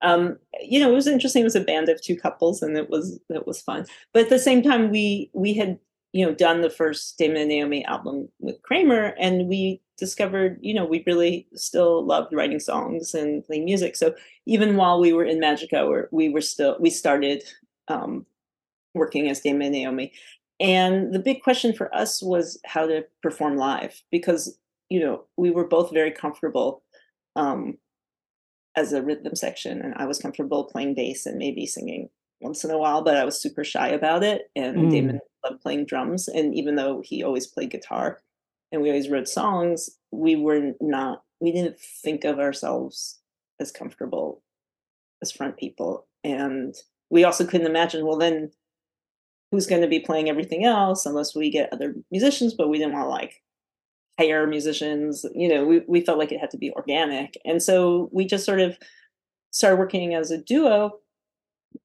um 0.03 0.37
you 0.61 0.79
know 0.79 0.91
it 0.91 0.93
was 0.93 1.07
interesting 1.07 1.41
it 1.41 1.43
was 1.43 1.55
a 1.55 1.59
band 1.59 1.89
of 1.89 1.99
two 1.99 2.15
couples 2.15 2.61
and 2.61 2.77
it 2.77 2.87
was 2.87 3.19
it 3.31 3.47
was 3.47 3.59
fun 3.59 3.83
but 4.13 4.21
at 4.21 4.29
the 4.29 4.37
same 4.37 4.61
time 4.61 4.91
we 4.91 5.31
we 5.33 5.55
had 5.55 5.79
you 6.13 6.23
know 6.23 6.31
done 6.31 6.61
the 6.61 6.69
first 6.69 7.17
damon 7.17 7.37
and 7.37 7.49
naomi 7.49 7.83
album 7.85 8.29
with 8.39 8.61
kramer 8.61 9.15
and 9.19 9.47
we 9.47 9.81
discovered, 9.97 10.59
you 10.61 10.73
know, 10.73 10.85
we 10.85 11.03
really 11.05 11.47
still 11.53 12.05
loved 12.05 12.33
writing 12.33 12.59
songs 12.59 13.13
and 13.13 13.43
playing 13.45 13.65
music. 13.65 13.95
So 13.95 14.13
even 14.45 14.77
while 14.77 14.99
we 14.99 15.11
were 15.11 15.25
in 15.25 15.39
Magic 15.39 15.73
Hour, 15.73 16.07
we 16.11 16.29
were 16.29 16.41
still 16.41 16.77
we 16.79 16.89
started 16.89 17.43
um, 17.87 18.25
working 18.93 19.29
as 19.29 19.41
Damon 19.41 19.67
and 19.67 19.73
Naomi. 19.73 20.13
And 20.59 21.13
the 21.13 21.19
big 21.19 21.43
question 21.43 21.73
for 21.73 21.93
us 21.93 22.21
was 22.21 22.59
how 22.65 22.87
to 22.87 23.05
perform 23.21 23.57
live 23.57 24.01
because 24.11 24.57
you 24.89 24.99
know 24.99 25.25
we 25.37 25.51
were 25.51 25.67
both 25.67 25.93
very 25.93 26.11
comfortable 26.11 26.83
um, 27.35 27.77
as 28.75 28.93
a 28.93 29.01
rhythm 29.01 29.35
section, 29.35 29.81
and 29.81 29.93
I 29.95 30.05
was 30.05 30.19
comfortable 30.19 30.65
playing 30.65 30.95
bass 30.95 31.25
and 31.25 31.37
maybe 31.37 31.65
singing 31.65 32.09
once 32.41 32.63
in 32.63 32.71
a 32.71 32.77
while, 32.77 33.01
but 33.01 33.17
I 33.17 33.25
was 33.25 33.41
super 33.41 33.63
shy 33.63 33.89
about 33.89 34.23
it. 34.23 34.51
And 34.55 34.77
mm. 34.77 34.91
Damon 34.91 35.19
loved 35.43 35.61
playing 35.61 35.85
drums, 35.85 36.27
and 36.27 36.53
even 36.55 36.75
though 36.75 37.01
he 37.03 37.23
always 37.23 37.47
played 37.47 37.71
guitar, 37.71 38.19
and 38.71 38.81
we 38.81 38.89
always 38.89 39.09
wrote 39.09 39.27
songs, 39.27 39.89
we 40.11 40.35
were 40.35 40.73
not, 40.81 41.23
we 41.39 41.51
didn't 41.51 41.79
think 41.79 42.23
of 42.23 42.39
ourselves 42.39 43.19
as 43.59 43.71
comfortable 43.71 44.43
as 45.21 45.31
front 45.31 45.57
people. 45.57 46.07
And 46.23 46.75
we 47.09 47.23
also 47.23 47.45
couldn't 47.45 47.67
imagine, 47.67 48.05
well, 48.05 48.17
then 48.17 48.51
who's 49.51 49.67
going 49.67 49.81
to 49.81 49.87
be 49.87 49.99
playing 49.99 50.29
everything 50.29 50.65
else 50.65 51.05
unless 51.05 51.33
we 51.33 51.49
get 51.49 51.71
other 51.71 51.95
musicians, 52.11 52.53
but 52.53 52.69
we 52.69 52.77
didn't 52.77 52.93
want 52.93 53.05
to 53.05 53.09
like 53.09 53.41
hire 54.17 54.47
musicians. 54.47 55.25
You 55.33 55.49
know, 55.49 55.65
we, 55.65 55.81
we 55.87 56.01
felt 56.01 56.17
like 56.17 56.31
it 56.31 56.39
had 56.39 56.51
to 56.51 56.57
be 56.57 56.71
organic. 56.71 57.37
And 57.45 57.61
so 57.61 58.09
we 58.11 58.25
just 58.25 58.45
sort 58.45 58.59
of 58.59 58.77
started 59.51 59.77
working 59.77 60.13
as 60.13 60.31
a 60.31 60.37
duo 60.37 60.99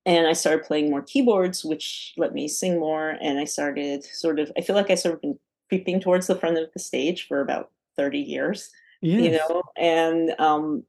and 0.06 0.26
I 0.26 0.32
started 0.32 0.64
playing 0.64 0.90
more 0.90 1.02
keyboards, 1.02 1.64
which 1.64 2.14
let 2.16 2.32
me 2.32 2.48
sing 2.48 2.78
more. 2.78 3.16
And 3.20 3.38
I 3.38 3.44
started 3.44 4.04
sort 4.04 4.38
of, 4.38 4.50
I 4.56 4.62
feel 4.62 4.76
like 4.76 4.90
I 4.90 4.94
sort 4.94 5.14
of 5.14 5.20
been 5.20 5.38
creeping 5.68 6.00
towards 6.00 6.26
the 6.26 6.36
front 6.36 6.58
of 6.58 6.68
the 6.72 6.78
stage 6.78 7.26
for 7.26 7.40
about 7.40 7.70
30 7.96 8.18
years 8.18 8.70
yes. 9.02 9.22
you 9.22 9.30
know 9.30 9.62
and 9.76 10.34
um 10.38 10.84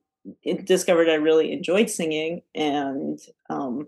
discovered 0.64 1.10
i 1.10 1.16
really 1.16 1.52
enjoyed 1.52 1.90
singing 1.90 2.42
and 2.56 3.20
um 3.50 3.88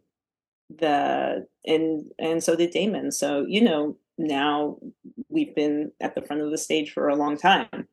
the 0.78 1.46
and 1.66 2.12
and 2.20 2.44
so 2.44 2.56
did 2.56 2.72
damon 2.72 3.12
so 3.12 3.46
you 3.48 3.62
know 3.62 3.96
now 4.18 4.78
we've 5.30 5.56
been 5.56 5.92
at 6.02 6.16
the 6.16 6.22
front 6.22 6.42
of 6.42 6.52
the 6.52 6.58
stage 6.58 6.92
for 6.94 7.10
a 7.10 7.16
long 7.16 7.38
time 7.38 7.88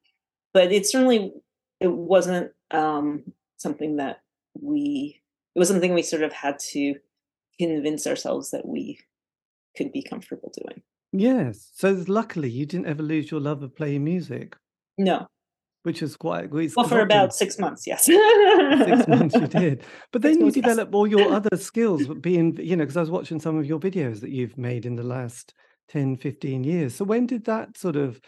but 0.54 0.70
it 0.72 0.86
certainly 0.86 1.32
it 1.80 1.90
wasn't 1.92 2.50
um 2.70 3.24
something 3.56 3.96
that 3.96 4.20
we 4.60 5.20
it 5.54 5.58
was 5.58 5.68
something 5.68 5.94
we 5.94 6.02
sort 6.02 6.22
of 6.22 6.32
had 6.32 6.58
to 6.58 6.94
convince 7.58 8.06
ourselves 8.06 8.50
that 8.50 8.66
we 8.66 8.98
could 9.76 9.92
be 9.92 10.02
comfortable 10.02 10.52
doing 10.56 10.82
Yes. 11.14 11.70
So 11.74 12.02
luckily, 12.08 12.48
you 12.48 12.64
didn't 12.64 12.86
ever 12.86 13.02
lose 13.02 13.30
your 13.30 13.38
love 13.40 13.62
of 13.62 13.76
playing 13.76 14.02
music, 14.02 14.56
No. 14.96 15.26
which 15.82 16.02
is 16.02 16.16
quite 16.16 16.50
Well, 16.50 16.88
for 16.88 17.00
about 17.00 17.34
six 17.34 17.58
months, 17.58 17.86
yes. 17.86 18.06
six 18.06 19.06
months 19.06 19.34
you 19.34 19.46
did. 19.46 19.84
But 20.10 20.22
then 20.22 20.40
you 20.40 20.50
develop 20.50 20.94
all 20.94 21.06
your 21.06 21.30
other 21.30 21.56
skills, 21.58 22.06
being, 22.20 22.56
you 22.58 22.76
know, 22.76 22.84
because 22.84 22.96
I 22.96 23.00
was 23.00 23.10
watching 23.10 23.40
some 23.40 23.58
of 23.58 23.66
your 23.66 23.78
videos 23.78 24.20
that 24.20 24.30
you've 24.30 24.56
made 24.56 24.86
in 24.86 24.96
the 24.96 25.02
last 25.02 25.52
10, 25.88 26.16
15 26.16 26.64
years. 26.64 26.94
So 26.94 27.04
when 27.04 27.26
did 27.26 27.44
that 27.44 27.76
sort 27.76 27.96
of 27.96 28.20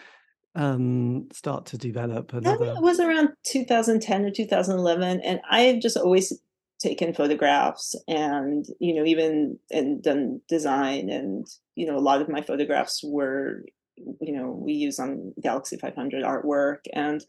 um, 0.54 1.28
start 1.32 1.66
to 1.66 1.78
develop? 1.78 2.32
Another... 2.32 2.66
It 2.66 2.82
was 2.82 3.00
around 3.00 3.30
2010 3.44 4.24
or 4.24 4.30
2011, 4.30 5.20
and 5.20 5.40
I've 5.50 5.80
just 5.80 5.96
always 5.96 6.32
taken 6.84 7.14
photographs 7.14 7.94
and 8.08 8.66
you 8.78 8.94
know 8.94 9.04
even 9.04 9.58
and 9.70 10.02
done 10.02 10.40
design 10.48 11.08
and 11.08 11.46
you 11.76 11.86
know 11.86 11.96
a 11.96 12.00
lot 12.00 12.20
of 12.20 12.28
my 12.28 12.42
photographs 12.42 13.00
were 13.02 13.64
you 13.96 14.36
know 14.36 14.50
we 14.50 14.72
use 14.74 14.98
on 14.98 15.32
Galaxie 15.40 15.78
500 15.78 16.24
artwork 16.24 16.80
and 16.92 17.24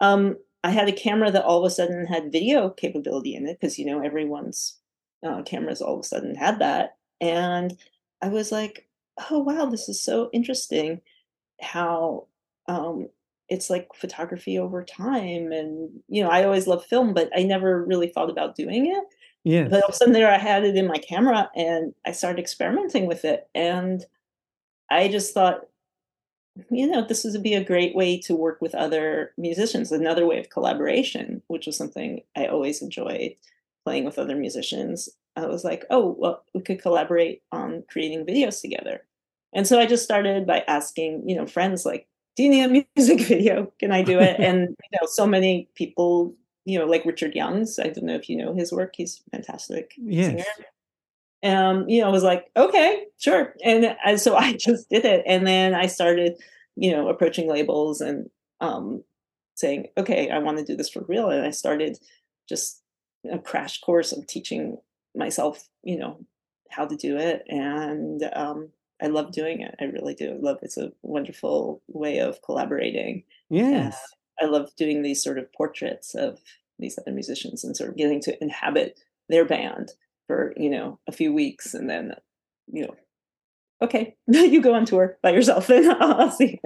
um, 0.00 0.36
I 0.62 0.70
had 0.70 0.88
a 0.88 0.92
camera 0.92 1.30
that 1.30 1.44
all 1.44 1.64
of 1.64 1.66
a 1.66 1.74
sudden 1.74 2.06
had 2.06 2.30
video 2.30 2.70
capability 2.70 3.34
in 3.34 3.46
it 3.48 3.58
because 3.58 3.78
you 3.78 3.86
know 3.86 4.00
everyone's 4.00 4.78
uh, 5.26 5.42
cameras 5.42 5.80
all 5.80 5.94
of 5.94 6.00
a 6.00 6.04
sudden 6.04 6.34
had 6.34 6.60
that 6.60 6.96
and 7.20 7.76
I 8.22 8.28
was 8.28 8.52
like 8.52 8.86
oh 9.30 9.38
wow 9.38 9.66
this 9.66 9.88
is 9.88 10.00
so 10.00 10.30
interesting 10.32 11.00
how 11.60 12.26
um, 12.66 13.08
it's 13.48 13.70
like 13.70 13.88
photography 13.94 14.58
over 14.58 14.82
time 14.82 15.52
and 15.52 15.90
you 16.08 16.22
know 16.22 16.30
i 16.30 16.44
always 16.44 16.66
loved 16.66 16.86
film 16.86 17.12
but 17.12 17.30
i 17.36 17.42
never 17.42 17.84
really 17.84 18.08
thought 18.08 18.30
about 18.30 18.56
doing 18.56 18.86
it. 18.86 19.04
Yeah 19.44 19.64
but 19.64 19.82
all 19.82 19.88
of 19.88 19.94
a 19.94 19.96
sudden 19.96 20.14
there 20.14 20.30
i 20.30 20.38
had 20.38 20.64
it 20.64 20.76
in 20.76 20.86
my 20.86 20.98
camera 20.98 21.50
and 21.54 21.94
i 22.06 22.12
started 22.12 22.40
experimenting 22.40 23.06
with 23.06 23.24
it 23.24 23.48
and 23.54 24.04
i 24.90 25.08
just 25.08 25.34
thought 25.34 25.66
you 26.70 26.86
know 26.86 27.04
this 27.06 27.24
would 27.24 27.42
be 27.42 27.54
a 27.54 27.64
great 27.64 27.94
way 27.94 28.18
to 28.20 28.34
work 28.34 28.60
with 28.62 28.74
other 28.74 29.32
musicians 29.36 29.92
another 29.92 30.26
way 30.26 30.38
of 30.38 30.50
collaboration 30.50 31.42
which 31.48 31.66
was 31.66 31.76
something 31.76 32.22
i 32.36 32.46
always 32.46 32.80
enjoyed 32.80 33.34
playing 33.84 34.04
with 34.04 34.18
other 34.18 34.36
musicians 34.36 35.10
i 35.36 35.46
was 35.46 35.64
like 35.64 35.84
oh 35.90 36.14
well 36.18 36.44
we 36.54 36.60
could 36.60 36.80
collaborate 36.80 37.42
on 37.52 37.82
creating 37.88 38.24
videos 38.24 38.60
together 38.60 39.04
and 39.52 39.66
so 39.66 39.78
i 39.78 39.86
just 39.86 40.04
started 40.04 40.46
by 40.46 40.64
asking 40.66 41.28
you 41.28 41.36
know 41.36 41.46
friends 41.46 41.84
like 41.84 42.08
do 42.36 42.42
you 42.42 42.50
need 42.50 42.64
a 42.64 42.84
music 42.96 43.26
video? 43.26 43.72
Can 43.78 43.92
I 43.92 44.02
do 44.02 44.18
it? 44.18 44.36
and 44.40 44.60
you 44.68 44.98
know, 45.00 45.06
so 45.06 45.26
many 45.26 45.68
people, 45.74 46.34
you 46.64 46.78
know, 46.78 46.86
like 46.86 47.04
Richard 47.04 47.34
Youngs. 47.34 47.78
I 47.78 47.88
don't 47.88 48.04
know 48.04 48.14
if 48.14 48.28
you 48.28 48.36
know 48.36 48.54
his 48.54 48.72
work. 48.72 48.94
He's 48.96 49.22
fantastic 49.30 49.94
yes. 49.96 50.26
singer. 50.26 50.44
Um, 51.56 51.88
you 51.88 52.00
know, 52.00 52.08
I 52.08 52.10
was 52.10 52.22
like, 52.22 52.46
okay, 52.56 53.04
sure. 53.18 53.54
And, 53.62 53.96
and 54.04 54.18
so 54.18 54.34
I 54.34 54.52
just 54.58 54.88
did 54.88 55.04
it. 55.04 55.22
And 55.26 55.46
then 55.46 55.74
I 55.74 55.86
started, 55.86 56.36
you 56.76 56.90
know, 56.90 57.08
approaching 57.08 57.48
labels 57.48 58.00
and 58.00 58.30
um, 58.60 59.04
saying, 59.54 59.88
okay, 59.98 60.30
I 60.30 60.38
want 60.38 60.58
to 60.58 60.64
do 60.64 60.76
this 60.76 60.88
for 60.88 61.04
real. 61.06 61.28
And 61.28 61.44
I 61.44 61.50
started 61.50 61.98
just 62.48 62.82
a 63.30 63.38
crash 63.38 63.80
course 63.80 64.12
of 64.12 64.26
teaching 64.26 64.78
myself, 65.14 65.68
you 65.82 65.98
know, 65.98 66.18
how 66.70 66.86
to 66.86 66.96
do 66.96 67.16
it. 67.16 67.44
And 67.48 68.22
um, 68.34 68.70
I 69.02 69.06
love 69.06 69.32
doing 69.32 69.60
it. 69.60 69.74
I 69.80 69.84
really 69.84 70.14
do. 70.14 70.30
I 70.32 70.38
love 70.40 70.58
it's 70.62 70.76
a 70.76 70.92
wonderful 71.02 71.82
way 71.88 72.18
of 72.18 72.42
collaborating. 72.42 73.24
Yes. 73.50 73.94
Uh, 74.40 74.46
I 74.46 74.48
love 74.48 74.70
doing 74.76 75.02
these 75.02 75.22
sort 75.22 75.38
of 75.38 75.52
portraits 75.52 76.14
of 76.14 76.40
these 76.78 76.98
other 76.98 77.12
musicians 77.12 77.62
and 77.62 77.76
sort 77.76 77.90
of 77.90 77.96
getting 77.96 78.20
to 78.22 78.42
inhabit 78.42 79.00
their 79.28 79.44
band 79.44 79.92
for, 80.26 80.52
you 80.56 80.70
know, 80.70 80.98
a 81.06 81.12
few 81.12 81.32
weeks 81.32 81.74
and 81.74 81.88
then, 81.88 82.14
you 82.66 82.82
know, 82.82 82.96
okay, 83.82 84.16
you 84.26 84.60
go 84.60 84.74
on 84.74 84.84
tour 84.84 85.18
by 85.22 85.30
yourself 85.30 85.68
and 85.70 85.90
I'll 85.90 86.30
see. 86.30 86.60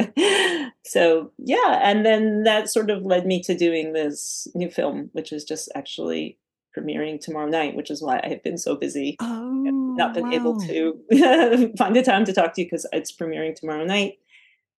so 0.85 1.33
yeah, 1.39 1.81
and 1.83 2.07
then 2.07 2.45
that 2.45 2.71
sort 2.71 2.91
of 2.91 3.05
led 3.05 3.27
me 3.27 3.43
to 3.43 3.57
doing 3.57 3.93
this 3.93 4.49
new 4.55 4.71
film, 4.71 5.11
which 5.13 5.33
is 5.33 5.45
just 5.45 5.71
actually 5.75 6.39
premiering 6.79 7.21
tomorrow 7.21 7.49
night, 7.49 7.75
which 7.75 7.91
is 7.91 8.03
why 8.03 8.21
I 8.23 8.29
have 8.29 8.43
been 8.43 8.59
so 8.59 8.77
busy. 8.77 9.17
Oh, 9.21 9.49
not 9.99 10.15
been 10.15 10.31
wow. 10.31 10.33
able 10.33 10.61
to 10.61 11.01
find 11.77 11.95
the 11.97 12.03
time 12.03 12.25
to 12.25 12.33
talk 12.33 12.55
to 12.55 12.61
you 12.63 12.67
because 12.67 12.87
it's 12.93 13.13
premiering 13.13 13.55
tomorrow 13.55 13.85
night. 13.85 14.19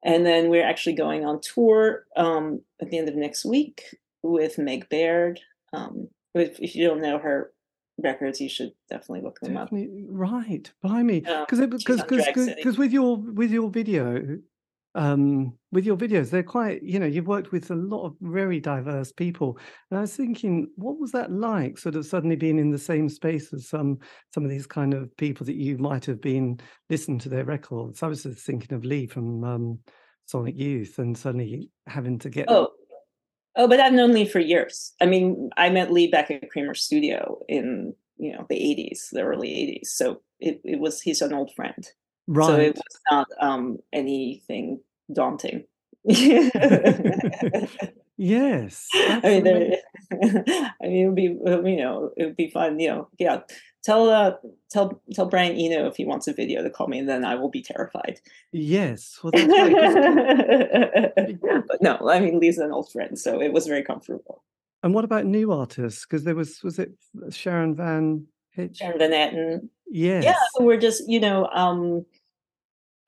And 0.03 0.25
then 0.25 0.49
we're 0.49 0.67
actually 0.67 0.95
going 0.95 1.27
on 1.27 1.41
tour 1.41 2.07
um, 2.17 2.63
at 2.81 2.91
the 2.91 2.99
end 2.99 3.09
of 3.09 3.17
next 3.17 3.45
week 3.45 3.83
with 4.23 4.59
Meg 4.59 4.89
Baird. 4.89 5.41
Um, 5.73 6.09
if, 6.35 6.59
if, 6.59 6.75
you 6.75 6.87
don't 6.87 7.03
know 7.03 7.19
her 7.19 7.53
records, 7.99 8.41
you 8.41 8.49
should 8.49 8.73
definitely 8.89 9.21
look 9.21 9.41
them 9.41 9.55
definitely, 9.55 10.05
up. 10.05 10.09
Right, 10.09 10.73
by 10.83 11.03
me, 11.03 11.21
because 11.21 11.61
um, 11.61 11.71
because 11.71 12.03
because 12.03 12.79
with 12.79 12.93
your 12.93 13.19
with 13.19 13.51
your 13.51 13.69
video, 13.69 14.39
um, 14.95 15.55
with 15.73 15.85
your 15.85 15.97
videos. 15.97 16.31
They're 16.31 16.43
quite, 16.43 16.83
you 16.83 16.99
know, 16.99 17.07
you've 17.07 17.27
worked 17.27 17.53
with 17.53 17.71
a 17.71 17.75
lot 17.75 18.05
of 18.05 18.17
very 18.21 18.61
diverse 18.61 19.13
people. 19.13 19.59
And 19.91 19.99
I 19.99 20.03
was 20.03 20.17
thinking, 20.17 20.69
what 20.77 20.99
was 20.99 21.13
that 21.13 21.31
like, 21.31 21.79
sort 21.79 21.95
of 21.95 22.07
suddenly 22.07 22.37
being 22.37 22.59
in 22.59 22.71
the 22.71 22.79
same 22.79 23.09
space 23.09 23.53
as 23.53 23.69
some 23.69 23.99
some 24.33 24.45
of 24.45 24.51
these 24.51 24.67
kind 24.67 24.95
of 24.95 25.17
people 25.17 25.47
that 25.47 25.57
you 25.57 25.79
might 25.79 26.05
have 26.07 26.21
been 26.21 26.61
listening 26.89 27.19
to 27.21 27.29
their 27.29 27.45
records? 27.45 28.03
I 28.03 28.09
was 28.09 28.23
just 28.25 28.45
thinking 28.45 28.75
of 28.75 28.85
Lee 28.85 29.07
from 29.07 29.45
um, 29.45 29.79
Sonic 30.27 30.57
Youth, 30.57 30.99
and 30.99 31.17
suddenly 31.17 31.71
having 31.87 32.19
to 32.21 32.31
get. 32.31 32.47
Oh. 32.49 32.73
Oh, 33.57 33.67
but 33.67 33.81
I've 33.81 33.93
known 33.93 34.13
Lee 34.13 34.29
for 34.29 34.39
years. 34.39 34.95
I 35.01 35.07
mean, 35.07 35.51
I 35.57 35.71
met 35.71 35.93
Lee 35.93 36.07
back 36.07 36.31
at 36.31 36.49
Kramer 36.51 36.75
Studio 36.75 37.41
in 37.49 37.95
you 38.17 38.33
know 38.33 38.47
the 38.49 38.55
80s, 38.55 39.11
the 39.11 39.23
early 39.23 39.49
80s. 39.49 39.89
So 39.89 40.23
it, 40.39 40.61
it 40.65 40.79
was 40.79 41.01
he's 41.01 41.21
an 41.21 41.33
old 41.33 41.53
friend. 41.57 41.85
Right. 42.31 42.47
So 42.47 42.57
it 42.59 42.77
was 42.77 43.01
not 43.11 43.27
um, 43.41 43.79
anything 43.93 44.81
daunting. 45.13 45.65
yes. 46.05 46.53
I 48.95 49.21
mean, 49.25 49.75
I 50.13 50.17
mean, 50.87 50.91
it 51.03 51.07
would 51.07 51.17
be, 51.17 51.23
you 51.23 51.77
know, 51.77 52.13
it 52.17 52.27
would 52.27 52.37
be 52.37 52.51
fun, 52.51 52.79
you 52.79 52.89
know, 52.89 53.09
yeah. 53.19 53.41
Tell, 53.83 54.11
uh, 54.11 54.35
tell, 54.71 55.03
tell 55.13 55.27
Brian 55.27 55.57
Eno 55.57 55.89
if 55.89 55.97
he 55.97 56.05
wants 56.05 56.29
a 56.29 56.33
video 56.33 56.63
to 56.63 56.71
call 56.71 56.87
me, 56.87 57.01
and 57.01 57.09
then 57.09 57.25
I 57.25 57.35
will 57.35 57.51
be 57.51 57.63
terrified. 57.63 58.21
Yes. 58.53 59.19
Well, 59.25 59.33
that's 59.35 59.49
right. 59.49 59.75
but 61.67 61.83
no, 61.83 61.99
I 62.09 62.21
mean, 62.21 62.39
Lee's 62.39 62.59
an 62.59 62.71
old 62.71 62.93
friend, 62.93 63.19
so 63.19 63.41
it 63.41 63.53
was 63.53 63.67
very 63.67 63.83
comfortable. 63.83 64.45
And 64.85 64.95
what 64.95 65.05
about 65.05 65.27
new 65.27 65.51
artists? 65.51 66.07
Because 66.07 66.23
there 66.23 66.37
was, 66.37 66.63
was 66.63 66.79
it 66.79 66.93
Sharon 67.31 67.75
Van 67.75 68.29
Hitch? 68.53 68.77
Sharon 68.77 68.99
Van 68.99 69.11
Etten. 69.11 69.69
Yes. 69.91 70.25
Yeah. 70.25 70.37
We're 70.61 70.79
just, 70.79 71.09
you 71.09 71.19
know, 71.19 71.47
um, 71.47 72.07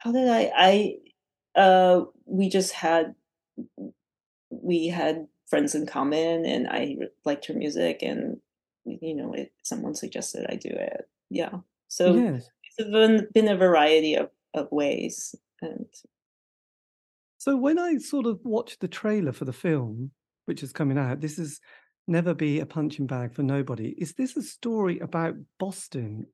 how 0.03 0.11
did 0.11 0.29
I, 0.29 0.51
I, 0.57 1.61
uh, 1.61 2.05
we 2.27 2.49
just 2.49 2.73
had 2.73 3.15
we 4.51 4.89
had 4.89 5.29
friends 5.49 5.75
in 5.75 5.87
common, 5.87 6.45
and 6.45 6.67
I 6.69 6.97
liked 7.25 7.47
her 7.47 7.55
music, 7.55 8.01
and 8.03 8.39
you 8.85 9.15
know, 9.15 9.33
it, 9.33 9.53
someone 9.63 9.95
suggested 9.95 10.47
I 10.49 10.57
do 10.57 10.71
it. 10.71 11.09
Yeah, 11.31 11.59
so 11.89 12.15
yes. 12.15 12.49
it's 12.77 12.91
been, 12.91 13.29
been 13.33 13.49
a 13.49 13.57
variety 13.57 14.15
of 14.15 14.31
of 14.55 14.69
ways, 14.73 15.37
and 15.61 15.87
so 17.39 17.57
when 17.57 17.79
I 17.79 17.99
sort 17.99 18.27
of 18.27 18.41
watched 18.45 18.81
the 18.81 18.89
trailer 18.89 19.33
for 19.33 19.45
the 19.45 19.53
film, 19.53 20.11
which 20.47 20.65
is 20.65 20.73
coming 20.73 20.99
out, 20.99 21.21
this 21.21 21.39
is 21.39 21.61
never 22.09 22.35
be 22.35 22.59
a 22.59 22.67
punching 22.67 23.07
bag 23.07 23.35
for 23.35 23.45
nobody. 23.45 23.95
Is 23.99 24.15
this 24.15 24.37
a 24.37 24.43
story 24.43 24.99
about 24.99 25.35
Boston 25.61 26.27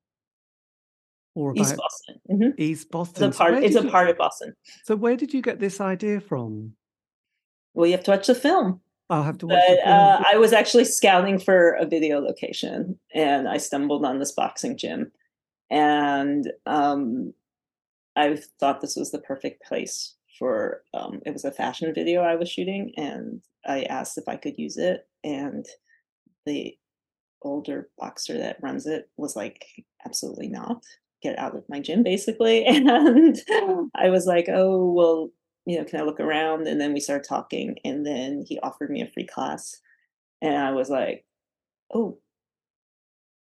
or 1.39 1.55
East 1.57 1.77
Boston. 1.77 2.21
Mm-hmm. 2.29 2.51
East 2.59 2.91
Boston. 2.91 3.29
It's 3.29 3.37
a 3.37 3.39
part. 3.39 3.55
So 3.55 3.61
it's 3.61 3.77
a 3.77 3.85
you, 3.85 3.91
part 3.91 4.11
of 4.11 4.19
Boston. 4.19 4.57
So 4.85 4.97
where 4.97 5.17
did 5.17 5.33
you 5.33 5.41
get 5.41 5.61
this 5.61 5.81
idea 5.81 6.21
from? 6.21 6.73
Well, 7.75 7.87
you 7.87 7.93
have 7.93 8.03
to 8.05 8.11
watch 8.11 8.27
the 8.27 8.35
film. 8.35 8.81
I'll 9.09 9.23
have 9.23 9.39
to 9.39 9.47
watch. 9.47 9.63
But, 9.69 9.89
uh, 9.89 10.23
I 10.31 10.37
was 10.37 10.53
actually 10.53 10.85
scouting 10.85 11.39
for 11.39 11.75
a 11.75 11.87
video 11.87 12.19
location, 12.19 12.99
and 13.15 13.49
I 13.49 13.59
stumbled 13.59 14.05
on 14.05 14.19
this 14.19 14.33
boxing 14.33 14.77
gym, 14.77 15.13
and 15.71 16.51
um, 16.67 17.33
I 18.17 18.39
thought 18.59 18.81
this 18.81 18.97
was 18.97 19.13
the 19.13 19.21
perfect 19.21 19.63
place 19.63 20.15
for. 20.39 20.83
Um, 20.93 21.21
it 21.25 21.33
was 21.33 21.45
a 21.45 21.53
fashion 21.53 21.95
video 21.95 22.23
I 22.23 22.35
was 22.35 22.51
shooting, 22.51 22.93
and 22.97 23.41
I 23.65 23.85
asked 23.85 24.19
if 24.19 24.29
I 24.29 24.37
could 24.37 24.59
use 24.59 24.77
it, 24.77 25.07
and 25.23 25.65
the 26.47 26.77
older 27.43 27.89
boxer 27.97 28.37
that 28.39 28.61
runs 28.61 28.87
it 28.87 29.09
was 29.17 29.37
like, 29.37 29.65
absolutely 30.05 30.49
not 30.49 30.83
get 31.23 31.39
out 31.39 31.57
of 31.57 31.65
my 31.69 31.81
gym 31.81 32.03
basically. 32.03 32.65
And 32.67 33.41
I 33.95 34.11
was 34.11 34.27
like, 34.27 34.49
oh, 34.49 34.93
well, 34.93 35.31
you 35.67 35.79
know, 35.79 35.85
can 35.85 36.01
I 36.01 36.05
look 36.05 36.21
around? 36.21 36.67
And 36.67 36.81
then 36.81 36.93
we 36.93 37.01
started 37.01 37.29
talking. 37.29 37.77
And 37.85 38.07
then 38.07 38.45
he 38.47 38.59
offered 38.61 38.91
me 38.91 39.03
a 39.03 39.11
free 39.11 39.27
class. 39.27 39.81
And 40.41 40.57
I 40.57 40.73
was 40.73 40.89
like, 40.89 41.25
oh, 41.93 42.19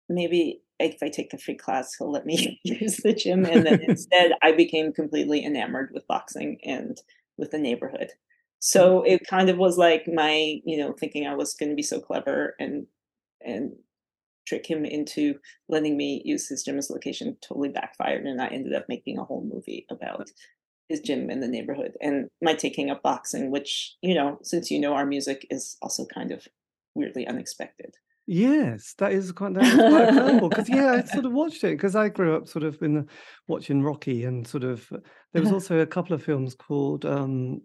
maybe 0.08 0.62
if 0.78 1.02
I 1.02 1.08
take 1.08 1.30
the 1.30 1.38
free 1.38 1.56
class, 1.56 1.94
he'll 1.94 2.10
let 2.10 2.26
me 2.26 2.60
use 2.64 2.98
the 2.98 3.12
gym. 3.12 3.44
And 3.44 3.66
then 3.66 3.80
instead, 3.88 4.32
I 4.42 4.52
became 4.52 4.92
completely 4.92 5.44
enamored 5.44 5.90
with 5.92 6.06
boxing 6.06 6.58
and 6.64 7.00
with 7.38 7.50
the 7.50 7.58
neighborhood. 7.58 8.10
So 8.58 9.00
mm. 9.00 9.08
it 9.08 9.26
kind 9.28 9.48
of 9.48 9.58
was 9.58 9.78
like 9.78 10.04
my, 10.12 10.60
you 10.64 10.78
know, 10.78 10.94
thinking 10.98 11.26
I 11.26 11.34
was 11.34 11.54
going 11.54 11.70
to 11.70 11.76
be 11.76 11.82
so 11.82 12.00
clever 12.00 12.54
and 12.58 12.86
and 13.40 13.72
trick 14.46 14.66
him 14.66 14.84
into 14.84 15.34
letting 15.68 15.96
me 15.96 16.22
use 16.24 16.48
his 16.48 16.62
gym 16.62 16.78
as 16.78 16.90
a 16.90 16.92
location 16.92 17.36
totally 17.40 17.68
backfired 17.68 18.24
and 18.24 18.40
i 18.40 18.46
ended 18.48 18.74
up 18.74 18.84
making 18.88 19.18
a 19.18 19.24
whole 19.24 19.48
movie 19.52 19.86
about 19.90 20.30
his 20.88 21.00
gym 21.00 21.30
in 21.30 21.40
the 21.40 21.48
neighborhood 21.48 21.92
and 22.00 22.28
my 22.40 22.54
taking 22.54 22.90
up 22.90 23.02
boxing 23.02 23.50
which 23.50 23.96
you 24.02 24.14
know 24.14 24.38
since 24.42 24.70
you 24.70 24.78
know 24.78 24.94
our 24.94 25.06
music 25.06 25.46
is 25.50 25.76
also 25.82 26.06
kind 26.06 26.30
of 26.30 26.46
weirdly 26.96 27.26
unexpected. 27.26 27.94
Yes, 28.28 28.94
that 28.98 29.12
is 29.12 29.30
quite 29.30 29.54
that 29.54 29.64
is 29.64 29.74
quite 29.74 30.42
a 30.42 30.48
because 30.48 30.68
yeah, 30.68 30.92
I 30.94 31.02
sort 31.04 31.26
of 31.26 31.32
watched 31.32 31.62
it 31.62 31.76
because 31.76 31.94
I 31.94 32.08
grew 32.08 32.36
up 32.36 32.48
sort 32.48 32.64
of 32.64 32.82
in 32.82 32.94
the 32.94 33.06
watching 33.46 33.82
Rocky 33.82 34.24
and 34.24 34.44
sort 34.44 34.64
of 34.64 34.90
there 35.32 35.42
was 35.42 35.52
also 35.52 35.78
a 35.78 35.86
couple 35.86 36.14
of 36.14 36.24
films 36.24 36.56
called 36.56 37.04
um 37.04 37.60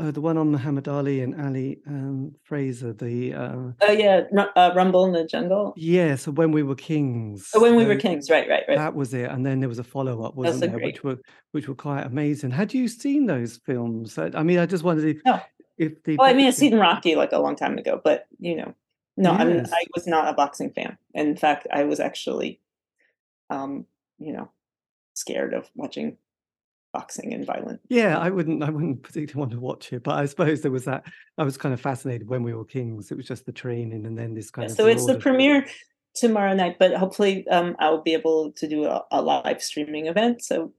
uh, 0.00 0.10
the 0.10 0.20
one 0.20 0.38
on 0.38 0.50
Muhammad 0.50 0.88
Ali 0.88 1.20
and 1.20 1.40
Ali 1.40 1.80
um, 1.86 2.34
Frazier, 2.42 2.92
the 2.92 3.34
uh, 3.34 3.56
oh 3.80 3.92
yeah, 3.92 4.22
uh, 4.56 4.72
Rumble 4.74 5.04
in 5.04 5.12
the 5.12 5.24
Jungle. 5.24 5.74
Yeah, 5.76 6.16
so 6.16 6.30
when 6.30 6.52
we 6.52 6.62
were 6.62 6.74
kings. 6.74 7.50
Oh, 7.54 7.60
when 7.60 7.76
we 7.76 7.84
were 7.84 7.96
kings, 7.96 8.30
right, 8.30 8.48
right, 8.48 8.64
right. 8.66 8.78
That 8.78 8.94
was 8.94 9.12
it, 9.12 9.30
and 9.30 9.44
then 9.44 9.60
there 9.60 9.68
was 9.68 9.78
a 9.78 9.84
follow 9.84 10.22
up, 10.24 10.34
wasn't 10.34 10.60
there, 10.60 10.70
great. 10.70 10.84
which 10.84 11.04
were 11.04 11.18
which 11.52 11.68
were 11.68 11.74
quite 11.74 12.06
amazing. 12.06 12.50
Had 12.50 12.72
you 12.72 12.88
seen 12.88 13.26
those 13.26 13.58
films? 13.64 14.18
I 14.18 14.42
mean, 14.42 14.58
I 14.58 14.66
just 14.66 14.84
wondered 14.84 15.16
if 15.16 15.22
no. 15.24 15.40
if 15.76 16.02
the. 16.04 16.16
Well, 16.16 16.28
I 16.28 16.32
mean, 16.32 16.46
I've 16.46 16.54
seen 16.54 16.76
Rocky 16.76 17.14
like 17.14 17.32
a 17.32 17.38
long 17.38 17.56
time 17.56 17.76
ago, 17.76 18.00
but 18.02 18.26
you 18.38 18.56
know, 18.56 18.74
no, 19.16 19.32
yes. 19.32 19.40
I 19.40 19.44
mean, 19.44 19.66
I 19.66 19.84
was 19.94 20.06
not 20.06 20.28
a 20.28 20.32
boxing 20.32 20.70
fan. 20.70 20.96
In 21.14 21.36
fact, 21.36 21.66
I 21.72 21.84
was 21.84 22.00
actually, 22.00 22.60
um, 23.50 23.86
you 24.18 24.32
know, 24.32 24.50
scared 25.14 25.52
of 25.52 25.68
watching 25.74 26.16
boxing 26.92 27.32
and 27.32 27.46
violent. 27.46 27.80
Yeah, 27.88 28.18
I 28.18 28.30
wouldn't. 28.30 28.62
I 28.62 28.70
wouldn't 28.70 29.02
particularly 29.02 29.38
want 29.38 29.52
to 29.52 29.60
watch 29.60 29.92
it, 29.92 30.02
but 30.02 30.18
I 30.18 30.26
suppose 30.26 30.60
there 30.62 30.70
was 30.70 30.84
that. 30.84 31.04
I 31.38 31.44
was 31.44 31.56
kind 31.56 31.72
of 31.72 31.80
fascinated 31.80 32.28
when 32.28 32.42
we 32.42 32.54
were 32.54 32.64
kings. 32.64 33.10
It 33.10 33.16
was 33.16 33.26
just 33.26 33.46
the 33.46 33.52
training, 33.52 34.06
and 34.06 34.16
then 34.16 34.34
this 34.34 34.50
kind 34.50 34.68
yeah, 34.68 34.72
of. 34.72 34.76
So 34.76 34.86
it's 34.86 35.06
the 35.06 35.18
premiere 35.18 35.66
tomorrow 36.14 36.54
night, 36.54 36.76
but 36.78 36.94
hopefully, 36.94 37.46
um, 37.48 37.76
I'll 37.78 38.02
be 38.02 38.14
able 38.14 38.52
to 38.52 38.68
do 38.68 38.84
a, 38.84 39.04
a 39.10 39.22
live 39.22 39.62
streaming 39.62 40.06
event, 40.06 40.42
so 40.42 40.72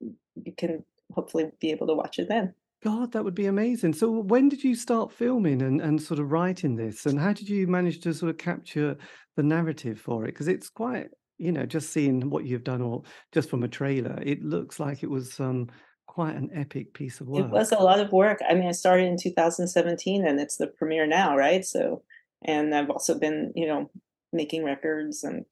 you 0.00 0.52
can 0.56 0.84
hopefully 1.12 1.50
be 1.60 1.70
able 1.70 1.86
to 1.86 1.94
watch 1.94 2.18
it 2.18 2.28
then. 2.28 2.54
God, 2.84 3.12
that 3.12 3.24
would 3.24 3.34
be 3.34 3.46
amazing. 3.46 3.94
So 3.94 4.10
when 4.10 4.48
did 4.48 4.62
you 4.62 4.74
start 4.74 5.10
filming 5.10 5.62
and, 5.62 5.80
and 5.80 6.00
sort 6.00 6.20
of 6.20 6.30
writing 6.30 6.76
this? 6.76 7.06
And 7.06 7.18
how 7.18 7.32
did 7.32 7.48
you 7.48 7.66
manage 7.66 8.00
to 8.00 8.14
sort 8.14 8.30
of 8.30 8.38
capture 8.38 8.96
the 9.34 9.42
narrative 9.42 9.98
for 9.98 10.24
it? 10.24 10.28
Because 10.28 10.46
it's 10.46 10.68
quite, 10.68 11.08
you 11.38 11.52
know, 11.52 11.66
just 11.66 11.90
seeing 11.90 12.30
what 12.30 12.44
you've 12.44 12.64
done 12.64 12.82
or 12.82 13.02
just 13.32 13.50
from 13.50 13.62
a 13.62 13.68
trailer, 13.68 14.18
it 14.22 14.42
looks 14.42 14.80
like 14.80 15.02
it 15.02 15.10
was 15.10 15.38
um, 15.40 15.68
quite 16.06 16.34
an 16.34 16.50
epic 16.54 16.94
piece 16.94 17.20
of 17.20 17.28
work. 17.28 17.44
It 17.44 17.50
was 17.50 17.72
a 17.72 17.78
lot 17.78 18.00
of 18.00 18.12
work. 18.12 18.40
I 18.48 18.54
mean, 18.54 18.68
I 18.68 18.72
started 18.72 19.06
in 19.06 19.18
2017 19.18 20.26
and 20.26 20.40
it's 20.40 20.56
the 20.56 20.66
premiere 20.66 21.06
now, 21.06 21.36
right? 21.36 21.64
So, 21.64 22.02
and 22.44 22.74
I've 22.74 22.90
also 22.90 23.18
been, 23.18 23.52
you 23.54 23.66
know, 23.66 23.90
making 24.32 24.64
records 24.64 25.24
and 25.24 25.44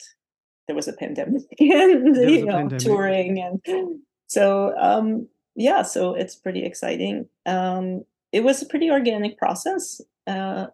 there 0.67 0.77
was 0.77 0.89
a 0.89 0.93
pandemic 0.93 1.43
and, 1.59 2.17
you 2.17 2.47
know, 2.47 2.57
pandemic. 2.57 2.79
touring. 2.79 3.61
And 3.67 3.99
so, 4.27 4.75
um, 4.79 5.29
yeah, 5.55 5.83
so 5.83 6.15
it's 6.15 6.35
pretty 6.35 6.65
exciting. 6.65 7.29
Um, 7.47 8.05
it 8.33 8.43
was 8.43 8.63
a 8.63 8.67
pretty 8.67 8.91
organic 8.91 9.39
process. 9.39 10.01
Uh, 10.27 10.69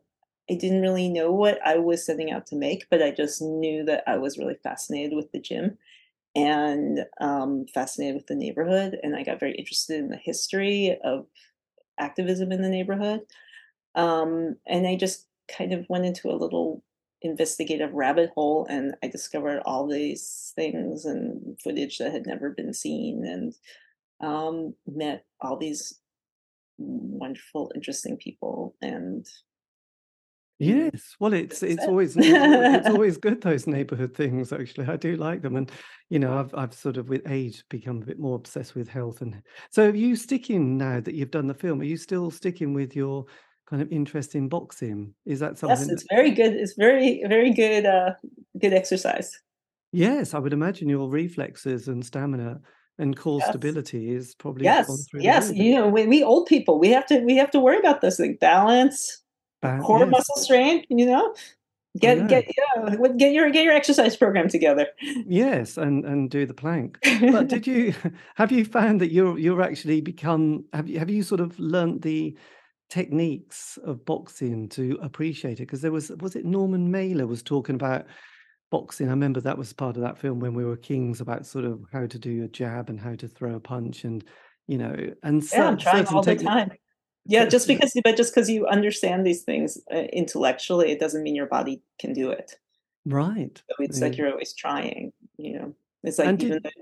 I 0.51 0.55
didn't 0.55 0.83
really 0.83 1.09
know 1.09 1.31
what 1.31 1.59
I 1.65 1.79
was 1.79 2.05
setting 2.05 2.31
out 2.31 2.47
to 2.49 2.57
make, 2.57 2.87
but 2.91 3.03
I 3.03 3.13
just 3.13 3.41
knew 3.41 3.85
that 3.85 4.03
I 4.07 4.19
was 4.19 4.37
really 4.37 4.57
fascinated 4.63 5.15
with 5.15 5.31
the 5.33 5.41
gym 5.41 5.79
and 6.35 7.07
um, 7.21 7.67
fascinated 7.73 8.17
with 8.17 8.27
the 8.27 8.35
neighborhood. 8.35 8.99
And 9.03 9.15
I 9.15 9.23
got 9.23 9.41
very 9.41 9.55
interested 9.55 9.99
in 9.99 10.09
the 10.09 10.17
history 10.17 10.99
of 11.05 11.27
activism 11.99 12.51
in 12.51 12.63
the 12.63 12.69
neighborhood. 12.69 13.21
Um, 13.95 14.57
and 14.67 14.87
I 14.87 14.97
just 14.97 15.27
kind 15.49 15.73
of 15.73 15.87
went 15.89 16.05
into 16.05 16.31
a 16.31 16.37
little 16.37 16.83
investigative 17.23 17.93
rabbit 17.93 18.31
hole 18.35 18.67
and 18.71 18.95
I 19.03 19.09
discovered 19.09 19.61
all 19.67 19.87
these 19.87 20.53
things 20.57 21.05
and 21.05 21.61
footage 21.61 21.99
that 21.99 22.13
had 22.13 22.27
never 22.27 22.51
been 22.51 22.73
seen 22.73 23.25
and 23.27 23.55
um, 24.21 24.75
met 24.87 25.27
all 25.41 25.57
these 25.57 26.01
wonderful, 26.79 27.71
interesting 27.75 28.17
people, 28.17 28.75
and 28.81 29.27
Yes, 30.61 31.17
well, 31.19 31.33
it's 31.33 31.63
it's 31.63 31.87
always 31.87 32.15
it's 32.19 32.87
always 32.89 33.17
good 33.17 33.41
those 33.41 33.67
neighborhood 33.67 34.15
things. 34.15 34.53
Actually, 34.53 34.89
I 34.89 34.97
do 34.97 35.17
like 35.17 35.41
them, 35.41 35.57
and 35.57 35.73
you 36.11 36.19
know, 36.19 36.39
I've 36.39 36.55
I've 36.55 36.75
sort 36.75 36.99
of 36.99 37.09
with 37.09 37.23
age 37.27 37.65
become 37.71 38.03
a 38.03 38.05
bit 38.05 38.19
more 38.19 38.37
obsessed 38.37 38.75
with 38.75 38.87
health. 38.87 39.23
And 39.23 39.43
so, 39.71 39.89
are 39.89 39.95
you 39.95 40.17
sticking 40.17 40.77
now 40.77 41.01
that 41.01 41.15
you've 41.15 41.31
done 41.31 41.47
the 41.47 41.55
film? 41.55 41.81
Are 41.81 41.85
you 41.85 41.97
still 41.97 42.31
sticking 42.31 42.75
with 42.75 42.95
your 42.95 43.25
kind 43.67 43.81
of 43.81 43.91
interest 43.91 44.35
in 44.35 44.51
boxing? 44.51 45.15
Is 45.25 45.41
that 45.41 45.57
something? 45.57 45.79
Yes, 45.79 45.89
it's 45.89 46.03
that... 46.03 46.15
very 46.15 46.31
good. 46.31 46.53
It's 46.53 46.75
very 46.75 47.25
very 47.27 47.55
good. 47.55 47.87
Uh, 47.87 48.13
good 48.59 48.75
exercise. 48.75 49.33
Yes, 49.93 50.35
I 50.35 50.39
would 50.39 50.53
imagine 50.53 50.91
your 50.91 51.09
reflexes 51.09 51.89
and 51.89 52.05
stamina 52.05 52.61
and 52.99 53.17
core 53.17 53.39
yes. 53.39 53.49
stability 53.49 54.15
is 54.15 54.35
probably 54.35 54.65
yes 54.65 55.07
yes 55.15 55.51
you 55.55 55.75
know 55.75 55.89
we, 55.89 56.07
we 56.07 56.23
old 56.23 56.45
people 56.45 56.79
we 56.79 56.91
have 56.91 57.07
to 57.07 57.21
we 57.21 57.35
have 57.35 57.51
to 57.51 57.59
worry 57.59 57.79
about 57.79 58.03
this 58.03 58.19
like 58.19 58.39
balance 58.41 59.20
core 59.63 60.01
yes. 60.01 60.11
muscle 60.11 60.37
strength 60.37 60.87
you 60.89 61.07
know 61.07 61.35
get 61.99 62.29
get 62.29 62.47
yeah 62.57 62.97
get 63.17 63.33
your 63.33 63.51
get 63.51 63.65
your 63.65 63.73
exercise 63.73 64.17
program 64.17 64.49
together 64.49 64.87
yes 65.27 65.77
and 65.77 66.05
and 66.05 66.31
do 66.31 66.47
the 66.47 66.55
plank 66.55 66.99
but 67.33 67.49
did 67.49 67.67
you 67.67 67.95
have 68.37 68.53
you 68.53 68.65
found 68.65 69.01
that 69.01 69.13
you're 69.13 69.39
you're 69.39 69.63
actually 69.63 70.01
become 70.01 70.65
have 70.73 70.89
you 70.89 70.99
have 70.99 71.11
you 71.11 71.23
sort 71.23 71.41
of 71.41 71.59
learned 71.59 72.01
the 72.03 72.37
techniques 72.89 73.79
of 73.85 74.05
boxing 74.05 74.69
to 74.69 74.99
appreciate 75.03 75.55
it 75.61 75.67
because 75.67 75.81
there 75.81 75.93
was 75.93 76.11
was 76.21 76.37
it 76.37 76.45
norman 76.45 76.91
mailer 76.91 77.27
was 77.27 77.43
talking 77.43 77.75
about 77.75 78.07
boxing. 78.71 79.09
I 79.09 79.11
remember 79.11 79.41
that 79.41 79.59
was 79.59 79.73
part 79.73 79.97
of 79.97 80.03
that 80.03 80.19
film 80.19 80.41
when 80.41 80.55
we 80.55 80.65
were 80.65 80.77
kings 80.77 81.21
about 81.21 81.47
sort 81.47 81.65
of 81.65 81.85
how 81.93 82.07
to 82.07 82.19
do 82.19 82.45
a 82.45 82.49
jab 82.49 82.89
and 82.89 82.99
how 82.99 83.15
to 83.17 83.29
throw 83.29 83.57
a 83.57 83.61
punch 83.61 84.05
and 84.05 84.25
you 84.67 84.79
know 84.79 84.95
and 85.23 85.43
yeah, 85.53 85.69
I'm 85.69 85.77
trying 85.77 86.07
all 86.07 86.23
the 86.23 86.37
time. 86.37 86.71
Yeah, 87.27 87.45
just 87.47 87.67
because 87.73 87.93
but 88.03 88.17
just 88.17 88.35
because 88.35 88.49
you 88.51 88.67
understand 88.67 89.27
these 89.27 89.43
things 89.43 89.79
uh, 89.93 89.99
intellectually, 90.13 90.91
it 90.91 91.01
doesn't 91.01 91.23
mean 91.23 91.35
your 91.35 91.47
body 91.47 91.83
can 91.99 92.13
do 92.13 92.31
it. 92.31 92.59
Right. 93.07 93.63
So 93.69 93.77
it's 93.85 93.99
yeah. 93.99 94.07
like 94.07 94.17
you're 94.17 94.31
always 94.31 94.53
trying. 94.53 95.13
You 95.37 95.59
know, 95.59 95.75
it's 96.03 96.19
like 96.19 96.29
and 96.29 96.43
even. 96.43 96.63
Did, 96.63 96.73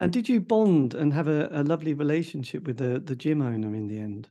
and 0.00 0.12
did 0.12 0.28
you 0.28 0.40
bond 0.40 0.94
and 0.94 1.12
have 1.14 1.28
a, 1.28 1.48
a 1.52 1.62
lovely 1.62 1.94
relationship 1.94 2.66
with 2.66 2.78
the 2.78 2.98
the 2.98 3.16
gym 3.16 3.42
owner 3.42 3.74
in 3.74 3.88
the 3.88 3.98
end? 3.98 4.28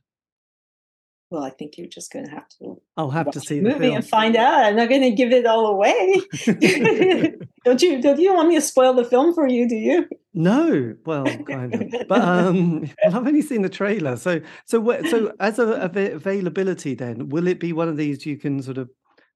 well, 1.30 1.42
I 1.42 1.50
think 1.50 1.76
you're 1.76 1.88
just 1.88 2.12
going 2.12 2.24
to 2.24 2.30
have 2.30 2.48
to. 2.60 2.80
I'll 2.96 3.10
have 3.10 3.30
to 3.32 3.40
see 3.40 3.58
the 3.58 3.70
movie 3.70 3.92
and 3.92 4.06
find 4.06 4.36
out. 4.36 4.64
I'm 4.64 4.76
not 4.76 4.88
going 4.88 5.02
to 5.02 5.10
give 5.10 5.32
it 5.32 5.44
all 5.44 5.66
away. 5.66 6.20
don't 7.64 7.82
you? 7.82 8.00
Don't 8.00 8.20
you 8.20 8.34
want 8.34 8.48
me 8.48 8.54
to 8.54 8.60
spoil 8.60 8.94
the 8.94 9.04
film 9.04 9.34
for 9.34 9.48
you? 9.48 9.68
Do 9.68 9.74
you? 9.74 10.08
No, 10.38 10.94
well, 11.06 11.24
kind 11.44 11.74
of, 11.74 12.08
but 12.08 12.20
um, 12.20 12.80
well, 12.82 12.90
I've 13.06 13.26
only 13.26 13.40
seen 13.40 13.62
the 13.62 13.70
trailer. 13.70 14.16
So, 14.16 14.42
so, 14.66 14.78
what, 14.78 15.06
so 15.06 15.32
as 15.40 15.58
a, 15.58 15.66
a 15.66 16.12
availability, 16.12 16.94
then 16.94 17.30
will 17.30 17.46
it 17.46 17.58
be 17.58 17.72
one 17.72 17.88
of 17.88 17.96
these 17.96 18.26
you 18.26 18.36
can 18.36 18.62
sort 18.62 18.76
of 18.76 18.90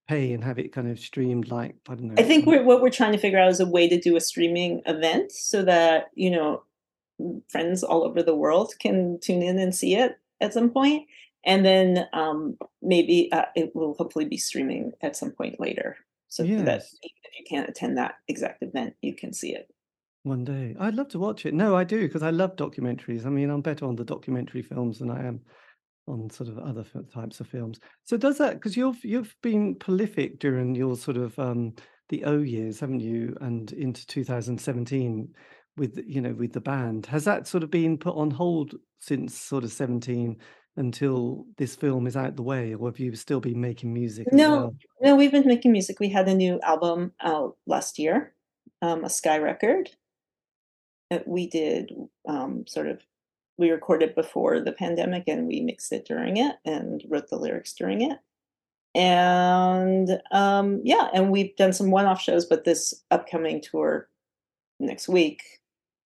pay 0.07 0.31
and 0.35 0.45
have 0.45 0.59
it 0.59 0.75
kind 0.75 0.91
of 0.91 0.99
streamed 0.99 1.51
like 1.51 1.75
I 1.89 1.95
don't 1.95 2.09
know. 2.09 2.15
I 2.19 2.23
think 2.23 2.45
we're, 2.45 2.63
what 2.63 2.83
we're 2.83 2.91
trying 2.91 3.13
to 3.13 3.19
figure 3.19 3.39
out 3.39 3.49
is 3.49 3.61
a 3.61 3.67
way 3.67 3.89
to 3.89 3.99
do 3.99 4.15
a 4.15 4.21
streaming 4.21 4.83
event 4.85 5.33
so 5.33 5.63
that 5.63 6.11
you 6.15 6.31
know 6.31 6.65
friends 7.49 7.83
all 7.83 8.05
over 8.05 8.23
the 8.23 8.37
world 8.37 8.75
can 8.79 9.19
tune 9.23 9.43
in 9.43 9.59
and 9.59 9.75
see 9.75 9.95
it 9.97 10.19
at 10.41 10.53
some 10.53 10.69
point 10.69 11.07
and 11.47 11.65
then 11.65 12.07
um, 12.13 12.59
maybe 12.83 13.31
uh, 13.33 13.47
it 13.57 13.75
will 13.75 13.95
hopefully 13.95 14.27
be 14.27 14.37
streaming 14.37 14.93
at 15.01 15.17
some 15.17 15.31
point 15.31 15.59
later 15.59 15.97
so 16.29 16.43
yes. 16.43 16.65
that 16.65 16.83
even 17.03 17.21
if 17.25 17.39
you 17.39 17.45
can't 17.49 17.69
attend 17.69 17.97
that 17.97 18.17
exact 18.29 18.63
event 18.63 18.95
you 19.01 19.15
can 19.15 19.33
see 19.33 19.55
it 19.55 19.71
one 20.23 20.45
day 20.45 20.77
i'd 20.81 20.95
love 20.95 21.09
to 21.09 21.19
watch 21.19 21.47
it 21.47 21.55
no 21.55 21.75
i 21.75 21.85
do 21.85 22.03
because 22.03 22.23
i 22.23 22.31
love 22.31 22.55
documentaries 22.57 23.25
i 23.25 23.29
mean 23.29 23.51
i'm 23.51 23.63
better 23.63 23.87
on 23.87 23.97
the 23.97 24.05
documentary 24.05 24.63
films 24.63 24.99
than 24.99 25.11
i 25.11 25.27
am 25.27 25.41
on 26.07 26.29
sort 26.29 26.49
of 26.49 26.59
other 26.59 26.85
types 27.13 27.41
of 27.41 27.47
films 27.47 27.79
so 28.05 28.17
does 28.17 28.39
that 28.39 28.55
because 28.55 28.77
you've 28.77 29.03
you've 29.05 29.35
been 29.43 29.75
prolific 29.75 30.39
during 30.39 30.75
your 30.75 30.97
sort 30.97 31.17
of 31.17 31.39
um 31.39 31.73
the 32.09 32.25
o 32.25 32.39
years 32.39 32.81
haven't 32.81 33.01
you 33.01 33.37
and 33.41 33.73
into 33.73 34.07
2017 34.07 35.29
with 35.77 35.99
you 36.07 36.21
know 36.21 36.33
with 36.33 36.53
the 36.53 36.61
band 36.61 37.07
has 37.07 37.25
that 37.25 37.47
sort 37.47 37.63
of 37.63 37.71
been 37.71 37.97
put 37.97 38.17
on 38.17 38.31
hold 38.31 38.75
since 38.99 39.39
sort 39.39 39.65
of 39.65 39.73
17 39.73 40.37
until 40.77 41.47
this 41.57 41.75
film 41.77 42.07
is 42.07 42.17
out 42.17 42.37
the 42.37 42.43
way, 42.43 42.75
or 42.75 42.89
have 42.89 42.99
you 42.99 43.15
still 43.15 43.41
been 43.41 43.61
making 43.61 43.93
music? 43.93 44.27
No, 44.33 44.51
well? 44.51 44.77
no, 45.03 45.17
we've 45.17 45.33
been 45.33 45.47
making 45.47 45.73
music. 45.73 46.01
We 46.01 46.09
had 46.09 46.29
a 46.29 46.35
new 46.35 46.61
album 46.63 47.13
out 47.21 47.57
last 47.67 47.99
year, 47.99 48.35
um, 48.83 49.05
a 49.05 49.11
Sky 49.11 49.39
record. 49.39 49.91
That 51.11 51.27
we 51.27 51.47
did 51.47 51.93
um, 52.29 52.67
sort 52.67 52.87
of. 52.87 53.03
We 53.59 53.71
recorded 53.71 54.15
before 54.15 54.61
the 54.61 54.73
pandemic, 54.73 55.25
and 55.27 55.47
we 55.47 55.61
mixed 55.61 55.93
it 55.93 56.07
during 56.07 56.39
it, 56.39 56.57
and 56.65 57.03
wrote 57.09 57.29
the 57.29 57.37
lyrics 57.37 57.75
during 57.75 58.01
it. 58.01 58.19
And 58.95 60.21
um, 60.33 60.81
yeah, 60.83 61.09
and 61.13 61.31
we've 61.31 61.55
done 61.57 61.73
some 61.73 61.91
one-off 61.91 62.21
shows, 62.21 62.47
but 62.47 62.65
this 62.65 62.95
upcoming 63.11 63.61
tour 63.61 64.09
next 64.81 65.09
week 65.09 65.61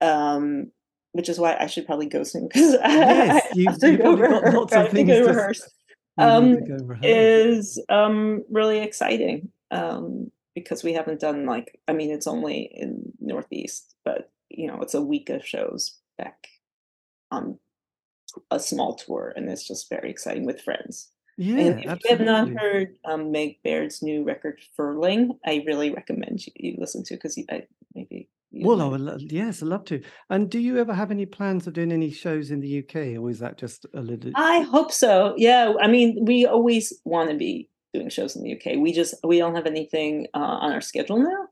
um, 0.02 0.70
which 1.12 1.28
is 1.28 1.38
why 1.38 1.56
I 1.58 1.66
should 1.66 1.86
probably 1.86 2.06
go 2.06 2.24
soon 2.24 2.48
because 2.48 2.72
yes, 2.84 3.46
I 3.56 3.70
have 3.70 3.78
to 3.78 3.96
go, 3.96 4.16
rehearse, 4.16 4.72
I 4.72 4.88
to 4.88 5.04
go 5.04 5.24
rehearse. 5.24 5.70
Um, 6.18 6.58
is 7.02 7.82
um, 7.88 8.44
really 8.50 8.78
exciting 8.80 9.50
um, 9.70 10.30
because 10.54 10.82
we 10.82 10.92
haven't 10.92 11.20
done 11.20 11.46
like 11.46 11.78
I 11.88 11.92
mean 11.92 12.10
it's 12.10 12.26
only 12.26 12.70
in 12.74 13.12
Northeast, 13.20 13.94
but 14.04 14.30
you 14.56 14.66
know 14.66 14.80
it's 14.80 14.94
a 14.94 15.02
week 15.02 15.30
of 15.30 15.46
shows 15.46 15.98
back 16.18 16.48
on 17.30 17.58
a 18.50 18.58
small 18.58 18.94
tour, 18.94 19.32
and 19.36 19.48
it's 19.48 19.66
just 19.66 19.88
very 19.88 20.10
exciting 20.10 20.46
with 20.46 20.60
friends. 20.60 21.08
Yeah, 21.38 21.58
and 21.58 21.80
if 21.80 21.86
absolutely. 21.86 22.26
you 22.26 22.32
have 22.32 22.48
not 22.48 22.60
heard 22.60 22.96
um, 23.04 23.32
Meg 23.32 23.62
Baird's 23.64 24.02
new 24.02 24.22
record 24.22 24.60
Furling, 24.76 25.38
I 25.46 25.64
really 25.66 25.90
recommend 25.90 26.46
you, 26.46 26.52
you 26.56 26.76
listen 26.78 27.02
to 27.04 27.14
it 27.14 27.22
because 27.22 27.38
maybe. 27.94 28.28
well, 28.52 28.82
I 28.82 28.86
would, 28.86 29.00
lo- 29.00 29.16
yes, 29.18 29.62
I'd 29.62 29.68
love 29.68 29.84
to. 29.86 30.02
And 30.28 30.50
do 30.50 30.58
you 30.58 30.78
ever 30.78 30.92
have 30.92 31.10
any 31.10 31.24
plans 31.24 31.66
of 31.66 31.72
doing 31.72 31.90
any 31.90 32.10
shows 32.10 32.50
in 32.50 32.60
the 32.60 32.80
UK, 32.80 33.18
or 33.18 33.30
is 33.30 33.38
that 33.38 33.56
just 33.56 33.86
a 33.94 34.00
little? 34.00 34.32
I 34.34 34.60
hope 34.60 34.92
so. 34.92 35.34
Yeah, 35.38 35.72
I 35.80 35.88
mean, 35.88 36.24
we 36.24 36.44
always 36.44 36.92
want 37.04 37.30
to 37.30 37.36
be 37.36 37.70
doing 37.94 38.10
shows 38.10 38.36
in 38.36 38.42
the 38.42 38.52
UK. 38.54 38.78
We 38.78 38.92
just 38.92 39.14
we 39.24 39.38
don't 39.38 39.54
have 39.54 39.66
anything 39.66 40.26
uh, 40.34 40.38
on 40.38 40.72
our 40.72 40.82
schedule 40.82 41.18
now, 41.18 41.48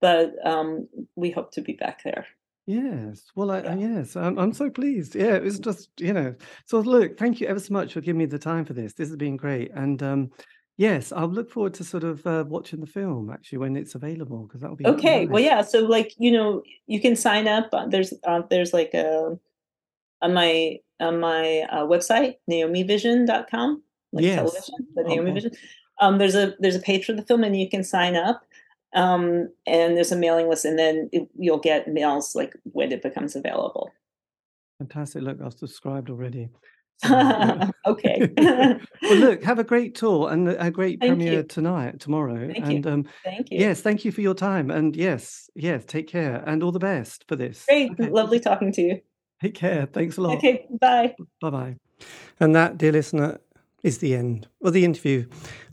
but 0.00 0.32
um, 0.46 0.88
we 1.16 1.30
hope 1.30 1.50
to 1.52 1.60
be 1.60 1.72
back 1.72 2.02
there. 2.04 2.26
Yes. 2.66 3.24
Well, 3.34 3.50
I, 3.50 3.60
Yeah. 3.62 3.72
I- 3.72 3.76
yes, 3.76 4.16
I'm, 4.16 4.38
I'm 4.38 4.52
so 4.52 4.70
pleased. 4.70 5.14
Yeah, 5.14 5.34
it 5.36 5.42
was 5.42 5.58
just, 5.58 5.90
you 6.00 6.12
know, 6.12 6.34
so 6.66 6.80
look, 6.80 7.18
thank 7.18 7.40
you 7.40 7.46
ever 7.46 7.60
so 7.60 7.72
much 7.74 7.92
for 7.92 8.00
giving 8.00 8.18
me 8.18 8.26
the 8.26 8.38
time 8.38 8.64
for 8.64 8.72
this. 8.72 8.94
This 8.94 9.08
has 9.08 9.16
been 9.16 9.36
great. 9.36 9.70
And 9.74 10.02
um, 10.02 10.30
yes, 10.78 11.12
I'll 11.12 11.28
look 11.28 11.50
forward 11.50 11.74
to 11.74 11.84
sort 11.84 12.04
of 12.04 12.26
uh, 12.26 12.44
watching 12.48 12.80
the 12.80 12.86
film 12.86 13.30
actually 13.30 13.58
when 13.58 13.76
it's 13.76 13.94
available 13.94 14.46
because 14.46 14.62
that'll 14.62 14.76
be 14.76 14.86
Okay, 14.86 15.26
well, 15.26 15.42
yeah. 15.42 15.60
So, 15.62 15.80
like, 15.80 16.14
you 16.18 16.32
know, 16.32 16.62
you 16.86 17.00
can 17.00 17.16
sign 17.16 17.46
up. 17.48 17.68
uh, 17.72 17.86
There's 17.86 18.14
uh, 18.26 18.42
there's 18.48 18.72
like 18.72 18.94
a 18.94 19.38
on 20.22 20.32
my 20.32 20.78
on 21.00 21.20
my 21.20 21.66
uh, 21.70 21.84
website 21.84 22.36
naomivision.com, 22.50 23.82
like 24.12 24.24
Yes. 24.24 24.36
television, 24.36 24.74
the 24.94 25.02
Oh, 25.02 25.08
Naomi. 25.08 25.32
Vision. 25.32 25.50
Um, 26.00 26.18
there's 26.18 26.34
a 26.34 26.54
there's 26.60 26.76
a 26.76 26.80
page 26.80 27.04
for 27.04 27.12
the 27.12 27.22
film, 27.22 27.44
and 27.44 27.54
you 27.58 27.68
can 27.68 27.84
sign 27.84 28.16
up. 28.16 28.42
Um, 28.94 29.48
and 29.66 29.96
there's 29.96 30.12
a 30.12 30.16
mailing 30.16 30.48
list, 30.48 30.64
and 30.64 30.78
then 30.78 31.08
it, 31.12 31.28
you'll 31.36 31.58
get 31.58 31.88
mails 31.88 32.34
like 32.34 32.54
when 32.64 32.92
it 32.92 33.02
becomes 33.02 33.34
available. 33.36 33.90
Fantastic. 34.78 35.22
Look, 35.22 35.40
I've 35.44 35.54
subscribed 35.54 36.10
already. 36.10 36.48
So, 36.98 37.70
okay. 37.86 38.30
well, 38.38 39.16
look, 39.16 39.42
have 39.42 39.58
a 39.58 39.64
great 39.64 39.94
tour 39.94 40.30
and 40.30 40.48
a 40.48 40.70
great 40.70 41.00
Thank 41.00 41.10
premiere 41.10 41.32
you. 41.40 41.42
tonight, 41.42 42.00
tomorrow. 42.00 42.46
Thank 42.52 42.58
you. 42.58 42.76
and 42.76 42.86
um, 42.86 43.08
Thank 43.24 43.50
you. 43.50 43.58
yes, 43.58 43.80
thank 43.80 44.04
you 44.04 44.12
for 44.12 44.20
your 44.20 44.34
time. 44.34 44.70
And 44.70 44.94
yes, 44.94 45.48
yes, 45.54 45.84
take 45.84 46.08
care 46.08 46.42
and 46.46 46.62
all 46.62 46.72
the 46.72 46.78
best 46.78 47.24
for 47.28 47.36
this. 47.36 47.64
Great. 47.66 47.92
Okay, 47.92 48.10
Lovely 48.10 48.40
talking 48.40 48.72
to 48.72 48.82
you. 48.82 49.00
Take 49.42 49.54
care. 49.54 49.86
Thanks 49.86 50.16
a 50.16 50.20
lot. 50.22 50.36
Okay. 50.36 50.66
Bye. 50.80 51.14
Bye 51.40 51.50
bye. 51.50 51.76
And 52.40 52.54
that, 52.54 52.78
dear 52.78 52.92
listener, 52.92 53.40
is 53.84 53.98
the 53.98 54.16
end 54.16 54.48
of 54.62 54.72
the 54.72 54.84
interview 54.84 55.26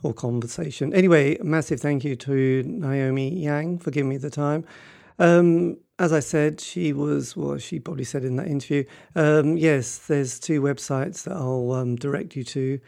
or 0.03 0.13
conversation. 0.13 0.93
Anyway, 0.93 1.37
massive 1.41 1.79
thank 1.79 2.03
you 2.03 2.15
to 2.17 2.61
Naomi 2.67 3.33
Yang 3.33 3.79
for 3.79 3.89
giving 3.89 4.09
me 4.09 4.17
the 4.17 4.29
time. 4.29 4.65
Um, 5.17 5.77
as 5.97 6.11
I 6.11 6.19
said, 6.19 6.59
she 6.59 6.93
was, 6.93 7.37
well, 7.37 7.57
she 7.57 7.79
probably 7.79 8.03
said 8.03 8.25
in 8.25 8.35
that 8.35 8.47
interview, 8.47 8.83
um, 9.15 9.55
yes, 9.55 9.97
there's 9.97 10.39
two 10.39 10.61
websites 10.61 11.23
that 11.23 11.33
I'll 11.33 11.71
um, 11.71 11.95
direct 11.95 12.35
you 12.35 12.43
to 12.43 12.79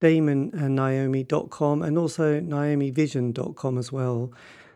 Damon 0.00 0.50
and 0.52 0.76
Naomi.com 0.76 1.82
and 1.82 1.96
also 1.96 2.40
NaomiVision.com 2.40 3.78
as 3.78 3.90
well. 3.90 4.32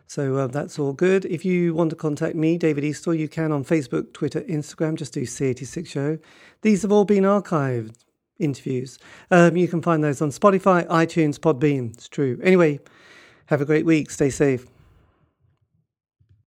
So 0.07 0.35
uh, 0.37 0.47
that's 0.47 0.79
all 0.79 0.93
good. 0.93 1.25
If 1.25 1.45
you 1.45 1.75
want 1.75 1.89
to 1.91 1.95
contact 1.95 2.35
me, 2.35 2.57
David 2.57 2.83
Eastaugh, 2.83 3.17
you 3.17 3.27
can 3.27 3.51
on 3.51 3.63
Facebook, 3.63 4.13
Twitter, 4.13 4.41
Instagram. 4.41 4.95
Just 4.95 5.13
do 5.13 5.21
C86 5.21 5.87
Show. 5.87 6.17
These 6.61 6.83
have 6.83 6.91
all 6.91 7.05
been 7.05 7.23
archived 7.23 8.04
interviews. 8.39 8.99
Um, 9.31 9.55
you 9.57 9.67
can 9.67 9.81
find 9.81 10.03
those 10.03 10.21
on 10.21 10.29
Spotify, 10.29 10.85
iTunes, 10.87 11.39
Podbean. 11.39 11.93
It's 11.93 12.07
true. 12.07 12.39
Anyway, 12.43 12.79
have 13.47 13.61
a 13.61 13.65
great 13.65 13.85
week. 13.85 14.11
Stay 14.11 14.29
safe. 14.29 14.74